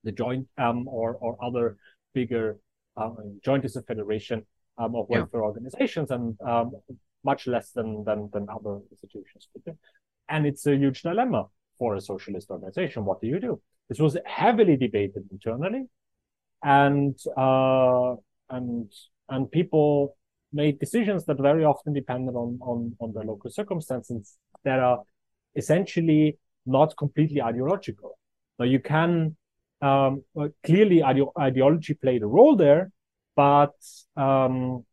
the 0.05 0.12
joint 0.12 0.47
um, 0.57 0.89
or 0.89 1.16
or 1.16 1.37
other 1.45 1.76
bigger 2.14 2.59
um, 2.97 3.41
joint 3.45 3.64
is 3.64 3.76
a 3.76 3.83
federation 3.83 4.47
um, 4.79 4.95
of 4.95 5.09
welfare 5.09 5.41
yeah. 5.41 5.47
organizations 5.47 6.11
and 6.11 6.41
um, 6.41 6.72
much 7.24 7.47
less 7.47 7.72
than 7.72 8.05
than 8.05 8.31
than 8.33 8.47
other 8.49 8.81
institutions. 8.91 9.49
And 10.29 10.47
it's 10.47 10.66
a 10.66 10.76
huge 10.76 11.03
dilemma 11.03 11.47
for 11.79 11.97
a 11.97 12.01
socialist 12.01 12.51
organization. 12.51 13.05
What 13.05 13.20
do 13.20 13.26
you 13.26 13.41
do? 13.41 13.61
This 13.89 13.99
was 13.99 14.16
heavily 14.24 14.76
debated 14.76 15.24
internally, 15.31 15.85
and 16.62 17.18
uh, 17.37 18.14
and 18.51 18.91
and 19.29 19.51
people 19.51 20.16
made 20.53 20.78
decisions 20.78 21.24
that 21.26 21.38
very 21.38 21.64
often 21.64 21.92
depended 21.92 22.34
on 22.34 22.59
on 22.62 22.96
on 23.01 23.12
the 23.12 23.20
local 23.20 23.51
circumstances 23.51 24.36
that 24.64 24.78
are 24.78 25.03
essentially 25.57 26.38
not 26.66 26.96
completely 26.96 27.40
ideological. 27.42 28.18
Now 28.59 28.66
you 28.66 28.80
can 28.80 29.36
um, 29.80 30.24
clearly 30.64 31.03
ide- 31.03 31.34
ideology 31.38 31.94
played 31.94 32.22
a 32.22 32.26
role 32.26 32.57
there, 32.57 32.90
but 33.36 33.74
um, 34.16 34.84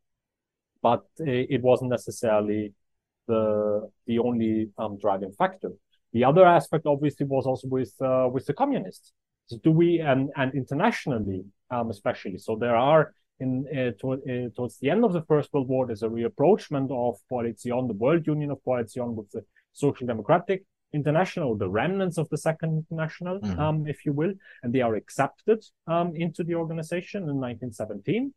but 0.81 1.05
it 1.17 1.61
wasn't 1.61 1.89
necessarily 1.89 2.73
the 3.27 3.89
the 4.05 4.19
only 4.19 4.69
um, 4.77 4.97
driving 4.97 5.31
factor. 5.31 5.71
The 6.13 6.23
other 6.23 6.45
aspect, 6.45 6.85
obviously, 6.85 7.25
was 7.25 7.45
also 7.45 7.67
with 7.67 7.93
uh, 8.01 8.29
with 8.31 8.45
the 8.45 8.53
communists. 8.53 9.11
So 9.47 9.57
do 9.63 9.71
we 9.71 9.99
and 9.99 10.29
and 10.35 10.53
internationally, 10.53 11.43
um, 11.71 11.89
especially. 11.89 12.37
So 12.37 12.55
there 12.55 12.75
are 12.75 13.13
in 13.39 13.65
uh, 13.67 13.91
to, 13.99 14.13
uh, 14.13 14.49
towards 14.55 14.77
the 14.79 14.89
end 14.89 15.03
of 15.03 15.13
the 15.13 15.21
First 15.23 15.51
World 15.53 15.67
War, 15.67 15.85
there's 15.85 16.03
a 16.03 16.09
reapproachment 16.09 16.91
of 16.91 17.19
Poale 17.29 17.53
Zion, 17.57 17.87
the 17.87 17.93
World 17.93 18.25
Union 18.27 18.51
of 18.51 18.63
Poale 18.63 18.87
Zion, 18.87 19.15
with 19.15 19.29
the 19.31 19.43
Social 19.73 20.07
Democratic 20.07 20.63
International, 20.93 21.55
the 21.57 21.69
remnants 21.69 22.17
of 22.17 22.29
the 22.29 22.37
Second 22.37 22.85
International, 22.89 23.39
mm-hmm. 23.39 23.59
um, 23.59 23.87
if 23.87 24.05
you 24.05 24.13
will, 24.13 24.33
and 24.63 24.73
they 24.73 24.81
are 24.81 24.95
accepted 24.95 25.63
um, 25.87 26.15
into 26.15 26.43
the 26.43 26.55
organization 26.55 27.23
in 27.23 27.35
1917 27.39 28.33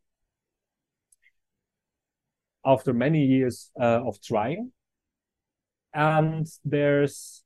after 2.65 2.93
many 2.93 3.25
years 3.25 3.71
uh, 3.81 4.03
of 4.05 4.21
trying. 4.21 4.73
And 5.95 6.47
there's 6.65 7.45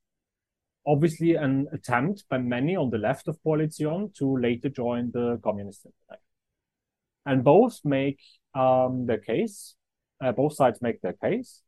obviously 0.87 1.35
an 1.35 1.69
attempt 1.73 2.25
by 2.29 2.39
many 2.39 2.75
on 2.75 2.91
the 2.91 2.99
left 2.99 3.29
of 3.29 3.41
Poale 3.45 3.69
Zion 3.71 4.11
to 4.19 4.37
later 4.39 4.71
join 4.71 5.11
the 5.13 5.39
Communist 5.45 5.85
International 5.85 6.32
and 7.27 7.45
both 7.45 7.81
make 7.85 8.21
um, 8.55 9.07
their 9.07 9.19
case. 9.19 9.75
Uh, 10.23 10.33
both 10.33 10.55
sides 10.55 10.81
make 10.81 11.01
their 11.01 11.15
case 11.15 11.63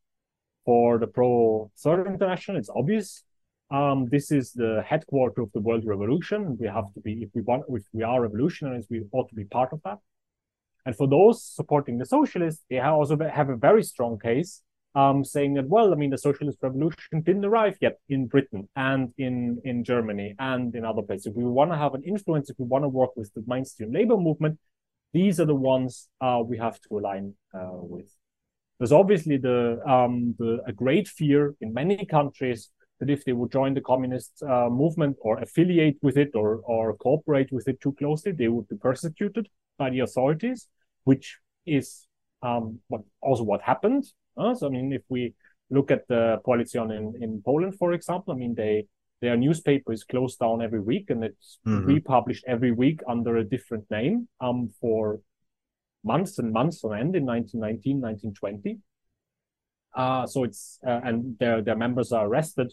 for 0.64 0.98
the 0.98 1.06
pro 1.06 1.70
Third 1.78 2.06
International. 2.06 2.56
It's 2.56 2.70
obvious. 2.74 3.24
Um, 3.70 4.06
this 4.10 4.30
is 4.30 4.52
the 4.52 4.84
headquarter 4.86 5.42
of 5.42 5.50
the 5.52 5.60
world 5.60 5.84
revolution. 5.86 6.56
We 6.60 6.68
have 6.68 6.92
to 6.94 7.00
be, 7.00 7.22
if 7.22 7.30
we 7.34 7.42
want, 7.42 7.64
if 7.68 7.82
we 7.92 8.02
are 8.02 8.20
revolutionaries, 8.22 8.86
we 8.90 9.02
ought 9.12 9.28
to 9.30 9.34
be 9.34 9.44
part 9.44 9.72
of 9.72 9.80
that. 9.84 9.98
And 10.86 10.94
for 10.94 11.08
those 11.08 11.42
supporting 11.42 11.98
the 11.98 12.06
socialists, 12.06 12.62
they 12.68 12.78
also 12.78 13.16
have 13.18 13.48
a 13.48 13.56
very 13.56 13.82
strong 13.82 14.18
case, 14.18 14.62
um, 14.94 15.24
saying 15.24 15.54
that, 15.54 15.66
well, 15.66 15.92
I 15.92 15.96
mean, 15.96 16.10
the 16.10 16.18
socialist 16.18 16.58
revolution 16.60 17.22
didn't 17.22 17.44
arrive 17.44 17.78
yet 17.80 17.98
in 18.08 18.26
Britain 18.26 18.68
and 18.76 19.12
in, 19.16 19.60
in 19.64 19.82
Germany 19.82 20.34
and 20.38 20.74
in 20.74 20.84
other 20.84 21.02
places. 21.02 21.28
If 21.28 21.34
we 21.34 21.44
want 21.44 21.70
to 21.72 21.78
have 21.78 21.94
an 21.94 22.02
influence, 22.04 22.50
if 22.50 22.56
we 22.58 22.66
want 22.66 22.84
to 22.84 22.88
work 22.88 23.16
with 23.16 23.32
the 23.34 23.42
mainstream 23.46 23.92
labor 23.92 24.18
movement, 24.18 24.58
these 25.14 25.38
are 25.40 25.46
the 25.46 25.54
ones 25.54 26.08
uh, 26.20 26.42
we 26.44 26.58
have 26.58 26.78
to 26.80 26.98
align 26.98 27.34
uh, 27.54 27.70
with. 27.72 28.10
There's 28.78 28.92
obviously 28.92 29.36
the, 29.36 29.80
um, 29.88 30.34
the 30.38 30.60
a 30.66 30.72
great 30.72 31.06
fear 31.06 31.54
in 31.60 31.72
many 31.72 32.04
countries 32.04 32.70
that 32.98 33.08
if 33.08 33.24
they 33.24 33.32
would 33.32 33.52
join 33.52 33.74
the 33.74 33.80
communist 33.80 34.42
uh, 34.42 34.68
movement 34.68 35.16
or 35.20 35.38
affiliate 35.38 35.96
with 36.02 36.16
it 36.16 36.32
or 36.34 36.60
or 36.64 36.96
cooperate 36.96 37.50
with 37.52 37.68
it 37.68 37.80
too 37.80 37.92
closely, 37.92 38.32
they 38.32 38.48
would 38.48 38.68
be 38.68 38.76
persecuted 38.76 39.48
by 39.78 39.90
the 39.90 40.00
authorities, 40.00 40.68
which 41.04 41.38
is 41.64 42.06
um, 42.42 42.80
what 42.88 43.02
also 43.20 43.44
what 43.44 43.62
happened. 43.62 44.04
Uh, 44.36 44.54
so 44.54 44.66
I 44.66 44.70
mean, 44.70 44.92
if 44.92 45.02
we 45.08 45.34
look 45.70 45.90
at 45.90 46.06
the 46.08 46.40
Poale 46.44 46.66
Zion 46.66 46.90
in, 46.90 47.22
in 47.22 47.42
Poland, 47.44 47.76
for 47.78 47.92
example, 47.92 48.34
I 48.34 48.36
mean 48.36 48.54
they 48.54 48.86
their 49.20 49.36
newspaper 49.36 49.92
is 49.92 50.04
closed 50.04 50.38
down 50.38 50.62
every 50.62 50.80
week 50.80 51.10
and 51.10 51.24
it's 51.24 51.58
mm-hmm. 51.66 51.86
republished 51.86 52.44
every 52.46 52.72
week 52.72 53.00
under 53.08 53.36
a 53.36 53.44
different 53.44 53.84
name 53.90 54.28
um, 54.40 54.70
for 54.80 55.20
months 56.04 56.38
and 56.38 56.52
months 56.52 56.84
on 56.84 56.92
end 56.92 57.16
in 57.16 57.24
1919, 57.24 58.00
1920. 58.00 58.78
Uh, 59.96 60.26
so 60.26 60.44
it's, 60.44 60.78
uh, 60.86 61.00
and 61.04 61.38
their, 61.38 61.62
their 61.62 61.76
members 61.76 62.12
are 62.12 62.26
arrested, 62.26 62.72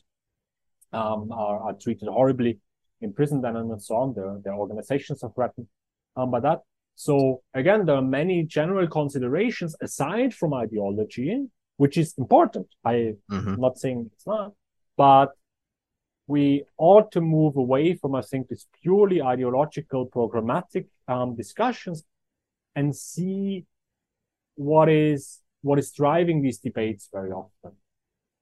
um, 0.91 1.31
are, 1.31 1.59
are 1.59 1.73
treated 1.73 2.07
horribly, 2.09 2.59
imprisoned 2.99 3.45
and, 3.45 3.57
and 3.57 3.81
so 3.81 3.95
on. 3.95 4.13
Their, 4.13 4.37
their 4.43 4.53
organizations 4.55 5.23
are 5.23 5.31
threatened 5.33 5.67
um, 6.15 6.31
by 6.31 6.39
that. 6.41 6.59
So 6.95 7.41
again, 7.53 7.85
there 7.85 7.95
are 7.95 8.01
many 8.01 8.43
general 8.43 8.87
considerations 8.87 9.75
aside 9.81 10.33
from 10.33 10.53
ideology, 10.53 11.45
which 11.77 11.97
is 11.97 12.13
important. 12.17 12.67
I'm 12.83 13.17
mm-hmm. 13.31 13.55
not 13.59 13.77
saying 13.77 14.09
it's 14.13 14.27
not, 14.27 14.51
but 14.97 15.29
we 16.31 16.63
ought 16.77 17.11
to 17.11 17.21
move 17.21 17.57
away 17.57 17.95
from, 17.95 18.15
I 18.15 18.21
think, 18.21 18.47
this 18.47 18.65
purely 18.81 19.21
ideological, 19.21 20.07
programmatic 20.07 20.85
um, 21.07 21.35
discussions 21.35 22.05
and 22.75 22.95
see 22.95 23.65
what 24.55 24.87
is 24.89 25.39
what 25.61 25.77
is 25.77 25.91
driving 25.91 26.41
these 26.41 26.59
debates 26.67 27.09
very 27.13 27.31
often, 27.31 27.73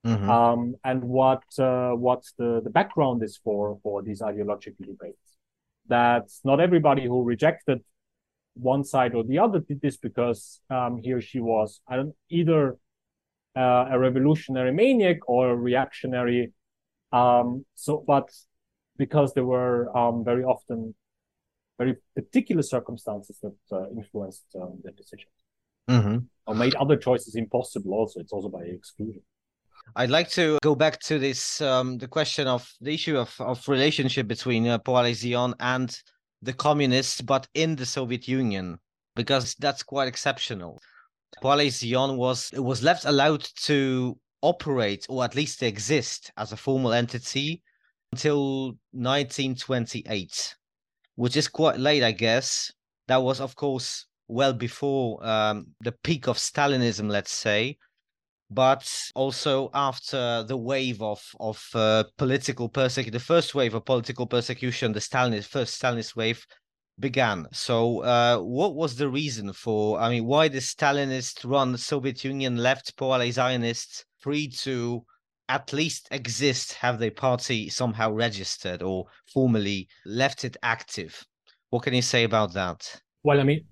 mm-hmm. 0.05 0.29
um, 0.29 0.75
and 0.83 1.03
what 1.03 1.43
uh, 1.57 1.93
what 2.05 2.21
the, 2.37 2.61
the 2.63 2.69
background 2.69 3.23
is 3.23 3.35
for 3.43 3.79
for 3.83 4.03
these 4.03 4.21
ideological 4.21 4.85
debates. 4.85 5.29
That 5.87 6.25
not 6.43 6.59
everybody 6.59 7.05
who 7.05 7.23
rejected 7.23 7.79
one 8.53 8.83
side 8.83 9.15
or 9.15 9.23
the 9.23 9.39
other 9.39 9.59
did 9.59 9.81
this 9.81 9.97
because 9.97 10.61
um, 10.69 10.99
he 11.03 11.11
or 11.13 11.21
she 11.21 11.39
was 11.39 11.81
I 11.87 11.95
don't 11.95 12.15
either 12.29 12.77
uh, 13.57 13.85
a 13.93 13.97
revolutionary 13.97 14.71
maniac 14.71 15.17
or 15.27 15.49
a 15.49 15.55
reactionary 15.55 16.53
um, 17.11 17.65
so, 17.75 18.03
but 18.05 18.29
because 18.97 19.33
there 19.33 19.45
were 19.45 19.95
um, 19.97 20.23
very 20.23 20.43
often 20.43 20.93
very 21.77 21.95
particular 22.15 22.61
circumstances 22.61 23.39
that 23.41 23.55
uh, 23.71 23.89
influenced 23.91 24.43
um, 24.61 24.79
the 24.83 24.91
decision 24.91 25.29
mm-hmm. 25.89 26.17
or 26.45 26.55
made 26.55 26.75
other 26.75 26.97
choices 26.97 27.35
impossible. 27.35 27.93
Also, 27.93 28.19
it's 28.19 28.33
also 28.33 28.49
by 28.49 28.61
exclusion. 28.63 29.21
I'd 29.95 30.09
like 30.09 30.29
to 30.31 30.59
go 30.61 30.75
back 30.75 30.99
to 31.01 31.17
this 31.17 31.61
um, 31.61 31.97
the 31.97 32.07
question 32.07 32.47
of 32.47 32.69
the 32.81 32.93
issue 32.93 33.17
of, 33.17 33.33
of 33.39 33.67
relationship 33.67 34.27
between 34.27 34.67
uh, 34.67 34.77
Poale 34.77 35.13
Zion 35.15 35.55
and 35.59 35.97
the 36.41 36.53
communists, 36.53 37.21
but 37.21 37.47
in 37.53 37.75
the 37.75 37.85
Soviet 37.85 38.27
Union, 38.27 38.77
because 39.15 39.55
that's 39.55 39.81
quite 39.81 40.07
exceptional. 40.07 40.79
Poale 41.41 41.69
Zion 41.71 42.17
was 42.17 42.51
was 42.53 42.83
left 42.83 43.05
allowed 43.05 43.47
to 43.63 44.17
operate 44.41 45.05
or 45.09 45.23
at 45.23 45.35
least 45.35 45.63
exist 45.63 46.31
as 46.37 46.51
a 46.51 46.57
formal 46.57 46.93
entity 46.93 47.61
until 48.11 48.77
1928, 48.91 50.55
which 51.15 51.37
is 51.37 51.47
quite 51.47 51.79
late, 51.79 52.03
I 52.03 52.11
guess. 52.11 52.71
That 53.07 53.21
was, 53.23 53.39
of 53.39 53.55
course, 53.55 54.05
well 54.27 54.53
before 54.53 55.25
um, 55.25 55.67
the 55.81 55.91
peak 55.91 56.27
of 56.27 56.37
Stalinism, 56.37 57.09
let's 57.09 57.31
say, 57.31 57.77
but 58.51 58.89
also 59.15 59.69
after 59.73 60.43
the 60.43 60.57
wave 60.57 61.01
of 61.01 61.21
of 61.39 61.63
uh, 61.75 62.03
political 62.17 62.69
persecution, 62.69 63.13
the 63.13 63.19
first 63.19 63.53
wave 63.53 63.73
of 63.73 63.85
political 63.85 64.25
persecution, 64.25 64.91
the 64.91 64.99
Stalinist 64.99 65.45
first 65.45 65.79
Stalinist 65.81 66.15
wave 66.15 66.45
began. 66.99 67.47
So, 67.51 68.03
uh, 68.03 68.39
what 68.39 68.75
was 68.75 68.95
the 68.95 69.09
reason 69.09 69.53
for? 69.53 69.99
I 69.99 70.09
mean, 70.09 70.25
why 70.25 70.47
the 70.47 70.59
Stalinist-run 70.59 71.77
Soviet 71.77 72.23
Union 72.23 72.57
left 72.57 72.95
Poale 72.97 73.31
Zionists 73.31 74.05
free 74.19 74.47
to 74.63 75.05
at 75.49 75.73
least 75.73 76.07
exist, 76.11 76.73
have 76.73 76.99
their 76.99 77.11
party 77.11 77.69
somehow 77.69 78.11
registered 78.11 78.83
or 78.83 79.07
formally 79.33 79.87
left 80.05 80.45
it 80.45 80.55
active. 80.61 81.25
What 81.71 81.83
can 81.83 81.93
you 81.93 82.03
say 82.03 82.23
about 82.23 82.53
that? 82.53 83.01
Well, 83.23 83.39
I 83.39 83.43
mean, 83.43 83.65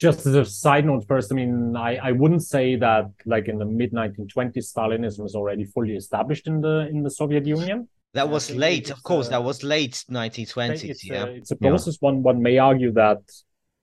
just 0.00 0.26
as 0.26 0.34
a 0.34 0.44
side 0.44 0.84
note 0.84 1.06
first, 1.06 1.30
I 1.32 1.36
mean, 1.36 1.76
I, 1.76 1.96
I 1.96 2.12
wouldn't 2.12 2.42
say 2.42 2.76
that 2.76 3.06
like 3.26 3.48
in 3.48 3.58
the 3.58 3.64
mid 3.64 3.92
1920s, 3.92 4.72
Stalinism 4.72 5.20
was 5.20 5.36
already 5.36 5.64
fully 5.64 5.94
established 5.94 6.48
in 6.48 6.60
the 6.60 6.88
in 6.90 7.02
the 7.02 7.10
Soviet 7.10 7.46
Union. 7.46 7.88
That 8.14 8.28
was 8.28 8.50
late, 8.50 8.90
of 8.90 9.02
course. 9.02 9.26
Uh, 9.26 9.30
that 9.30 9.44
was 9.44 9.62
late 9.62 10.04
1920s. 10.10 10.84
It's 10.84 11.04
yeah, 11.04 11.24
a, 11.24 11.26
it's 11.26 11.50
a 11.50 11.56
process. 11.56 11.98
Yeah. 12.00 12.06
One 12.08 12.22
one 12.22 12.42
may 12.42 12.58
argue 12.58 12.92
that 12.92 13.22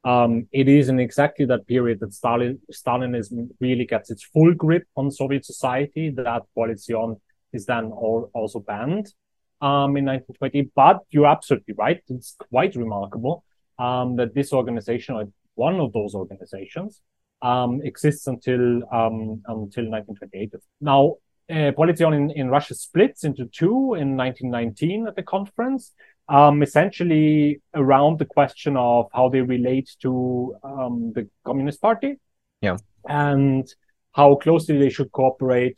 Um, 0.04 0.48
it 0.52 0.68
is 0.68 0.90
in 0.90 1.00
exactly 1.00 1.46
that 1.46 1.68
period 1.68 2.00
that 2.00 2.14
Stalin 2.14 2.60
Stalinism 2.72 3.50
really 3.60 3.86
gets 3.86 4.10
its 4.10 4.24
full 4.24 4.54
grip 4.54 4.86
on 4.96 5.12
Soviet 5.12 5.46
society. 5.46 6.10
That 6.10 6.44
Poale 6.56 6.76
Zion 6.76 7.18
is 7.54 7.66
then 7.66 7.86
all, 7.92 8.32
also 8.34 8.60
banned 8.60 9.14
um, 9.62 9.96
in 9.98 10.06
1920. 10.06 10.72
But 10.76 11.02
you're 11.12 11.28
absolutely 11.28 11.76
right; 11.78 12.02
it's 12.10 12.36
quite 12.50 12.76
remarkable 12.76 13.44
um, 13.78 14.16
that 14.16 14.34
this 14.34 14.54
organization, 14.54 15.16
or 15.16 15.26
one 15.54 15.80
of 15.80 15.94
those 15.94 16.16
organizations, 16.16 17.02
um, 17.44 17.82
exists 17.84 18.26
until 18.26 18.84
um, 18.92 19.44
until 19.46 19.86
1928. 19.86 20.54
Now, 20.80 21.18
uh, 21.50 21.72
in, 22.14 22.32
in 22.32 22.50
Russia 22.50 22.76
splits 22.76 23.24
into 23.24 23.46
two 23.46 23.96
in 23.96 24.16
1919 24.18 25.08
at 25.08 25.16
the 25.16 25.24
conference 25.24 25.94
um, 26.32 26.64
essentially 26.64 27.62
around 27.74 28.20
the 28.20 28.26
question 28.26 28.78
of 28.78 29.10
how 29.14 29.28
they 29.28 29.42
relate 29.42 29.92
to 30.02 30.56
um, 30.64 31.12
the 31.14 31.28
Communist 31.46 31.82
Party. 31.82 32.20
Yeah. 32.62 32.78
And 33.08 33.68
how 34.14 34.36
closely 34.36 34.78
they 34.78 34.90
should 34.90 35.12
cooperate. 35.12 35.78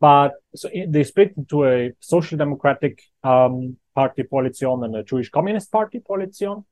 But 0.00 0.34
so 0.54 0.68
they 0.86 1.04
split 1.04 1.34
into 1.36 1.66
a 1.66 1.92
social 2.00 2.38
democratic 2.38 3.02
um, 3.24 3.78
party 3.94 4.22
Poale 4.22 4.52
Zion 4.52 4.84
and 4.84 4.94
a 4.94 5.02
Jewish 5.02 5.30
Communist 5.30 5.72
Party 5.72 6.00
Poale 6.00 6.30
Zion. 6.32 6.64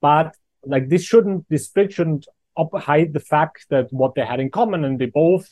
But 0.00 0.34
like 0.64 0.88
this 0.88 1.04
shouldn't, 1.04 1.48
this 1.48 1.66
split 1.66 1.92
shouldn't 1.92 2.26
up, 2.56 2.70
hide 2.74 3.12
the 3.12 3.20
fact 3.20 3.66
that 3.70 3.92
what 3.92 4.14
they 4.14 4.26
had 4.26 4.40
in 4.40 4.50
common 4.50 4.84
and 4.84 4.98
they 4.98 5.06
both 5.06 5.48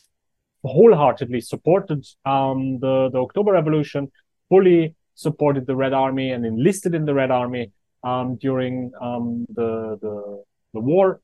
wholeheartedly 0.64 1.40
supported 1.40 2.04
um, 2.24 2.78
the, 2.80 3.10
the 3.12 3.18
October 3.18 3.52
Revolution, 3.52 4.10
fully 4.48 4.94
supported 5.14 5.66
the 5.66 5.76
Red 5.76 5.92
Army 5.92 6.30
and 6.30 6.44
enlisted 6.44 6.94
in 6.94 7.04
the 7.04 7.14
Red 7.14 7.30
Army 7.30 7.72
um, 8.02 8.36
during 8.36 8.90
um, 9.00 9.46
the, 9.48 9.98
the, 10.00 10.42
the 10.72 10.80
war 10.80 11.20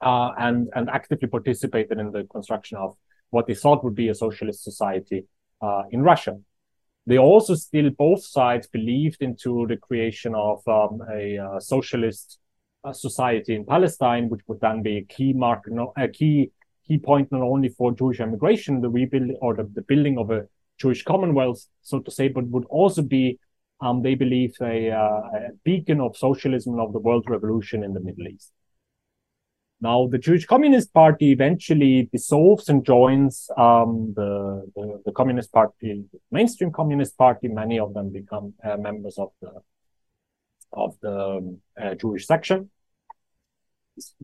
uh, 0.00 0.32
and 0.38 0.68
and 0.74 0.90
actively 0.90 1.28
participated 1.28 1.98
in 1.98 2.10
the 2.10 2.24
construction 2.24 2.76
of 2.78 2.96
what 3.30 3.46
they 3.46 3.54
thought 3.54 3.82
would 3.84 3.94
be 3.94 4.08
a 4.08 4.14
socialist 4.14 4.62
society 4.62 5.24
uh, 5.62 5.82
in 5.90 6.02
Russia. 6.02 6.36
They 7.06 7.18
also 7.18 7.54
still 7.54 7.90
both 7.90 8.24
sides 8.24 8.66
believed 8.66 9.22
into 9.22 9.66
the 9.66 9.76
creation 9.76 10.34
of 10.34 10.66
um, 10.66 11.02
a 11.12 11.38
uh, 11.38 11.60
socialist 11.60 12.38
uh, 12.82 12.92
society 12.92 13.54
in 13.54 13.64
Palestine, 13.64 14.28
which 14.28 14.40
would 14.46 14.60
then 14.60 14.82
be 14.82 14.98
a 14.98 15.04
key 15.04 15.32
mark, 15.32 15.64
no, 15.66 15.92
a 15.96 16.08
key 16.08 16.50
key 16.86 16.98
point 16.98 17.30
not 17.32 17.42
only 17.42 17.68
for 17.68 17.92
Jewish 17.92 18.20
immigration, 18.20 18.80
the 18.80 18.88
rebuild 18.88 19.30
or 19.40 19.54
the, 19.54 19.64
the 19.74 19.82
building 19.82 20.18
of 20.18 20.30
a 20.30 20.46
Jewish 20.78 21.02
Commonwealth, 21.02 21.66
so 21.82 22.00
to 22.00 22.10
say, 22.10 22.28
but 22.28 22.46
would 22.48 22.64
also 22.66 23.02
be, 23.02 23.38
um, 23.80 24.02
they 24.02 24.14
believe, 24.14 24.54
a, 24.60 24.90
uh, 24.90 25.20
a 25.34 25.40
beacon 25.64 26.00
of 26.00 26.16
socialism 26.16 26.74
and 26.74 26.82
of 26.82 26.92
the 26.92 26.98
world 26.98 27.24
revolution 27.28 27.82
in 27.84 27.94
the 27.94 28.00
Middle 28.00 28.28
East. 28.28 28.52
Now, 29.80 30.06
the 30.06 30.18
Jewish 30.18 30.46
Communist 30.46 30.94
Party 30.94 31.32
eventually 31.32 32.08
dissolves 32.10 32.68
and 32.68 32.84
joins 32.84 33.50
um, 33.58 34.14
the, 34.16 34.70
the, 34.74 35.02
the 35.04 35.12
Communist 35.12 35.52
Party, 35.52 36.04
the 36.10 36.18
mainstream 36.30 36.72
Communist 36.72 37.18
Party. 37.18 37.48
Many 37.48 37.78
of 37.78 37.92
them 37.92 38.10
become 38.10 38.54
uh, 38.64 38.76
members 38.76 39.18
of 39.18 39.30
the 39.42 39.50
of 40.72 40.96
the 41.02 41.36
um, 41.36 41.58
uh, 41.80 41.94
Jewish 41.94 42.26
section, 42.26 42.70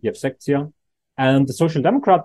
Yevsektia, 0.03 0.73
and 1.17 1.47
the 1.47 1.53
Social 1.53 1.83
Democrat 1.83 2.25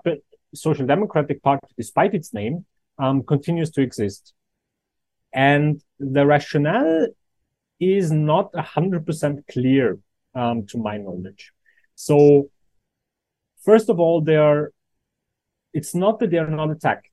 Social 0.56 0.86
Democratic 0.86 1.42
Party, 1.42 1.66
despite 1.76 2.14
its 2.14 2.32
name, 2.32 2.64
um, 2.98 3.22
continues 3.22 3.70
to 3.72 3.82
exist. 3.82 4.32
And 5.32 5.82
the 5.98 6.26
rationale 6.26 7.08
is 7.78 8.10
not 8.10 8.52
100% 8.52 9.46
clear 9.50 9.98
um, 10.34 10.66
to 10.66 10.78
my 10.78 10.96
knowledge. 10.96 11.52
So, 11.94 12.50
first 13.64 13.88
of 13.88 14.00
all, 14.00 14.20
they 14.20 14.36
are, 14.36 14.72
it's 15.72 15.94
not 15.94 16.18
that 16.20 16.30
they 16.30 16.38
are 16.38 16.48
not 16.48 16.70
attacked. 16.70 17.10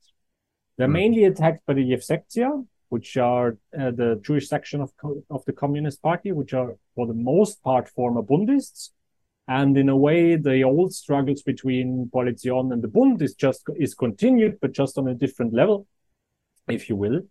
They're 0.77 0.87
mm. 0.87 0.93
mainly 0.93 1.23
attacked 1.25 1.65
by 1.65 1.73
the 1.73 1.83
Yevsektia, 1.91 2.65
which 2.89 3.17
are 3.17 3.57
uh, 3.77 3.91
the 3.91 4.19
Jewish 4.23 4.47
section 4.47 4.81
of, 4.81 4.91
of 5.29 5.43
the 5.45 5.53
Communist 5.53 6.01
Party, 6.01 6.31
which 6.31 6.53
are 6.53 6.75
for 6.95 7.07
the 7.07 7.13
most 7.13 7.63
part 7.63 7.89
former 7.89 8.21
Bundists. 8.21 8.91
And 9.47 9.77
in 9.77 9.89
a 9.89 9.97
way, 9.97 10.35
the 10.35 10.63
old 10.63 10.93
struggles 10.93 11.41
between 11.41 12.09
Poale 12.13 12.37
Zion 12.37 12.71
and 12.71 12.81
the 12.81 12.87
Bund 12.87 13.21
is 13.21 13.33
just 13.33 13.63
is 13.77 13.93
continued, 13.93 14.59
but 14.61 14.71
just 14.71 14.97
on 14.97 15.07
a 15.07 15.13
different 15.13 15.53
level, 15.53 15.85
if 16.69 16.87
you 16.87 16.95
will. 16.95 17.21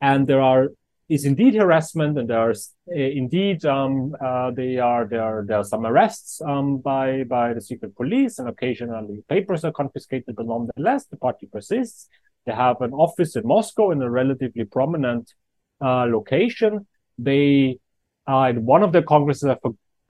And 0.00 0.26
there 0.26 0.40
are 0.40 0.68
is 1.08 1.26
indeed 1.26 1.54
harassment, 1.54 2.16
and 2.18 2.30
there 2.30 2.38
are 2.38 2.52
uh, 2.52 2.94
indeed 2.94 3.66
um, 3.66 4.16
uh, 4.18 4.50
they 4.50 4.78
are 4.78 5.04
there 5.04 5.22
are 5.22 5.44
there 5.46 5.58
are 5.58 5.64
some 5.64 5.84
arrests 5.84 6.40
um, 6.40 6.78
by 6.78 7.24
by 7.24 7.52
the 7.52 7.60
secret 7.60 7.94
police, 7.94 8.38
and 8.38 8.48
occasionally 8.48 9.22
papers 9.28 9.62
are 9.64 9.72
confiscated. 9.72 10.36
But 10.36 10.46
nonetheless, 10.46 11.06
the 11.06 11.18
party 11.18 11.48
persists. 11.52 12.08
They 12.46 12.52
have 12.52 12.80
an 12.80 12.92
office 12.92 13.36
in 13.36 13.46
Moscow 13.46 13.92
in 13.92 14.02
a 14.02 14.10
relatively 14.10 14.64
prominent 14.64 15.32
uh, 15.80 16.06
location. 16.06 16.86
They 17.18 17.78
uh, 18.26 18.46
in 18.50 18.64
one 18.64 18.82
of 18.82 18.92
the 18.92 19.02
congresses, 19.02 19.44
I 19.44 19.56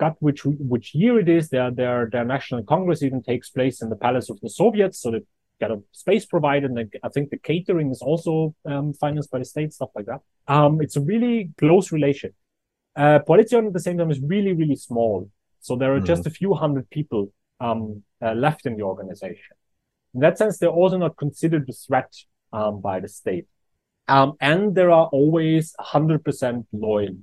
forgot 0.02 0.16
which 0.20 0.44
which 0.44 0.94
year 0.94 1.18
it 1.18 1.28
is. 1.28 1.48
Their 1.48 1.70
their 1.70 2.08
their 2.10 2.24
national 2.24 2.64
congress 2.64 3.02
even 3.02 3.22
takes 3.22 3.50
place 3.50 3.82
in 3.82 3.88
the 3.88 3.96
palace 3.96 4.30
of 4.30 4.40
the 4.40 4.48
Soviets, 4.48 5.00
so 5.00 5.10
they 5.10 5.20
get 5.60 5.70
a 5.70 5.80
space 5.92 6.26
provided. 6.26 6.70
And 6.70 6.92
I 7.02 7.08
think 7.08 7.30
the 7.30 7.38
catering 7.38 7.90
is 7.90 8.02
also 8.02 8.54
um, 8.64 8.92
financed 8.94 9.30
by 9.30 9.38
the 9.38 9.44
state, 9.44 9.72
stuff 9.72 9.90
like 9.94 10.06
that. 10.06 10.20
Um, 10.48 10.80
it's 10.80 10.96
a 10.96 11.00
really 11.00 11.50
close 11.58 11.92
relation. 11.92 12.32
Uh, 12.96 13.20
Poale 13.20 13.46
Zion 13.46 13.66
at 13.66 13.72
the 13.72 13.80
same 13.80 13.98
time 13.98 14.10
is 14.10 14.20
really 14.20 14.52
really 14.52 14.76
small, 14.76 15.30
so 15.60 15.76
there 15.76 15.92
are 15.92 15.98
mm-hmm. 15.98 16.14
just 16.14 16.26
a 16.26 16.30
few 16.30 16.54
hundred 16.54 16.90
people 16.90 17.32
um, 17.60 18.02
uh, 18.20 18.34
left 18.34 18.66
in 18.66 18.76
the 18.76 18.82
organization. 18.82 19.56
In 20.14 20.20
that 20.20 20.36
sense, 20.38 20.58
they're 20.58 20.78
also 20.80 20.98
not 20.98 21.16
considered 21.16 21.68
a 21.68 21.72
threat 21.72 22.12
um, 22.52 22.80
by 22.80 23.00
the 23.00 23.08
state. 23.08 23.46
Um, 24.08 24.34
and 24.40 24.74
there 24.74 24.90
are 24.90 25.06
always 25.06 25.74
100% 25.80 26.66
loyal. 26.72 27.16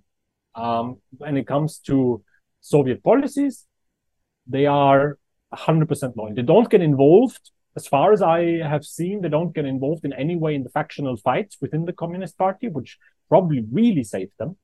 Um, 0.56 0.98
when 1.18 1.38
it 1.38 1.46
comes 1.46 1.78
to 1.90 2.24
Soviet 2.62 3.04
policies, 3.04 3.66
they 4.48 4.66
are 4.66 5.18
100% 5.54 6.16
loyal. 6.16 6.34
They 6.34 6.42
don't 6.42 6.70
get 6.70 6.82
involved, 6.82 7.52
as 7.76 7.88
far 7.88 8.12
as 8.12 8.22
I 8.22 8.40
have 8.74 8.84
seen, 8.84 9.22
they 9.22 9.30
don't 9.30 9.54
get 9.54 9.66
involved 9.66 10.04
in 10.04 10.14
any 10.14 10.36
way 10.36 10.56
in 10.56 10.64
the 10.64 10.70
factional 10.70 11.18
fights 11.18 11.58
within 11.62 11.86
the 11.86 11.94
Communist 11.94 12.38
Party, 12.38 12.68
which 12.68 12.98
probably 13.30 13.66
really 13.72 14.04
saved 14.04 14.34
them 14.40 14.58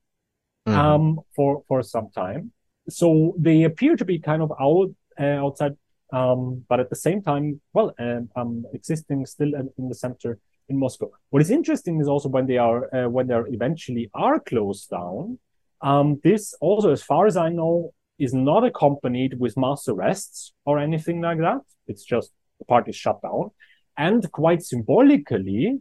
mm-hmm. 0.66 0.78
um, 0.78 1.20
for 1.34 1.62
for 1.68 1.82
some 1.82 2.10
time. 2.10 2.52
So 2.88 3.34
they 3.38 3.62
appear 3.62 3.96
to 3.96 4.04
be 4.04 4.18
kind 4.18 4.42
of 4.42 4.52
out 4.60 4.90
uh, 5.20 5.38
outside, 5.44 5.76
um, 6.12 6.64
but 6.68 6.80
at 6.80 6.90
the 6.90 6.96
same 6.96 7.22
time, 7.22 7.60
well, 7.72 7.94
um, 7.98 8.28
um, 8.36 8.64
existing 8.72 9.24
still 9.26 9.52
in 9.54 9.88
the 9.88 9.94
center 9.94 10.38
in 10.68 10.78
Moscow. 10.78 11.10
What 11.30 11.42
is 11.42 11.50
interesting 11.50 12.00
is 12.00 12.08
also 12.08 12.28
when 12.28 12.46
they 12.46 12.58
are 12.58 12.80
uh, 12.94 13.08
when 13.08 13.28
they 13.28 13.34
are 13.34 13.48
eventually 13.48 14.10
are 14.14 14.40
closed 14.40 14.90
down. 14.90 15.38
Um, 15.86 16.20
this 16.24 16.52
also, 16.60 16.90
as 16.90 17.00
far 17.00 17.28
as 17.28 17.36
I 17.36 17.48
know, 17.48 17.94
is 18.18 18.34
not 18.34 18.64
accompanied 18.64 19.38
with 19.38 19.56
mass 19.56 19.86
arrests 19.86 20.52
or 20.64 20.80
anything 20.80 21.20
like 21.20 21.38
that. 21.38 21.60
It's 21.86 22.04
just 22.04 22.32
the 22.58 22.64
party 22.64 22.90
is 22.90 22.96
shut 22.96 23.22
down. 23.22 23.52
And 23.96 24.20
quite 24.32 24.62
symbolically, 24.62 25.78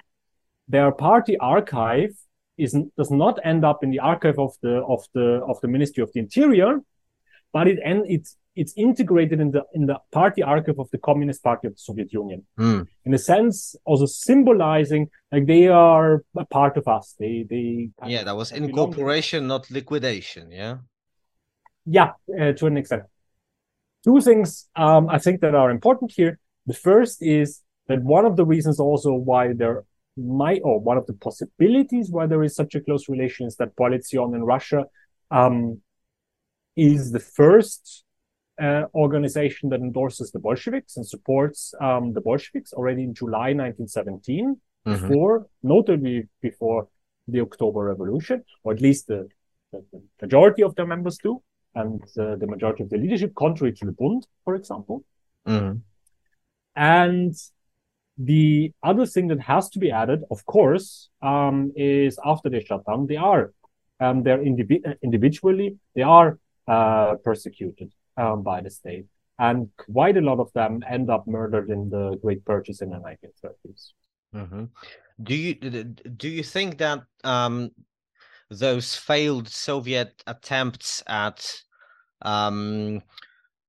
their 0.67 0.91
party 0.91 1.37
archive 1.39 2.11
is 2.55 2.77
does 2.95 3.09
not 3.09 3.39
end 3.43 3.65
up 3.65 3.83
in 3.83 3.89
the 3.89 3.99
archive 3.99 4.37
of 4.37 4.53
the 4.61 4.75
of 4.83 5.03
the 5.15 5.41
of 5.49 5.59
the 5.61 5.67
Ministry 5.67 6.03
of 6.03 6.11
the 6.13 6.19
Interior, 6.19 6.81
but 7.55 7.69
it 7.69 7.79
and 7.85 8.03
it's 8.15 8.35
it's 8.61 8.73
integrated 8.75 9.39
in 9.39 9.49
the 9.51 9.63
in 9.73 9.85
the 9.85 9.97
party 10.11 10.41
archive 10.43 10.77
of 10.77 10.89
the 10.91 10.97
Communist 10.97 11.41
Party 11.41 11.67
of 11.67 11.73
the 11.75 11.83
Soviet 11.89 12.11
Union. 12.11 12.45
Mm. 12.59 12.85
In 13.05 13.13
a 13.13 13.17
sense, 13.17 13.77
also 13.85 14.05
symbolizing 14.05 15.03
like 15.31 15.45
they 15.45 15.69
are 15.69 16.25
a 16.37 16.45
part 16.57 16.75
of 16.75 16.85
us. 16.97 17.15
They 17.17 17.45
they 17.49 17.91
yeah, 18.05 18.23
that 18.25 18.35
was 18.35 18.51
incorporation, 18.51 19.47
not 19.47 19.71
liquidation. 19.71 20.51
Yeah, 20.51 20.75
yeah, 21.85 22.09
uh, 22.41 22.51
to 22.57 22.65
an 22.65 22.75
extent. 22.75 23.03
Two 24.03 24.19
things 24.19 24.67
um, 24.75 25.07
I 25.07 25.17
think 25.17 25.39
that 25.39 25.55
are 25.55 25.71
important 25.71 26.11
here. 26.11 26.33
The 26.65 26.79
first 26.89 27.23
is 27.23 27.61
that 27.87 28.03
one 28.03 28.25
of 28.25 28.35
the 28.35 28.45
reasons 28.45 28.81
also 28.81 29.13
why 29.13 29.53
there 29.53 29.85
might, 30.17 30.61
or 30.65 30.81
one 30.81 30.97
of 30.97 31.05
the 31.05 31.13
possibilities 31.13 32.11
why 32.11 32.25
there 32.25 32.43
is 32.43 32.53
such 32.53 32.75
a 32.75 32.81
close 32.81 33.07
relation 33.07 33.47
is 33.47 33.55
that 33.59 33.77
Poale 33.77 34.01
Zion 34.01 34.35
in 34.35 34.43
Russia 34.43 34.81
um, 35.31 35.81
is 36.75 37.11
the 37.11 37.19
first 37.19 38.03
uh, 38.61 38.83
organization 38.93 39.69
that 39.69 39.81
endorses 39.81 40.31
the 40.31 40.39
Bolsheviks 40.39 40.97
and 40.97 41.05
supports 41.05 41.73
um, 41.81 42.13
the 42.13 42.21
Bolsheviks 42.21 42.73
already 42.73 43.03
in 43.03 43.13
July 43.13 43.53
1917, 43.53 44.55
mm-hmm. 44.85 45.07
before, 45.07 45.47
notably 45.63 46.27
before 46.41 46.87
the 47.27 47.41
October 47.41 47.85
Revolution, 47.85 48.43
or 48.63 48.73
at 48.73 48.81
least 48.81 49.07
the, 49.07 49.27
the, 49.71 49.83
the 49.91 50.01
majority 50.21 50.63
of 50.63 50.75
their 50.75 50.85
members 50.85 51.17
do, 51.17 51.41
and 51.73 52.01
uh, 52.17 52.35
the 52.35 52.47
majority 52.47 52.83
of 52.83 52.89
the 52.89 52.97
leadership, 52.97 53.33
contrary 53.35 53.73
to 53.73 53.85
the 53.85 53.91
Bund, 53.91 54.25
for 54.43 54.55
example. 54.55 55.03
Mm-hmm. 55.47 55.79
And 56.75 57.35
the 58.17 58.71
other 58.81 59.05
thing 59.05 59.27
that 59.27 59.41
has 59.41 59.69
to 59.69 59.79
be 59.79 59.91
added, 59.91 60.23
of 60.31 60.45
course, 60.45 61.09
um, 61.21 61.73
is 61.75 62.17
after 62.23 62.49
they 62.49 62.63
shut 62.63 62.85
down, 62.85 63.07
they 63.07 63.17
are 63.17 63.51
um, 63.99 64.23
they're 64.23 64.39
indivi- 64.39 64.83
individually 65.01 65.77
they 65.95 66.01
are 66.01 66.37
uh, 66.67 67.15
persecuted 67.23 67.91
um, 68.17 68.43
by 68.43 68.61
the 68.61 68.69
state. 68.69 69.05
And 69.37 69.69
quite 69.77 70.17
a 70.17 70.21
lot 70.21 70.39
of 70.39 70.51
them 70.53 70.81
end 70.89 71.09
up 71.09 71.27
murdered 71.27 71.69
in 71.69 71.89
the 71.89 72.17
Great 72.21 72.45
Purges 72.45 72.81
in 72.81 72.89
the 72.89 72.97
1930s. 72.97 73.91
Mm-hmm. 74.33 74.65
Do 75.23 75.35
you 75.35 75.53
do 75.55 76.27
you 76.27 76.43
think 76.43 76.77
that 76.77 77.03
um, 77.23 77.71
those 78.49 78.95
failed 78.95 79.47
Soviet 79.47 80.21
attempts 80.27 81.03
at 81.07 81.53
um, 82.21 83.01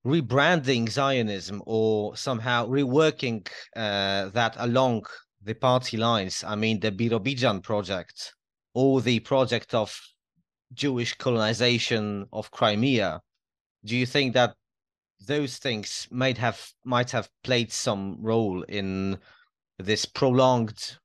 rebranding 0.06 0.88
Zionism 0.88 1.62
or 1.66 2.16
somehow 2.16 2.66
reworking 2.66 3.46
uh, 3.74 4.28
that 4.30 4.54
along 4.58 5.04
the 5.42 5.54
party 5.54 5.96
lines. 5.96 6.44
I 6.44 6.56
mean, 6.56 6.80
the 6.80 6.92
Birobidzhan 6.92 7.62
project 7.62 8.34
or 8.74 9.00
the 9.00 9.20
project 9.20 9.74
of 9.74 9.98
Jewish 10.72 11.14
colonization 11.14 12.26
of 12.32 12.50
Crimea. 12.50 13.22
Do 13.84 13.96
you 13.96 14.06
think 14.06 14.34
that 14.34 14.54
those 15.26 15.58
things 15.58 16.08
might 16.10 16.38
have 16.38 16.72
might 16.84 17.10
have 17.10 17.30
played 17.42 17.72
some 17.72 18.18
role 18.20 18.62
in 18.62 19.18
this 19.78 20.04
prolonged 20.04 20.98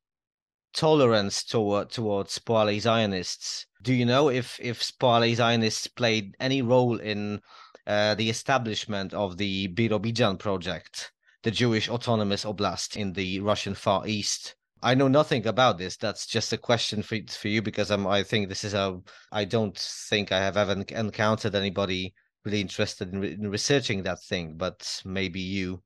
tolerance 0.74 1.44
toward 1.44 1.90
towards 1.90 2.40
Poale 2.40 2.80
Zionists? 2.80 3.66
Do 3.82 3.94
you 3.94 4.06
know 4.06 4.30
if 4.30 4.60
if 4.60 4.92
Poale 5.00 5.36
Zionists 5.36 5.88
played 5.88 6.36
any 6.40 6.62
role 6.62 6.98
in 7.00 7.42
uh, 7.88 8.16
the 8.16 8.30
establishment 8.30 9.14
of 9.14 9.38
the 9.38 9.68
Birobidzhan 9.70 10.38
project, 10.38 11.12
the 11.44 11.52
Jewish 11.52 11.90
autonomous 11.90 12.46
oblast 12.46 12.96
in 12.96 13.14
the 13.14 13.40
Russian 13.40 13.74
Far 13.74 14.08
East. 14.08 14.56
I 14.84 14.96
know 14.96 15.08
nothing 15.08 15.48
about 15.48 15.78
this. 15.78 15.98
That's 15.98 16.26
just 16.26 16.54
a 16.54 16.58
question 16.58 17.02
for 17.02 17.18
for 17.30 17.48
you 17.48 17.62
because 17.62 17.92
I'm. 17.92 18.08
I 18.08 18.24
think 18.24 18.50
this 18.50 18.64
is 18.64 18.74
a. 18.74 19.00
I 19.32 19.46
don't 19.46 19.78
think 20.10 20.32
I 20.32 20.40
have 20.40 20.58
ever 20.58 20.84
encountered 20.90 21.56
anybody 21.56 22.14
really 22.44 22.62
interested 22.62 23.14
in, 23.14 23.20
re- 23.20 23.34
in 23.34 23.50
researching 23.50 24.04
that 24.04 24.22
thing. 24.24 24.56
But 24.58 25.02
maybe 25.06 25.40
you 25.40 25.84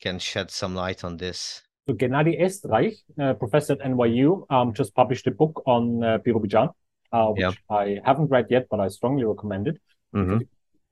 can 0.00 0.18
shed 0.18 0.50
some 0.50 0.74
light 0.74 1.04
on 1.04 1.16
this. 1.16 1.62
So 1.88 1.94
Gennady 1.94 2.40
Estraikh, 2.40 2.96
uh, 3.20 3.34
professor 3.34 3.72
at 3.72 3.80
NYU, 3.80 4.46
um, 4.50 4.72
just 4.72 4.94
published 4.94 5.26
a 5.26 5.32
book 5.32 5.62
on 5.66 6.04
uh, 6.04 6.18
Birobidzhan, 6.18 6.72
uh, 7.12 7.26
which 7.28 7.40
yeah. 7.42 7.52
I 7.68 7.98
haven't 8.04 8.30
read 8.30 8.46
yet, 8.50 8.66
but 8.70 8.80
I 8.80 8.88
strongly 8.88 9.24
recommend 9.24 9.68
it. 9.68 9.78
Mm-hmm 10.14 10.38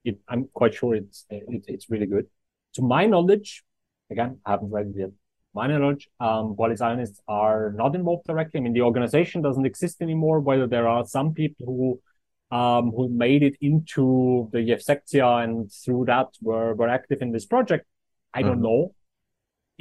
it, 0.03 0.19
I'm 0.27 0.49
quite 0.53 0.73
sure 0.73 0.95
it's 0.95 1.25
it, 1.29 1.65
it's 1.67 1.89
really 1.89 2.05
good. 2.05 2.27
To 2.75 2.81
my 2.81 3.05
knowledge, 3.05 3.63
again, 4.09 4.39
I 4.45 4.51
haven't 4.51 4.71
read 4.71 4.87
it 4.87 4.99
yet. 4.99 5.09
My 5.59 5.67
knowledge, 5.67 6.07
um, 6.21 6.55
Zionists 6.83 7.19
are 7.27 7.73
not 7.81 7.91
involved 7.99 8.25
directly. 8.25 8.57
I 8.59 8.63
mean, 8.63 8.75
the 8.79 8.85
organization 8.89 9.41
doesn't 9.41 9.65
exist 9.71 9.97
anymore. 10.01 10.37
Whether 10.39 10.67
there 10.67 10.87
are 10.87 11.03
some 11.05 11.33
people 11.41 11.65
who 11.69 12.57
um, 12.59 12.85
who 12.95 13.03
made 13.25 13.41
it 13.49 13.55
into 13.69 14.49
the 14.53 14.61
Yevsektia 14.69 15.29
and 15.43 15.53
through 15.81 16.03
that 16.11 16.29
were 16.41 16.69
were 16.79 16.91
active 16.97 17.19
in 17.25 17.31
this 17.35 17.45
project, 17.45 17.85
I 18.33 18.41
don't 18.41 18.61
mm-hmm. 18.61 18.69
know. 18.69 18.95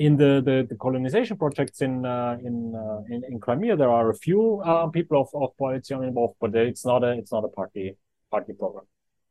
In 0.06 0.12
the, 0.22 0.32
the, 0.48 0.56
the 0.70 0.76
colonization 0.84 1.36
projects 1.36 1.78
in 1.86 1.94
uh, 2.04 2.34
in, 2.48 2.56
uh, 2.84 3.14
in, 3.14 3.20
in 3.30 3.36
Crimea, 3.44 3.76
there 3.76 3.92
are 3.98 4.10
a 4.10 4.18
few 4.26 4.42
uh, 4.70 4.86
people 4.96 5.16
of 5.22 5.28
of 5.42 5.50
Poale 5.58 6.02
involved, 6.10 6.36
but 6.40 6.50
it's 6.56 6.84
not 6.90 7.00
a 7.08 7.12
it's 7.20 7.32
not 7.36 7.44
a 7.44 7.52
party 7.58 7.84
party 8.32 8.52
program. 8.62 8.86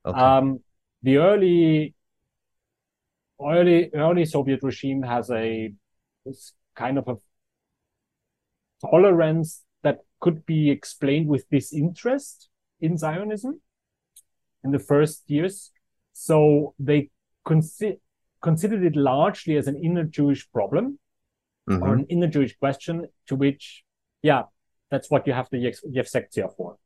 Okay. 0.06 0.22
Um, 0.28 0.60
the 1.08 1.18
early 1.18 1.94
early 3.54 3.80
early 3.94 4.26
Soviet 4.36 4.62
regime 4.70 5.02
has 5.14 5.30
a 5.30 5.74
kind 6.76 6.98
of 6.98 7.08
a 7.08 7.18
tolerance 8.86 9.64
that 9.84 10.00
could 10.20 10.46
be 10.46 10.70
explained 10.70 11.28
with 11.28 11.50
disinterest 11.50 12.50
in 12.80 12.98
Zionism 12.98 13.62
in 14.64 14.72
the 14.72 14.80
first 14.80 15.24
years. 15.28 15.72
So 16.14 16.74
they 16.80 17.10
consi- 17.46 18.00
considered 18.42 18.84
it 18.84 18.96
largely 18.96 19.58
as 19.58 19.68
an 19.68 19.78
inner 19.78 20.04
Jewish 20.04 20.50
problem 20.52 21.00
mm-hmm. 21.70 21.84
or 21.84 21.94
an 21.94 22.06
inner 22.10 22.28
Jewish 22.28 22.58
question 22.58 23.08
to 23.28 23.36
which, 23.36 23.84
yeah, 24.22 24.44
that's 24.90 25.10
what 25.10 25.28
you 25.28 25.34
have 25.34 25.50
the 25.52 25.58
Yevsektia 25.58 26.56
for. 26.56 26.78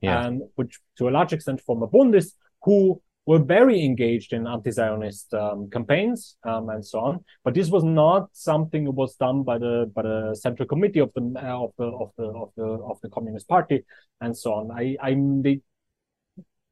Yeah. 0.00 0.26
And 0.26 0.42
which 0.56 0.80
to 0.98 1.08
a 1.08 1.10
large 1.10 1.32
extent 1.32 1.60
form 1.60 1.82
a 1.82 1.88
Bundist 1.88 2.32
who 2.62 3.00
were 3.26 3.38
very 3.38 3.82
engaged 3.82 4.32
in 4.32 4.46
anti-Zionist 4.46 5.32
um, 5.34 5.70
campaigns 5.70 6.36
um, 6.44 6.68
and 6.68 6.84
so 6.84 7.00
on. 7.00 7.24
But 7.42 7.54
this 7.54 7.70
was 7.70 7.82
not 7.82 8.28
something 8.32 8.84
that 8.84 8.90
was 8.92 9.16
done 9.16 9.42
by 9.42 9.58
the 9.58 9.90
by 9.94 10.02
the 10.02 10.34
Central 10.34 10.68
Committee 10.68 11.00
of 11.00 11.12
the 11.14 11.22
of 11.40 11.72
the 11.78 11.84
of 11.84 12.10
the 12.18 12.24
of 12.24 12.50
the 12.56 12.64
of 12.64 13.00
the 13.00 13.08
Communist 13.08 13.48
Party 13.48 13.84
and 14.20 14.36
so 14.36 14.52
on. 14.52 14.70
I 14.70 14.96
I 15.02 15.14
they 15.42 15.60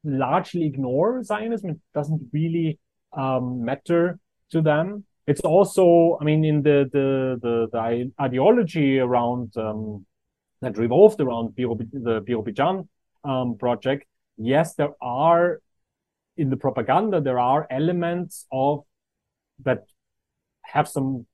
largely 0.03 0.65
ignore 0.65 1.23
Zionism. 1.23 1.71
It 1.71 1.79
doesn't 1.93 2.29
really 2.31 2.79
um, 3.13 3.63
matter 3.63 4.19
to 4.51 4.61
them. 4.61 5.05
It's 5.25 5.41
also, 5.41 6.17
I 6.19 6.23
mean, 6.25 6.43
in 6.43 6.61
the 6.61 6.89
the 6.91 7.39
the, 7.41 7.67
the 7.71 8.11
ideology 8.21 8.99
around 8.99 9.55
um, 9.57 10.05
that 10.61 10.77
revolved 10.77 11.19
around 11.19 11.55
the 11.55 11.63
Birobidzhan 11.63 12.87
um, 13.23 13.57
project. 13.57 14.05
Yes, 14.37 14.75
there 14.75 14.93
are 15.01 15.61
in 16.37 16.49
the 16.49 16.57
propaganda 16.57 17.21
there 17.21 17.39
are 17.39 17.67
elements 17.69 18.45
of 18.51 18.83
that 19.63 19.83
have 20.63 20.87
some 20.87 21.25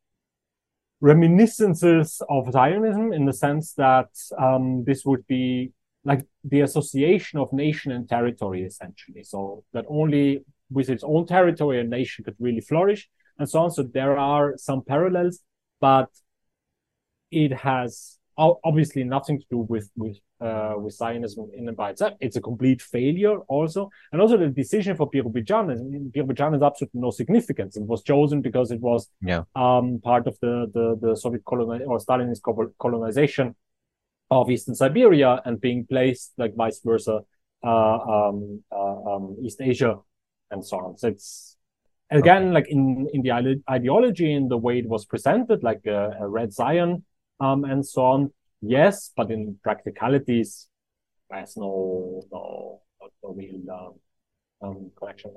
reminiscences 1.02 2.22
of 2.30 2.52
Zionism 2.52 3.14
in 3.14 3.26
the 3.26 3.34
sense 3.34 3.74
that 3.74 4.10
um, 4.38 4.84
this 4.86 5.06
would 5.06 5.26
be 5.28 5.72
like 6.04 6.26
the 6.44 6.62
association 6.62 7.40
of 7.40 7.54
nation 7.54 7.92
and 7.92 8.08
territory 8.08 8.64
essentially. 8.64 9.24
So 9.24 9.64
that 9.74 9.86
only 9.88 10.44
with 10.70 10.90
its 10.90 11.04
own 11.04 11.26
territory 11.26 11.80
a 11.80 11.84
nation 11.84 12.26
could 12.26 12.36
really 12.40 12.62
flourish 12.62 13.10
and 13.38 13.50
so 13.50 13.60
on. 13.60 13.72
So 13.72 13.84
there 13.84 14.18
are 14.18 14.58
some 14.58 14.84
parallels, 14.84 15.40
but 15.80 16.10
it 17.32 17.54
has 17.54 18.19
obviously 18.40 19.04
nothing 19.04 19.40
to 19.40 19.46
do 19.50 19.58
with 19.58 19.90
with 19.96 20.18
uh, 20.42 20.76
with 20.78 20.94
Zionism 20.94 21.50
in 21.54 21.68
and 21.68 21.78
by 21.78 21.90
itself. 21.92 22.14
It's 22.20 22.38
a 22.38 22.42
complete 22.42 22.82
failure 22.82 23.38
also. 23.56 23.90
And 24.12 24.22
also 24.22 24.38
the 24.38 24.48
decision 24.48 24.96
for 24.96 25.10
Birobidzhan, 25.12 26.12
Birobidzhan 26.12 26.54
has 26.54 26.64
absolutely 26.64 27.02
no 27.02 27.12
significance. 27.12 27.76
It 27.76 27.84
was 27.84 28.02
chosen 28.04 28.42
because 28.42 28.72
it 28.72 28.80
was 28.80 29.10
yeah. 29.22 29.44
um, 29.56 30.00
part 30.02 30.28
of 30.28 30.38
the, 30.42 30.72
the, 30.74 30.98
the 31.02 31.16
Soviet 31.16 31.44
coloni- 31.44 31.86
or 31.86 32.00
Stalinist 32.00 32.42
colonization 32.78 33.56
of 34.32 34.50
Eastern 34.50 34.76
Siberia 34.76 35.42
and 35.46 35.60
being 35.60 35.86
placed 35.86 36.34
like 36.38 36.56
vice 36.56 36.80
versa, 36.84 37.20
uh, 37.64 37.98
um, 37.98 38.64
uh, 38.72 39.16
um, 39.16 39.36
East 39.44 39.60
Asia 39.62 39.98
and 40.52 40.66
so 40.66 40.78
on. 40.78 40.98
So 40.98 41.10
it's, 41.10 41.58
again, 42.10 42.44
okay. 42.44 42.54
like 42.54 42.68
in, 42.70 43.10
in 43.14 43.22
the 43.24 43.62
ideology, 43.70 44.34
in 44.34 44.48
the 44.48 44.58
way 44.58 44.80
it 44.80 44.88
was 44.88 45.06
presented, 45.06 45.64
like 45.64 45.86
a, 45.86 46.16
a 46.22 46.28
red 46.28 46.54
Zion, 46.54 47.04
um, 47.40 47.64
and 47.66 47.86
so 47.86 48.06
on 48.06 48.32
yes, 48.62 49.12
but 49.16 49.32
in 49.32 49.58
practicalities, 49.64 50.68
there's 51.30 51.58
no 51.58 52.24
no, 52.32 52.82
no 53.24 53.34
real 53.34 53.62
um, 53.72 53.94
um, 54.68 54.92
connection. 54.98 55.32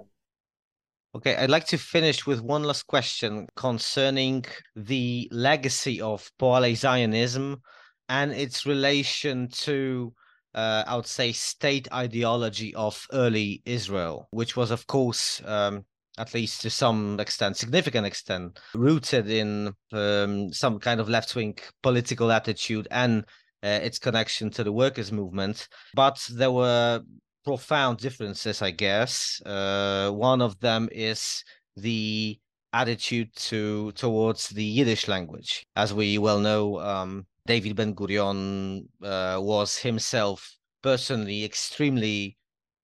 Okay, 1.15 1.37
I'd 1.37 1.51
like 1.51 1.67
to 1.67 1.79
finish 1.79 2.27
with 2.27 2.41
one 2.41 2.63
last 2.63 2.87
question 2.87 3.47
concerning 3.55 4.47
the 4.75 5.29
legacy 5.31 6.01
of 6.01 6.31
Poale 6.39 6.75
Zionism 6.75 7.61
and 8.09 8.33
its 8.33 8.65
relation 8.65 9.49
to, 9.49 10.15
uh, 10.55 10.85
I 10.87 10.97
would 10.97 11.07
say, 11.07 11.33
state 11.33 11.87
ideology 11.93 12.75
of 12.75 13.07
early 13.13 13.61
Israel, 13.67 14.29
which 14.31 14.57
was, 14.57 14.71
of 14.71 14.87
course, 14.87 15.43
um, 15.45 15.85
at 16.19 16.35
least 16.35 16.61
to 16.63 16.71
some 16.71 17.19
extent, 17.21 17.57
significant 17.57 18.07
extent, 18.07 18.59
rooted 18.75 19.29
in 19.31 19.73
um, 19.93 20.53
some 20.53 20.79
kind 20.79 21.01
of 21.01 21.09
left 21.09 21.35
wing 21.35 21.57
political 21.83 22.31
attitude 22.31 22.87
and 22.91 23.25
uh, 23.63 23.81
its 23.83 23.99
connection 23.99 24.51
to 24.51 24.65
the 24.65 24.73
workers' 24.73 25.13
movement. 25.13 25.69
But 25.95 26.19
there 26.31 26.51
were 26.51 27.01
profound 27.45 27.99
differences, 27.99 28.63
I 28.63 28.71
guess. 28.71 29.41
Uh, 29.45 30.11
one 30.11 30.43
of 30.43 30.59
them 30.61 30.89
is 30.93 31.45
the 31.77 32.39
attitude 32.73 33.35
to 33.37 33.93
towards 33.93 34.49
the 34.49 34.65
Yiddish 34.65 35.09
language. 35.09 35.67
As 35.77 35.93
we 35.93 36.19
well 36.19 36.41
know, 36.41 36.81
um, 36.81 37.27
David 37.47 37.77
Ben 37.77 37.95
Gurion 37.95 38.87
uh, 39.03 39.39
was 39.41 39.79
himself 39.79 40.57
personally 40.83 41.45
extremely 41.45 42.37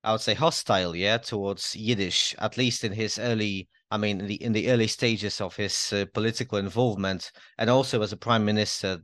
I 0.03 0.13
would 0.13 0.21
say 0.21 0.33
hostile, 0.33 0.95
yeah, 0.95 1.17
towards 1.17 1.75
Yiddish, 1.75 2.33
at 2.39 2.57
least 2.57 2.83
in 2.83 2.93
his 2.93 3.19
early, 3.19 3.67
I 3.91 3.97
mean, 3.97 4.21
in 4.21 4.27
the 4.27 4.43
in 4.43 4.53
the 4.53 4.71
early 4.71 4.87
stages 4.87 5.41
of 5.41 5.55
his 5.55 5.91
uh, 5.91 6.05
political 6.13 6.57
involvement, 6.57 7.31
and 7.57 7.69
also 7.69 8.01
as 8.01 8.13
a 8.13 8.17
prime 8.17 8.45
minister, 8.45 8.99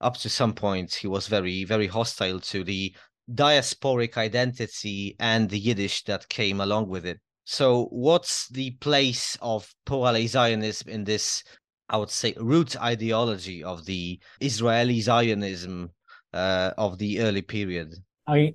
up 0.00 0.16
to 0.18 0.30
some 0.30 0.54
point, 0.54 0.94
he 0.94 1.06
was 1.06 1.26
very 1.26 1.64
very 1.64 1.86
hostile 1.86 2.40
to 2.40 2.64
the 2.64 2.94
diasporic 3.34 4.16
identity 4.16 5.14
and 5.20 5.50
the 5.50 5.58
Yiddish 5.58 6.04
that 6.04 6.28
came 6.28 6.60
along 6.60 6.88
with 6.88 7.04
it. 7.04 7.20
So, 7.44 7.86
what's 7.86 8.48
the 8.48 8.70
place 8.72 9.36
of 9.42 9.72
Poale 9.84 10.26
Zionism 10.26 10.88
in 10.88 11.04
this? 11.04 11.42
I 11.88 11.96
would 11.96 12.10
say 12.10 12.34
root 12.38 12.80
ideology 12.80 13.64
of 13.64 13.84
the 13.84 14.20
Israeli 14.40 15.00
Zionism 15.00 15.90
uh, 16.32 16.70
of 16.78 16.98
the 16.98 17.20
early 17.20 17.42
period. 17.42 17.94
I 18.26 18.54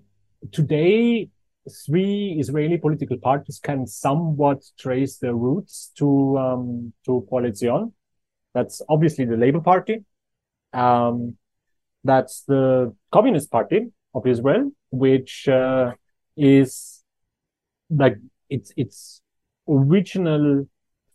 today 0.51 1.29
three 1.69 2.37
Israeli 2.39 2.77
political 2.77 3.17
parties 3.17 3.59
can 3.59 3.87
somewhat 3.87 4.63
trace 4.77 5.17
their 5.17 5.35
roots 5.35 5.91
to 5.97 6.37
um, 6.37 6.93
to 7.05 7.25
Poale 7.29 7.53
Zion. 7.53 7.93
That's 8.53 8.81
obviously 8.87 9.25
the 9.25 9.37
Labour 9.37 9.61
Party. 9.61 10.03
Um, 10.73 11.37
that's 12.03 12.43
the 12.43 12.95
Communist 13.11 13.51
Party 13.51 13.87
of 14.13 14.27
Israel, 14.27 14.71
which 14.91 15.47
uh, 15.47 15.93
is 16.37 17.03
like 17.89 18.17
its 18.49 18.71
its 18.77 19.21
original 19.67 20.67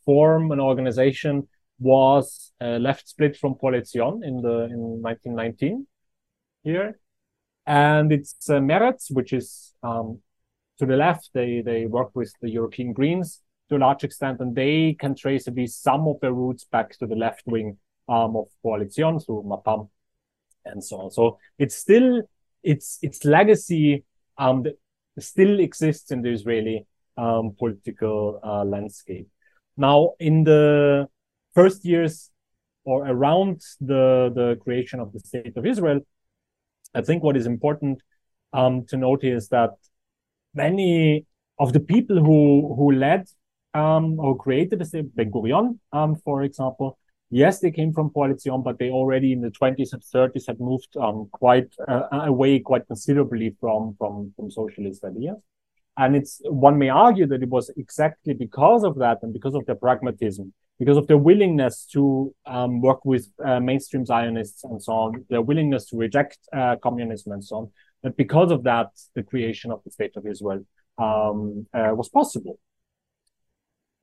form 0.04 0.50
and 0.50 0.60
organization 0.60 1.48
was 1.78 2.52
a 2.60 2.78
left 2.78 3.08
split 3.08 3.36
from 3.36 3.54
Poale 3.54 3.84
Zion 3.84 4.22
in 4.24 4.42
the 4.42 4.64
in 4.64 5.00
1919 5.02 5.86
here, 6.62 6.98
and 7.66 8.12
it's 8.12 8.50
uh, 8.50 8.58
Meretz, 8.58 9.10
which 9.10 9.32
is 9.32 9.72
um, 9.82 10.20
to 10.80 10.86
the 10.86 10.96
left. 10.96 11.30
They 11.32 11.62
they 11.62 11.86
work 11.86 12.10
with 12.14 12.32
the 12.42 12.50
European 12.50 12.92
Greens 12.92 13.40
to 13.68 13.76
a 13.76 13.84
large 13.86 14.02
extent, 14.04 14.40
and 14.40 14.54
they 14.54 14.96
can 14.98 15.14
trace 15.14 15.46
at 15.46 15.54
least 15.54 15.82
some 15.82 16.08
of 16.08 16.18
their 16.20 16.32
roots 16.32 16.64
back 16.64 16.98
to 16.98 17.06
the 17.06 17.14
left 17.14 17.42
wing 17.46 17.78
um, 18.08 18.36
of 18.36 18.46
Poale 18.62 18.90
Zion 18.90 19.20
through 19.20 19.44
Mapam 19.44 19.88
and 20.64 20.82
so 20.82 20.96
on. 21.02 21.10
So 21.10 21.38
it's 21.58 21.76
still 21.76 22.22
its 22.62 22.98
its 23.02 23.24
legacy 23.24 24.04
um, 24.38 24.64
still 25.18 25.60
exists 25.60 26.10
in 26.10 26.22
the 26.22 26.30
Israeli 26.30 26.86
um, 27.16 27.54
political 27.58 28.40
uh, 28.42 28.64
landscape. 28.64 29.28
Now, 29.76 30.14
in 30.18 30.44
the 30.44 31.06
first 31.54 31.84
years 31.84 32.30
or 32.84 33.06
around 33.06 33.60
the 33.80 34.32
the 34.34 34.58
creation 34.62 35.00
of 35.00 35.12
the 35.12 35.20
state 35.20 35.56
of 35.56 35.66
Israel, 35.66 36.00
I 36.94 37.02
think 37.02 37.22
what 37.22 37.36
is 37.36 37.46
important 37.46 38.02
um, 38.52 38.84
to 38.86 38.96
note 38.96 39.24
is 39.24 39.48
that 39.48 39.70
many 40.54 41.26
of 41.58 41.72
the 41.72 41.80
people 41.80 42.16
who 42.16 42.74
who 42.76 42.92
led 42.92 43.26
um, 43.74 44.18
or 44.18 44.36
created 44.36 44.80
the 44.80 45.02
Ben 45.14 45.30
Gurion, 45.30 45.78
um, 45.92 46.16
for 46.16 46.42
example, 46.42 46.98
yes, 47.30 47.60
they 47.60 47.70
came 47.70 47.92
from 47.92 48.10
Poale 48.10 48.36
Zion, 48.36 48.62
but 48.62 48.78
they 48.78 48.90
already 48.90 49.32
in 49.32 49.40
the 49.40 49.50
20s 49.50 49.92
and 49.92 50.02
30s 50.02 50.46
had 50.46 50.60
moved 50.60 50.96
um, 50.96 51.28
quite 51.32 51.72
uh, 51.88 52.02
away 52.10 52.58
quite 52.58 52.86
considerably 52.86 53.56
from, 53.60 53.94
from, 53.98 54.32
from 54.36 54.50
socialist 54.50 55.04
ideas. 55.04 55.36
And 55.96 56.16
it's 56.16 56.40
one 56.44 56.78
may 56.78 56.88
argue 56.88 57.26
that 57.26 57.42
it 57.42 57.48
was 57.48 57.70
exactly 57.76 58.34
because 58.34 58.84
of 58.84 58.98
that 58.98 59.18
and 59.22 59.32
because 59.32 59.54
of 59.54 59.66
their 59.66 59.74
pragmatism, 59.74 60.52
because 60.78 60.96
of 60.96 61.06
their 61.06 61.18
willingness 61.18 61.84
to 61.92 62.34
um, 62.46 62.80
work 62.80 63.04
with 63.04 63.28
uh, 63.44 63.60
mainstream 63.60 64.06
Zionists 64.06 64.64
and 64.64 64.82
so 64.82 64.92
on, 64.92 65.24
their 65.28 65.42
willingness 65.42 65.86
to 65.86 65.96
reject 65.96 66.38
uh, 66.56 66.76
communism 66.82 67.32
and 67.32 67.44
so 67.44 67.56
on, 67.56 67.70
that 68.02 68.16
because 68.16 68.50
of 68.50 68.64
that, 68.64 68.88
the 69.14 69.22
creation 69.22 69.70
of 69.70 69.82
the 69.84 69.90
state 69.90 70.16
of 70.16 70.26
Israel 70.26 70.64
um, 70.98 71.66
uh, 71.74 71.92
was 71.94 72.08
possible. 72.08 72.58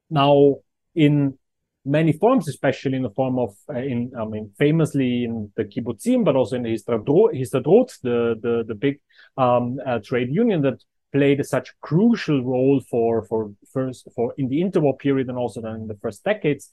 Now, 0.10 0.58
in 0.96 1.38
many 1.86 2.14
forms, 2.14 2.48
especially 2.48 2.98
in 2.98 3.04
the 3.04 3.10
form 3.10 3.40
of, 3.40 3.56
uh, 3.70 3.80
in 3.80 4.12
I 4.20 4.26
mean, 4.26 4.52
famously 4.58 5.24
in 5.24 5.52
the 5.56 5.66
kibbutzim, 5.66 6.24
but 6.24 6.36
also 6.36 6.56
in 6.56 6.64
the 6.64 6.74
Histadrut, 6.74 7.92
the 8.02 8.36
the 8.42 8.64
the 8.68 8.76
big 8.76 9.00
um, 9.38 9.80
uh, 9.86 10.00
trade 10.00 10.30
union 10.30 10.62
that 10.62 10.84
played 11.12 11.40
a 11.40 11.44
such 11.44 11.74
crucial 11.82 12.44
role 12.44 12.82
for 12.90 13.24
for 13.24 13.52
first 13.74 14.08
for 14.16 14.34
in 14.38 14.50
the 14.50 14.62
interwar 14.62 14.98
period 14.98 15.30
and 15.30 15.38
also 15.38 15.62
then 15.62 15.76
in 15.76 15.88
the 15.88 15.98
first 16.02 16.24
decades 16.24 16.70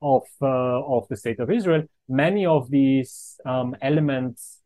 of 0.00 0.22
uh, 0.40 0.80
of 0.96 1.06
the 1.08 1.16
state 1.16 1.40
of 1.40 1.50
Israel. 1.50 1.82
Many 2.08 2.46
of 2.46 2.70
these 2.70 3.38
um, 3.44 3.76
elements 3.82 4.60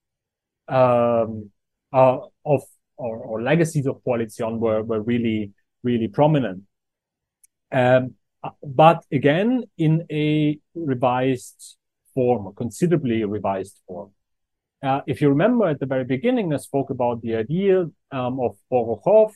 um, 0.69 1.51
uh, 1.93 2.19
of 2.45 2.63
or, 2.97 3.17
or 3.19 3.43
legacies 3.43 3.87
of 3.87 4.03
Poale 4.05 4.29
Zion 4.29 4.61
were 4.61 4.83
were 4.83 5.01
really 5.01 5.53
really 5.83 6.09
prominent. 6.09 6.63
Um, 7.71 8.15
but 8.63 9.05
again 9.13 9.65
in 9.79 10.07
a 10.11 10.59
revised 10.75 11.77
form, 12.15 12.47
a 12.47 12.53
considerably 12.53 13.25
revised 13.25 13.81
form. 13.87 14.11
Uh, 14.83 15.01
if 15.07 15.21
you 15.21 15.29
remember 15.29 15.69
at 15.69 15.79
the 15.79 15.87
very 15.87 16.05
beginning, 16.05 16.53
I 16.53 16.57
spoke 16.57 16.91
about 16.91 17.23
the 17.23 17.37
idea 17.37 17.87
um, 18.11 18.41
of 18.41 18.57
Borochov 18.71 19.33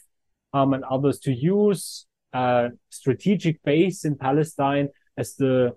um, 0.53 0.75
and 0.75 0.85
others 0.85 1.21
to 1.21 1.33
use 1.33 2.07
a 2.33 2.71
strategic 2.91 3.63
base 3.63 4.05
in 4.05 4.17
Palestine 4.17 4.89
as 5.17 5.37
the 5.37 5.77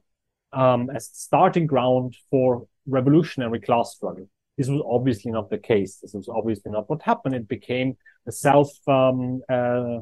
um, 0.51 0.89
as 0.89 1.09
starting 1.13 1.67
ground 1.67 2.15
for 2.31 2.65
revolutionary 2.87 3.59
class 3.59 3.93
struggle. 3.95 4.27
This 4.59 4.67
was 4.67 4.81
obviously 4.85 5.31
not 5.31 5.49
the 5.49 5.57
case. 5.57 5.99
This 6.01 6.13
was 6.13 6.27
obviously 6.27 6.69
not 6.69 6.89
what 6.89 7.01
happened. 7.01 7.33
It 7.33 7.47
became 7.47 7.95
a 8.27 8.31
self 8.33 8.69
um, 8.89 9.41
uh, 9.49 9.99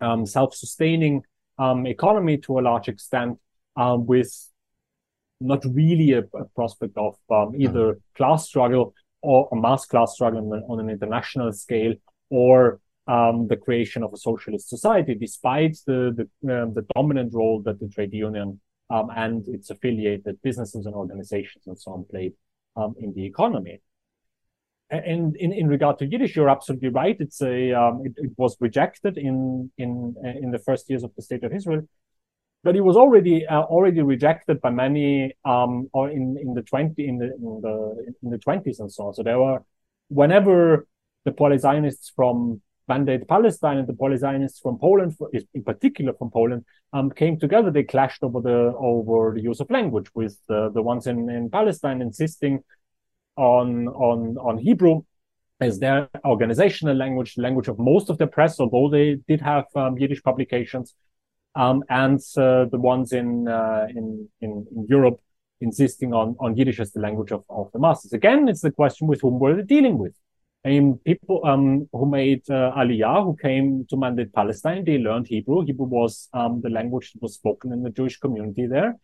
um, 0.00 0.24
self-sustaining 0.24 1.24
um, 1.58 1.84
economy 1.84 2.38
to 2.38 2.60
a 2.60 2.62
large 2.62 2.86
extent, 2.86 3.36
um, 3.74 4.06
with 4.06 4.32
not 5.40 5.64
really 5.64 6.12
a, 6.12 6.20
a 6.20 6.44
prospect 6.54 6.96
of 6.96 7.16
um, 7.32 7.56
either 7.58 7.94
mm. 7.94 8.00
class 8.16 8.46
struggle 8.46 8.94
or 9.22 9.48
a 9.50 9.56
mass 9.56 9.86
class 9.86 10.12
struggle 10.12 10.52
on, 10.52 10.62
on 10.70 10.78
an 10.78 10.88
international 10.88 11.52
scale, 11.52 11.94
or 12.30 12.78
um, 13.08 13.48
the 13.48 13.56
creation 13.56 14.04
of 14.04 14.12
a 14.12 14.16
socialist 14.16 14.68
society, 14.68 15.16
despite 15.16 15.76
the 15.84 16.14
the, 16.16 16.54
uh, 16.54 16.66
the 16.66 16.86
dominant 16.94 17.34
role 17.34 17.60
that 17.62 17.80
the 17.80 17.88
trade 17.88 18.14
union 18.14 18.60
um, 18.88 19.10
and 19.16 19.48
its 19.48 19.68
affiliated 19.68 20.40
businesses 20.44 20.86
and 20.86 20.94
organizations 20.94 21.66
and 21.66 21.76
so 21.76 21.90
on 21.90 22.04
played 22.04 22.34
um, 22.78 22.94
in 22.98 23.12
the 23.14 23.24
economy 23.24 23.80
and 24.90 25.36
in, 25.36 25.52
in 25.52 25.68
regard 25.68 25.98
to 25.98 26.06
Yiddish, 26.06 26.34
you're 26.34 26.48
absolutely 26.48 26.88
right. 26.88 27.16
It's 27.20 27.42
a 27.42 27.72
um, 27.72 28.02
it, 28.04 28.12
it, 28.16 28.30
was 28.36 28.56
rejected 28.58 29.18
in 29.18 29.70
in 29.76 30.14
in 30.42 30.50
the 30.50 30.58
first 30.58 30.88
years 30.88 31.02
of 31.02 31.14
the 31.14 31.22
state 31.22 31.44
of 31.44 31.52
Israel, 31.52 31.82
but 32.64 32.74
it 32.74 32.80
was 32.80 32.96
already 32.96 33.46
uh, 33.46 33.62
already 33.62 34.00
rejected 34.00 34.60
by 34.62 34.70
many 34.70 35.36
um, 35.44 35.88
or 35.92 36.08
in 36.08 36.38
in 36.40 36.54
the 36.54 36.62
twenty 36.62 37.06
in 37.06 37.18
the 37.18 37.26
in 37.26 37.60
the 37.62 38.14
in 38.22 38.30
the 38.30 38.38
twenties 38.38 38.80
and 38.80 38.90
so 38.90 39.08
on. 39.08 39.14
So 39.14 39.22
there 39.22 39.38
were 39.38 39.62
whenever 40.08 40.86
the 41.26 41.32
Poale 41.32 41.58
Zionists 41.58 42.10
from 42.16 42.62
Mandate 42.88 43.28
Palestine 43.28 43.78
and 43.78 43.86
the 43.86 43.92
Poale 43.92 44.16
Zionists 44.18 44.60
from 44.60 44.78
Poland, 44.78 45.16
in 45.54 45.62
particular 45.64 46.12
from 46.14 46.30
Poland, 46.30 46.64
um, 46.92 47.10
came 47.10 47.38
together. 47.38 47.70
They 47.70 47.84
clashed 47.84 48.22
over 48.22 48.40
the 48.40 48.74
over 48.78 49.34
the 49.34 49.42
use 49.42 49.60
of 49.60 49.70
language, 49.70 50.08
with 50.14 50.38
uh, 50.48 50.70
the 50.70 50.82
ones 50.82 51.06
in 51.06 51.28
in 51.28 51.50
Palestine 51.50 52.00
insisting 52.02 52.64
on 53.36 53.88
on 53.88 54.36
on 54.38 54.58
Hebrew 54.58 55.02
as 55.60 55.78
their 55.78 56.08
organizational 56.24 56.94
language, 56.94 57.34
language 57.36 57.68
of 57.68 57.78
most 57.78 58.10
of 58.10 58.18
the 58.18 58.26
press, 58.26 58.60
although 58.60 58.88
they 58.88 59.16
did 59.26 59.40
have 59.40 59.64
um, 59.74 59.98
Yiddish 59.98 60.22
publications, 60.22 60.94
um, 61.56 61.82
and 61.88 62.20
uh, 62.36 62.64
the 62.66 62.78
ones 62.78 63.12
in, 63.12 63.48
uh, 63.48 63.86
in, 63.90 64.28
in 64.40 64.66
in 64.74 64.86
Europe 64.88 65.20
insisting 65.60 66.14
on 66.14 66.36
on 66.38 66.56
Yiddish 66.56 66.80
as 66.80 66.92
the 66.92 67.00
language 67.00 67.32
of, 67.32 67.44
of 67.48 67.70
the 67.72 67.78
masses. 67.78 68.12
Again, 68.12 68.48
it's 68.48 68.60
the 68.60 68.70
question 68.70 69.08
with 69.08 69.20
whom 69.20 69.38
were 69.40 69.56
they 69.56 69.62
dealing 69.62 69.98
with? 69.98 70.14
I 70.64 70.70
mean, 70.70 70.98
people 71.04 71.40
um, 71.46 71.88
who 71.92 72.06
made 72.06 72.42
uh, 72.50 72.72
Aliyah, 72.76 73.24
who 73.24 73.36
came 73.36 73.86
to 73.88 73.96
Mandate 73.96 74.32
Palestine, 74.32 74.84
they 74.84 74.98
learned 74.98 75.28
Hebrew. 75.28 75.64
Hebrew 75.64 75.86
was 75.86 76.28
um, 76.34 76.60
the 76.62 76.68
language 76.68 77.12
that 77.12 77.22
was 77.22 77.34
spoken 77.34 77.72
in 77.72 77.82
the 77.82 77.90
Jewish 77.90 78.18
community 78.18 78.66
there 78.66 78.96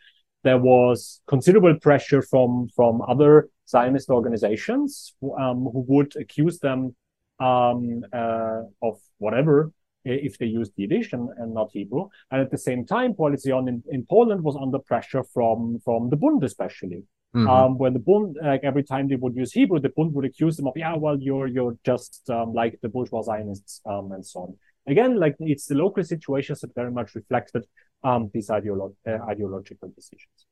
there 0.44 0.58
was 0.58 1.20
considerable 1.26 1.74
pressure 1.80 2.22
from 2.22 2.68
from 2.76 3.02
other 3.02 3.48
Zionist 3.68 4.10
organizations 4.10 5.14
um, 5.40 5.64
who 5.72 5.84
would 5.88 6.14
accuse 6.16 6.60
them 6.60 6.94
um, 7.40 8.04
uh, 8.12 8.60
of 8.82 9.00
whatever 9.18 9.72
if 10.04 10.36
they 10.36 10.44
used 10.44 10.72
Yiddish 10.76 11.14
and, 11.14 11.30
and 11.38 11.54
not 11.54 11.70
Hebrew. 11.72 12.08
And 12.30 12.42
at 12.42 12.50
the 12.50 12.58
same 12.58 12.84
time, 12.84 13.14
Poale 13.14 13.38
Zion 13.38 13.68
in, 13.68 13.82
in 13.90 14.04
Poland 14.04 14.42
was 14.42 14.54
under 14.54 14.78
pressure 14.78 15.24
from 15.24 15.80
from 15.84 16.10
the 16.10 16.16
Bund, 16.16 16.44
especially. 16.44 17.02
Mm-hmm. 17.34 17.48
Um, 17.48 17.78
when 17.78 17.94
the 17.94 17.98
Bund, 17.98 18.36
like 18.40 18.62
every 18.62 18.84
time 18.84 19.08
they 19.08 19.16
would 19.16 19.34
use 19.34 19.52
Hebrew, 19.52 19.80
the 19.80 19.88
Bund 19.88 20.14
would 20.14 20.24
accuse 20.24 20.56
them 20.56 20.68
of, 20.68 20.74
yeah, 20.76 20.94
well, 20.94 21.18
you're 21.20 21.48
you're 21.48 21.76
just 21.84 22.30
um, 22.30 22.52
like 22.52 22.78
the 22.80 22.88
bourgeois 22.88 23.22
Zionists 23.22 23.80
um, 23.86 24.12
and 24.12 24.24
so 24.24 24.40
on. 24.40 24.56
Again, 24.86 25.18
like 25.18 25.34
it's 25.40 25.66
the 25.66 25.74
local 25.74 26.04
situations 26.04 26.60
that 26.60 26.74
very 26.76 26.92
much 26.92 27.14
reflected 27.16 27.64
um, 28.04 28.30
these 28.32 28.50
ideolo- 28.50 28.94
uh, 29.06 29.18
ideological 29.28 29.88
decisions. 29.96 30.46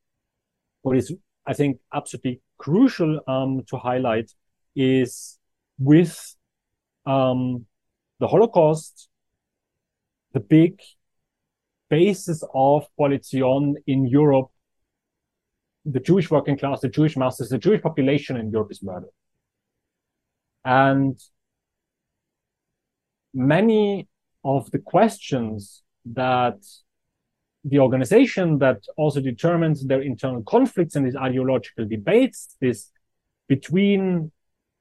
What 0.82 0.96
is, 0.96 1.14
I 1.46 1.52
think, 1.52 1.78
absolutely 1.94 2.40
crucial 2.58 3.20
um, 3.28 3.62
to 3.68 3.76
highlight 3.76 4.32
is 4.74 5.38
with 5.78 6.34
um, 7.06 7.66
the 8.18 8.26
Holocaust, 8.26 9.08
the 10.32 10.40
big 10.40 10.80
basis 11.88 12.42
of 12.54 12.86
Poale 12.98 13.18
Zion 13.22 13.76
in 13.86 14.06
Europe, 14.06 14.50
the 15.84 16.00
Jewish 16.00 16.30
working 16.30 16.56
class, 16.56 16.80
the 16.80 16.88
Jewish 16.88 17.16
masses, 17.16 17.48
the 17.48 17.58
Jewish 17.58 17.82
population 17.82 18.36
in 18.36 18.50
Europe 18.50 18.70
is 18.70 18.82
murdered. 18.82 19.10
And 20.64 21.18
many 23.34 24.08
of 24.44 24.70
the 24.70 24.78
questions 24.78 25.82
that 26.04 26.58
the 27.64 27.78
organization 27.78 28.58
that 28.58 28.82
also 28.96 29.20
determines 29.20 29.86
their 29.86 30.02
internal 30.02 30.42
conflicts 30.42 30.96
and 30.96 31.06
these 31.06 31.16
ideological 31.16 31.86
debates, 31.86 32.56
this 32.60 32.90
between 33.48 34.32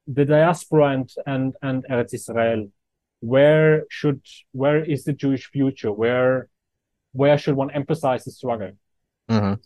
the 0.07 0.25
diaspora 0.25 0.89
and 0.89 1.11
and, 1.25 1.55
and 1.61 1.85
Eretz 1.89 2.13
Israel, 2.13 2.71
where 3.19 3.85
should 3.89 4.21
where 4.51 4.83
is 4.83 5.03
the 5.03 5.13
Jewish 5.13 5.49
future? 5.51 5.91
Where 5.91 6.49
where 7.13 7.37
should 7.37 7.55
one 7.55 7.71
emphasize 7.71 8.23
the 8.23 8.31
struggle? 8.31 8.71
Mm-hmm. 9.29 9.61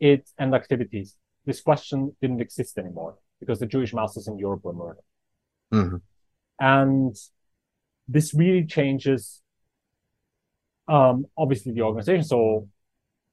It 0.00 0.28
and 0.38 0.54
activities. 0.54 1.16
This 1.44 1.60
question 1.60 2.14
didn't 2.20 2.40
exist 2.40 2.76
anymore 2.78 3.18
because 3.40 3.58
the 3.60 3.66
Jewish 3.66 3.94
masses 3.94 4.28
in 4.28 4.38
Europe 4.38 4.64
were 4.64 4.72
murdered. 4.72 5.04
Mm-hmm. 5.72 5.96
And 6.60 7.16
this 8.08 8.34
really 8.34 8.66
changes 8.66 9.42
um, 10.88 11.26
obviously 11.36 11.72
the 11.72 11.82
organization. 11.82 12.24
So, 12.24 12.68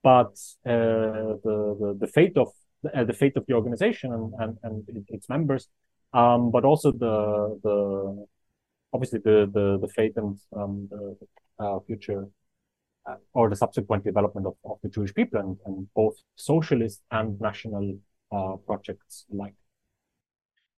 but 0.01 0.37
uh, 0.65 1.39
the, 1.43 1.77
the 1.79 1.97
the 2.01 2.07
fate 2.07 2.37
of 2.37 2.49
uh, 2.93 3.03
the 3.03 3.13
fate 3.13 3.37
of 3.37 3.45
the 3.45 3.53
organization 3.53 4.11
and 4.13 4.33
and, 4.39 4.57
and 4.63 5.05
its 5.09 5.29
members, 5.29 5.69
um, 6.13 6.51
but 6.51 6.65
also 6.65 6.91
the 6.91 7.59
the 7.63 8.25
obviously 8.93 9.19
the 9.19 9.49
the 9.53 9.79
the 9.79 9.87
fate 9.87 10.13
and 10.17 10.37
um, 10.55 10.87
the 10.91 11.17
uh, 11.59 11.79
future 11.81 12.27
or 13.33 13.49
the 13.49 13.55
subsequent 13.55 14.03
development 14.03 14.47
of, 14.47 14.55
of 14.65 14.77
the 14.81 14.89
Jewish 14.89 15.13
people 15.13 15.39
and, 15.39 15.57
and 15.65 15.87
both 15.93 16.15
socialist 16.35 17.01
and 17.11 17.39
national 17.39 17.97
uh, 18.31 18.55
projects 18.65 19.25
alike. 19.31 19.55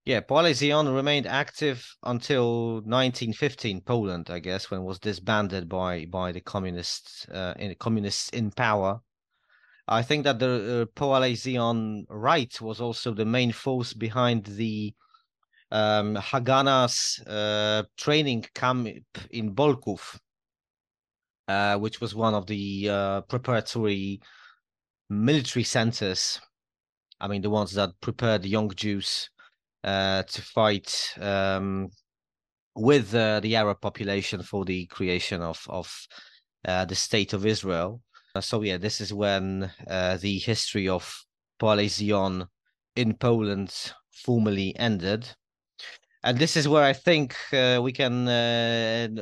Yeah, 0.05 0.20
Poale 0.20 0.53
Zion 0.53 0.89
remained 0.89 1.27
active 1.27 1.87
until 2.03 2.75
1915 2.85 3.81
Poland, 3.81 4.29
I 4.29 4.39
guess, 4.39 4.70
when 4.70 4.81
it 4.81 4.85
was 4.85 4.99
disbanded 4.99 5.66
by 5.66 6.05
by 6.05 6.31
the 6.31 6.43
communists 6.43 7.27
uh, 7.31 7.55
in 7.59 7.75
communists 7.77 8.29
in 8.31 8.51
power. 8.51 9.01
I 9.89 10.03
think 10.03 10.25
that 10.25 10.39
the 10.39 10.89
uh, 10.97 11.35
Zion 11.35 12.07
right 12.11 12.61
was 12.61 12.81
also 12.81 13.14
the 13.14 13.25
main 13.25 13.53
force 13.53 13.95
behind 13.95 14.45
the 14.45 14.95
um, 15.70 16.16
Hagana's 16.16 17.20
uh, 17.27 17.83
training 17.97 18.45
camp 18.55 18.89
in 19.31 19.55
Bolków, 19.55 20.18
uh, 21.49 21.76
which 21.78 22.01
was 22.01 22.14
one 22.14 22.34
of 22.34 22.47
the 22.47 22.88
uh, 22.90 23.20
preparatory 23.22 24.20
military 25.11 25.64
centers. 25.64 26.40
I 27.20 27.28
mean, 27.28 27.42
the 27.42 27.51
ones 27.51 27.72
that 27.72 28.01
prepared 28.01 28.42
the 28.42 28.49
young 28.49 28.70
Jews 28.74 29.30
uh, 29.82 30.22
to 30.22 30.42
fight 30.42 31.14
um, 31.20 31.88
with 32.74 33.14
uh, 33.14 33.40
the 33.40 33.57
Arab 33.57 33.80
population 33.80 34.42
for 34.42 34.64
the 34.64 34.86
creation 34.86 35.42
of 35.42 35.64
of 35.68 36.07
uh, 36.66 36.84
the 36.86 36.95
state 36.95 37.32
of 37.32 37.47
Israel. 37.47 38.01
So 38.40 38.62
yeah, 38.62 38.78
this 38.78 39.01
is 39.01 39.12
when 39.12 39.70
the 39.86 40.42
history 40.45 40.88
of 40.88 41.24
Poale 41.61 41.88
Zion 41.88 42.47
in 42.97 43.14
Poland 43.14 43.92
formally 44.11 44.76
ended. 44.76 45.28
And 46.25 46.39
this 46.39 46.57
is 46.57 46.66
where 46.66 46.83
I 46.83 46.95
think 46.95 47.37
uh, 47.53 47.81
we 47.83 47.93
can 47.93 48.27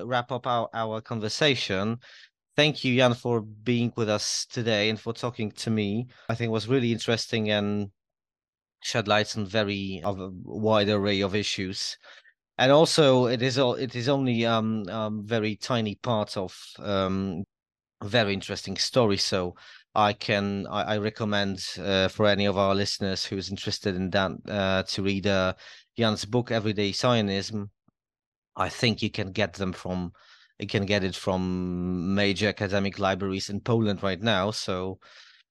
wrap 0.06 0.30
up 0.32 0.46
our, 0.46 0.68
our 0.72 1.00
conversation. 1.00 1.98
Thank 2.56 2.84
you, 2.84 2.96
Jan, 2.96 3.14
for 3.14 3.40
being 3.40 3.92
with 3.96 4.08
us 4.08 4.46
today 4.46 4.88
and 4.88 5.00
for 5.00 5.12
talking 5.12 5.50
to 5.52 5.70
me. 5.70 6.06
I 6.28 6.34
think 6.36 6.48
it 6.48 6.52
was 6.52 6.68
really 6.68 6.92
interesting 6.92 7.50
and 7.50 7.90
shed 8.82 9.08
light 9.08 9.36
on 9.36 9.46
very 9.46 10.00
of 10.04 10.20
a 10.20 10.30
wide 10.44 10.88
array 10.88 11.20
of 11.20 11.34
issues 11.34 11.96
and 12.58 12.72
also 12.72 13.26
it 13.26 13.42
is 13.42 13.58
all 13.58 13.74
it 13.74 13.94
is 13.94 14.08
only 14.08 14.44
um, 14.44 14.88
um 14.88 15.22
very 15.24 15.56
tiny 15.56 15.94
part 15.96 16.36
of 16.36 16.56
um 16.80 17.44
very 18.02 18.34
interesting 18.34 18.76
story 18.76 19.16
so 19.16 19.54
i 19.94 20.12
can 20.12 20.66
i, 20.70 20.94
I 20.94 20.98
recommend 20.98 21.64
uh, 21.78 22.08
for 22.08 22.26
any 22.26 22.46
of 22.46 22.58
our 22.58 22.74
listeners 22.74 23.24
who's 23.24 23.50
interested 23.50 23.94
in 23.94 24.10
that 24.10 24.32
uh, 24.48 24.82
to 24.84 25.02
read 25.02 25.26
uh, 25.26 25.54
jan's 25.96 26.24
book 26.24 26.50
everyday 26.50 26.92
zionism 26.92 27.70
i 28.56 28.68
think 28.68 29.02
you 29.02 29.10
can 29.10 29.32
get 29.32 29.54
them 29.54 29.72
from 29.72 30.12
you 30.58 30.66
can 30.66 30.86
get 30.86 31.02
it 31.02 31.16
from 31.16 32.14
major 32.14 32.48
academic 32.48 32.98
libraries 32.98 33.48
in 33.48 33.60
poland 33.60 34.02
right 34.02 34.22
now 34.22 34.50
so 34.50 34.98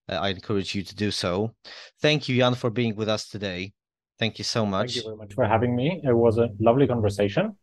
uh, 0.09 0.15
I 0.15 0.29
encourage 0.29 0.75
you 0.75 0.83
to 0.83 0.95
do 0.95 1.11
so. 1.11 1.53
Thank 2.01 2.27
you, 2.27 2.37
Jan, 2.37 2.55
for 2.55 2.69
being 2.69 2.95
with 2.95 3.09
us 3.09 3.27
today. 3.27 3.73
Thank 4.19 4.37
you 4.37 4.43
so 4.43 4.65
much. 4.65 4.93
Thank 4.93 4.95
you 4.97 5.03
very 5.03 5.17
much 5.17 5.33
for 5.33 5.45
having 5.45 5.75
me. 5.75 6.01
It 6.03 6.13
was 6.13 6.37
a 6.37 6.49
lovely 6.59 6.87
conversation. 6.87 7.55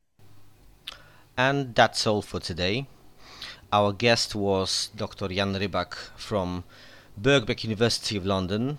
And 1.36 1.74
that's 1.74 2.06
all 2.06 2.22
for 2.22 2.40
today. 2.40 2.88
Our 3.72 3.92
guest 3.92 4.34
was 4.34 4.90
Dr. 4.96 5.28
Jan 5.28 5.54
Rybak 5.54 5.94
from 6.16 6.64
Birkbeck 7.20 7.62
University 7.62 8.16
of 8.16 8.26
London. 8.26 8.78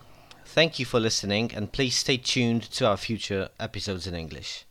Thank 0.51 0.79
you 0.79 0.85
for 0.85 0.99
listening, 0.99 1.51
and 1.53 1.71
please 1.71 1.95
stay 1.95 2.17
tuned 2.17 2.63
to 2.71 2.87
our 2.87 2.97
future 2.97 3.49
episodes 3.59 4.07
in 4.07 4.15
English. 4.15 4.65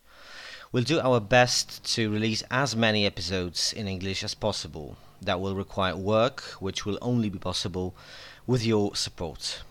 We'll 0.72 0.82
do 0.82 0.98
our 0.98 1.20
best 1.20 1.84
to 1.94 2.10
release 2.10 2.42
as 2.50 2.74
many 2.74 3.06
episodes 3.06 3.72
in 3.72 3.86
English 3.86 4.24
as 4.24 4.34
possible. 4.34 4.96
That 5.22 5.40
will 5.40 5.54
require 5.54 5.96
work, 5.96 6.40
which 6.58 6.84
will 6.84 6.98
only 7.00 7.30
be 7.30 7.38
possible 7.38 7.94
with 8.44 8.66
your 8.66 8.96
support. 8.96 9.62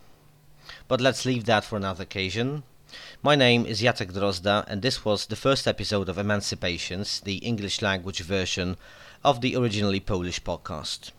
But 0.87 1.01
let's 1.01 1.25
leave 1.25 1.43
that 1.43 1.65
for 1.65 1.75
another 1.75 2.03
occasion. 2.03 2.63
My 3.21 3.35
name 3.35 3.65
is 3.65 3.81
Jacek 3.81 4.13
Drozda, 4.13 4.63
and 4.65 4.81
this 4.81 5.03
was 5.03 5.25
the 5.25 5.35
first 5.35 5.67
episode 5.67 6.07
of 6.07 6.17
Emancipations, 6.17 7.19
the 7.19 7.39
English 7.39 7.81
language 7.81 8.21
version 8.21 8.77
of 9.25 9.41
the 9.41 9.57
originally 9.57 9.99
Polish 9.99 10.41
podcast. 10.41 11.11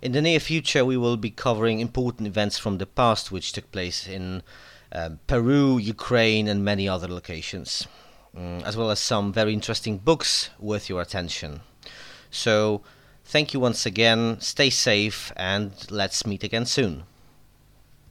In 0.00 0.12
the 0.12 0.22
near 0.22 0.40
future, 0.40 0.84
we 0.84 0.96
will 0.96 1.16
be 1.16 1.30
covering 1.30 1.80
important 1.80 2.26
events 2.26 2.58
from 2.58 2.78
the 2.78 2.86
past 2.86 3.32
which 3.32 3.52
took 3.52 3.70
place 3.72 4.06
in 4.06 4.42
um, 4.92 5.20
Peru, 5.26 5.78
Ukraine, 5.78 6.48
and 6.48 6.64
many 6.64 6.88
other 6.88 7.08
locations, 7.08 7.86
um, 8.36 8.62
as 8.64 8.76
well 8.76 8.90
as 8.90 9.00
some 9.00 9.32
very 9.32 9.52
interesting 9.52 9.98
books 9.98 10.50
worth 10.58 10.88
your 10.88 11.00
attention. 11.00 11.60
So, 12.30 12.82
Thank 13.30 13.52
you 13.52 13.60
once 13.60 13.84
again, 13.84 14.40
stay 14.40 14.70
safe, 14.70 15.34
and 15.36 15.72
let's 15.90 16.26
meet 16.26 16.42
again 16.42 16.64
soon. 16.64 17.04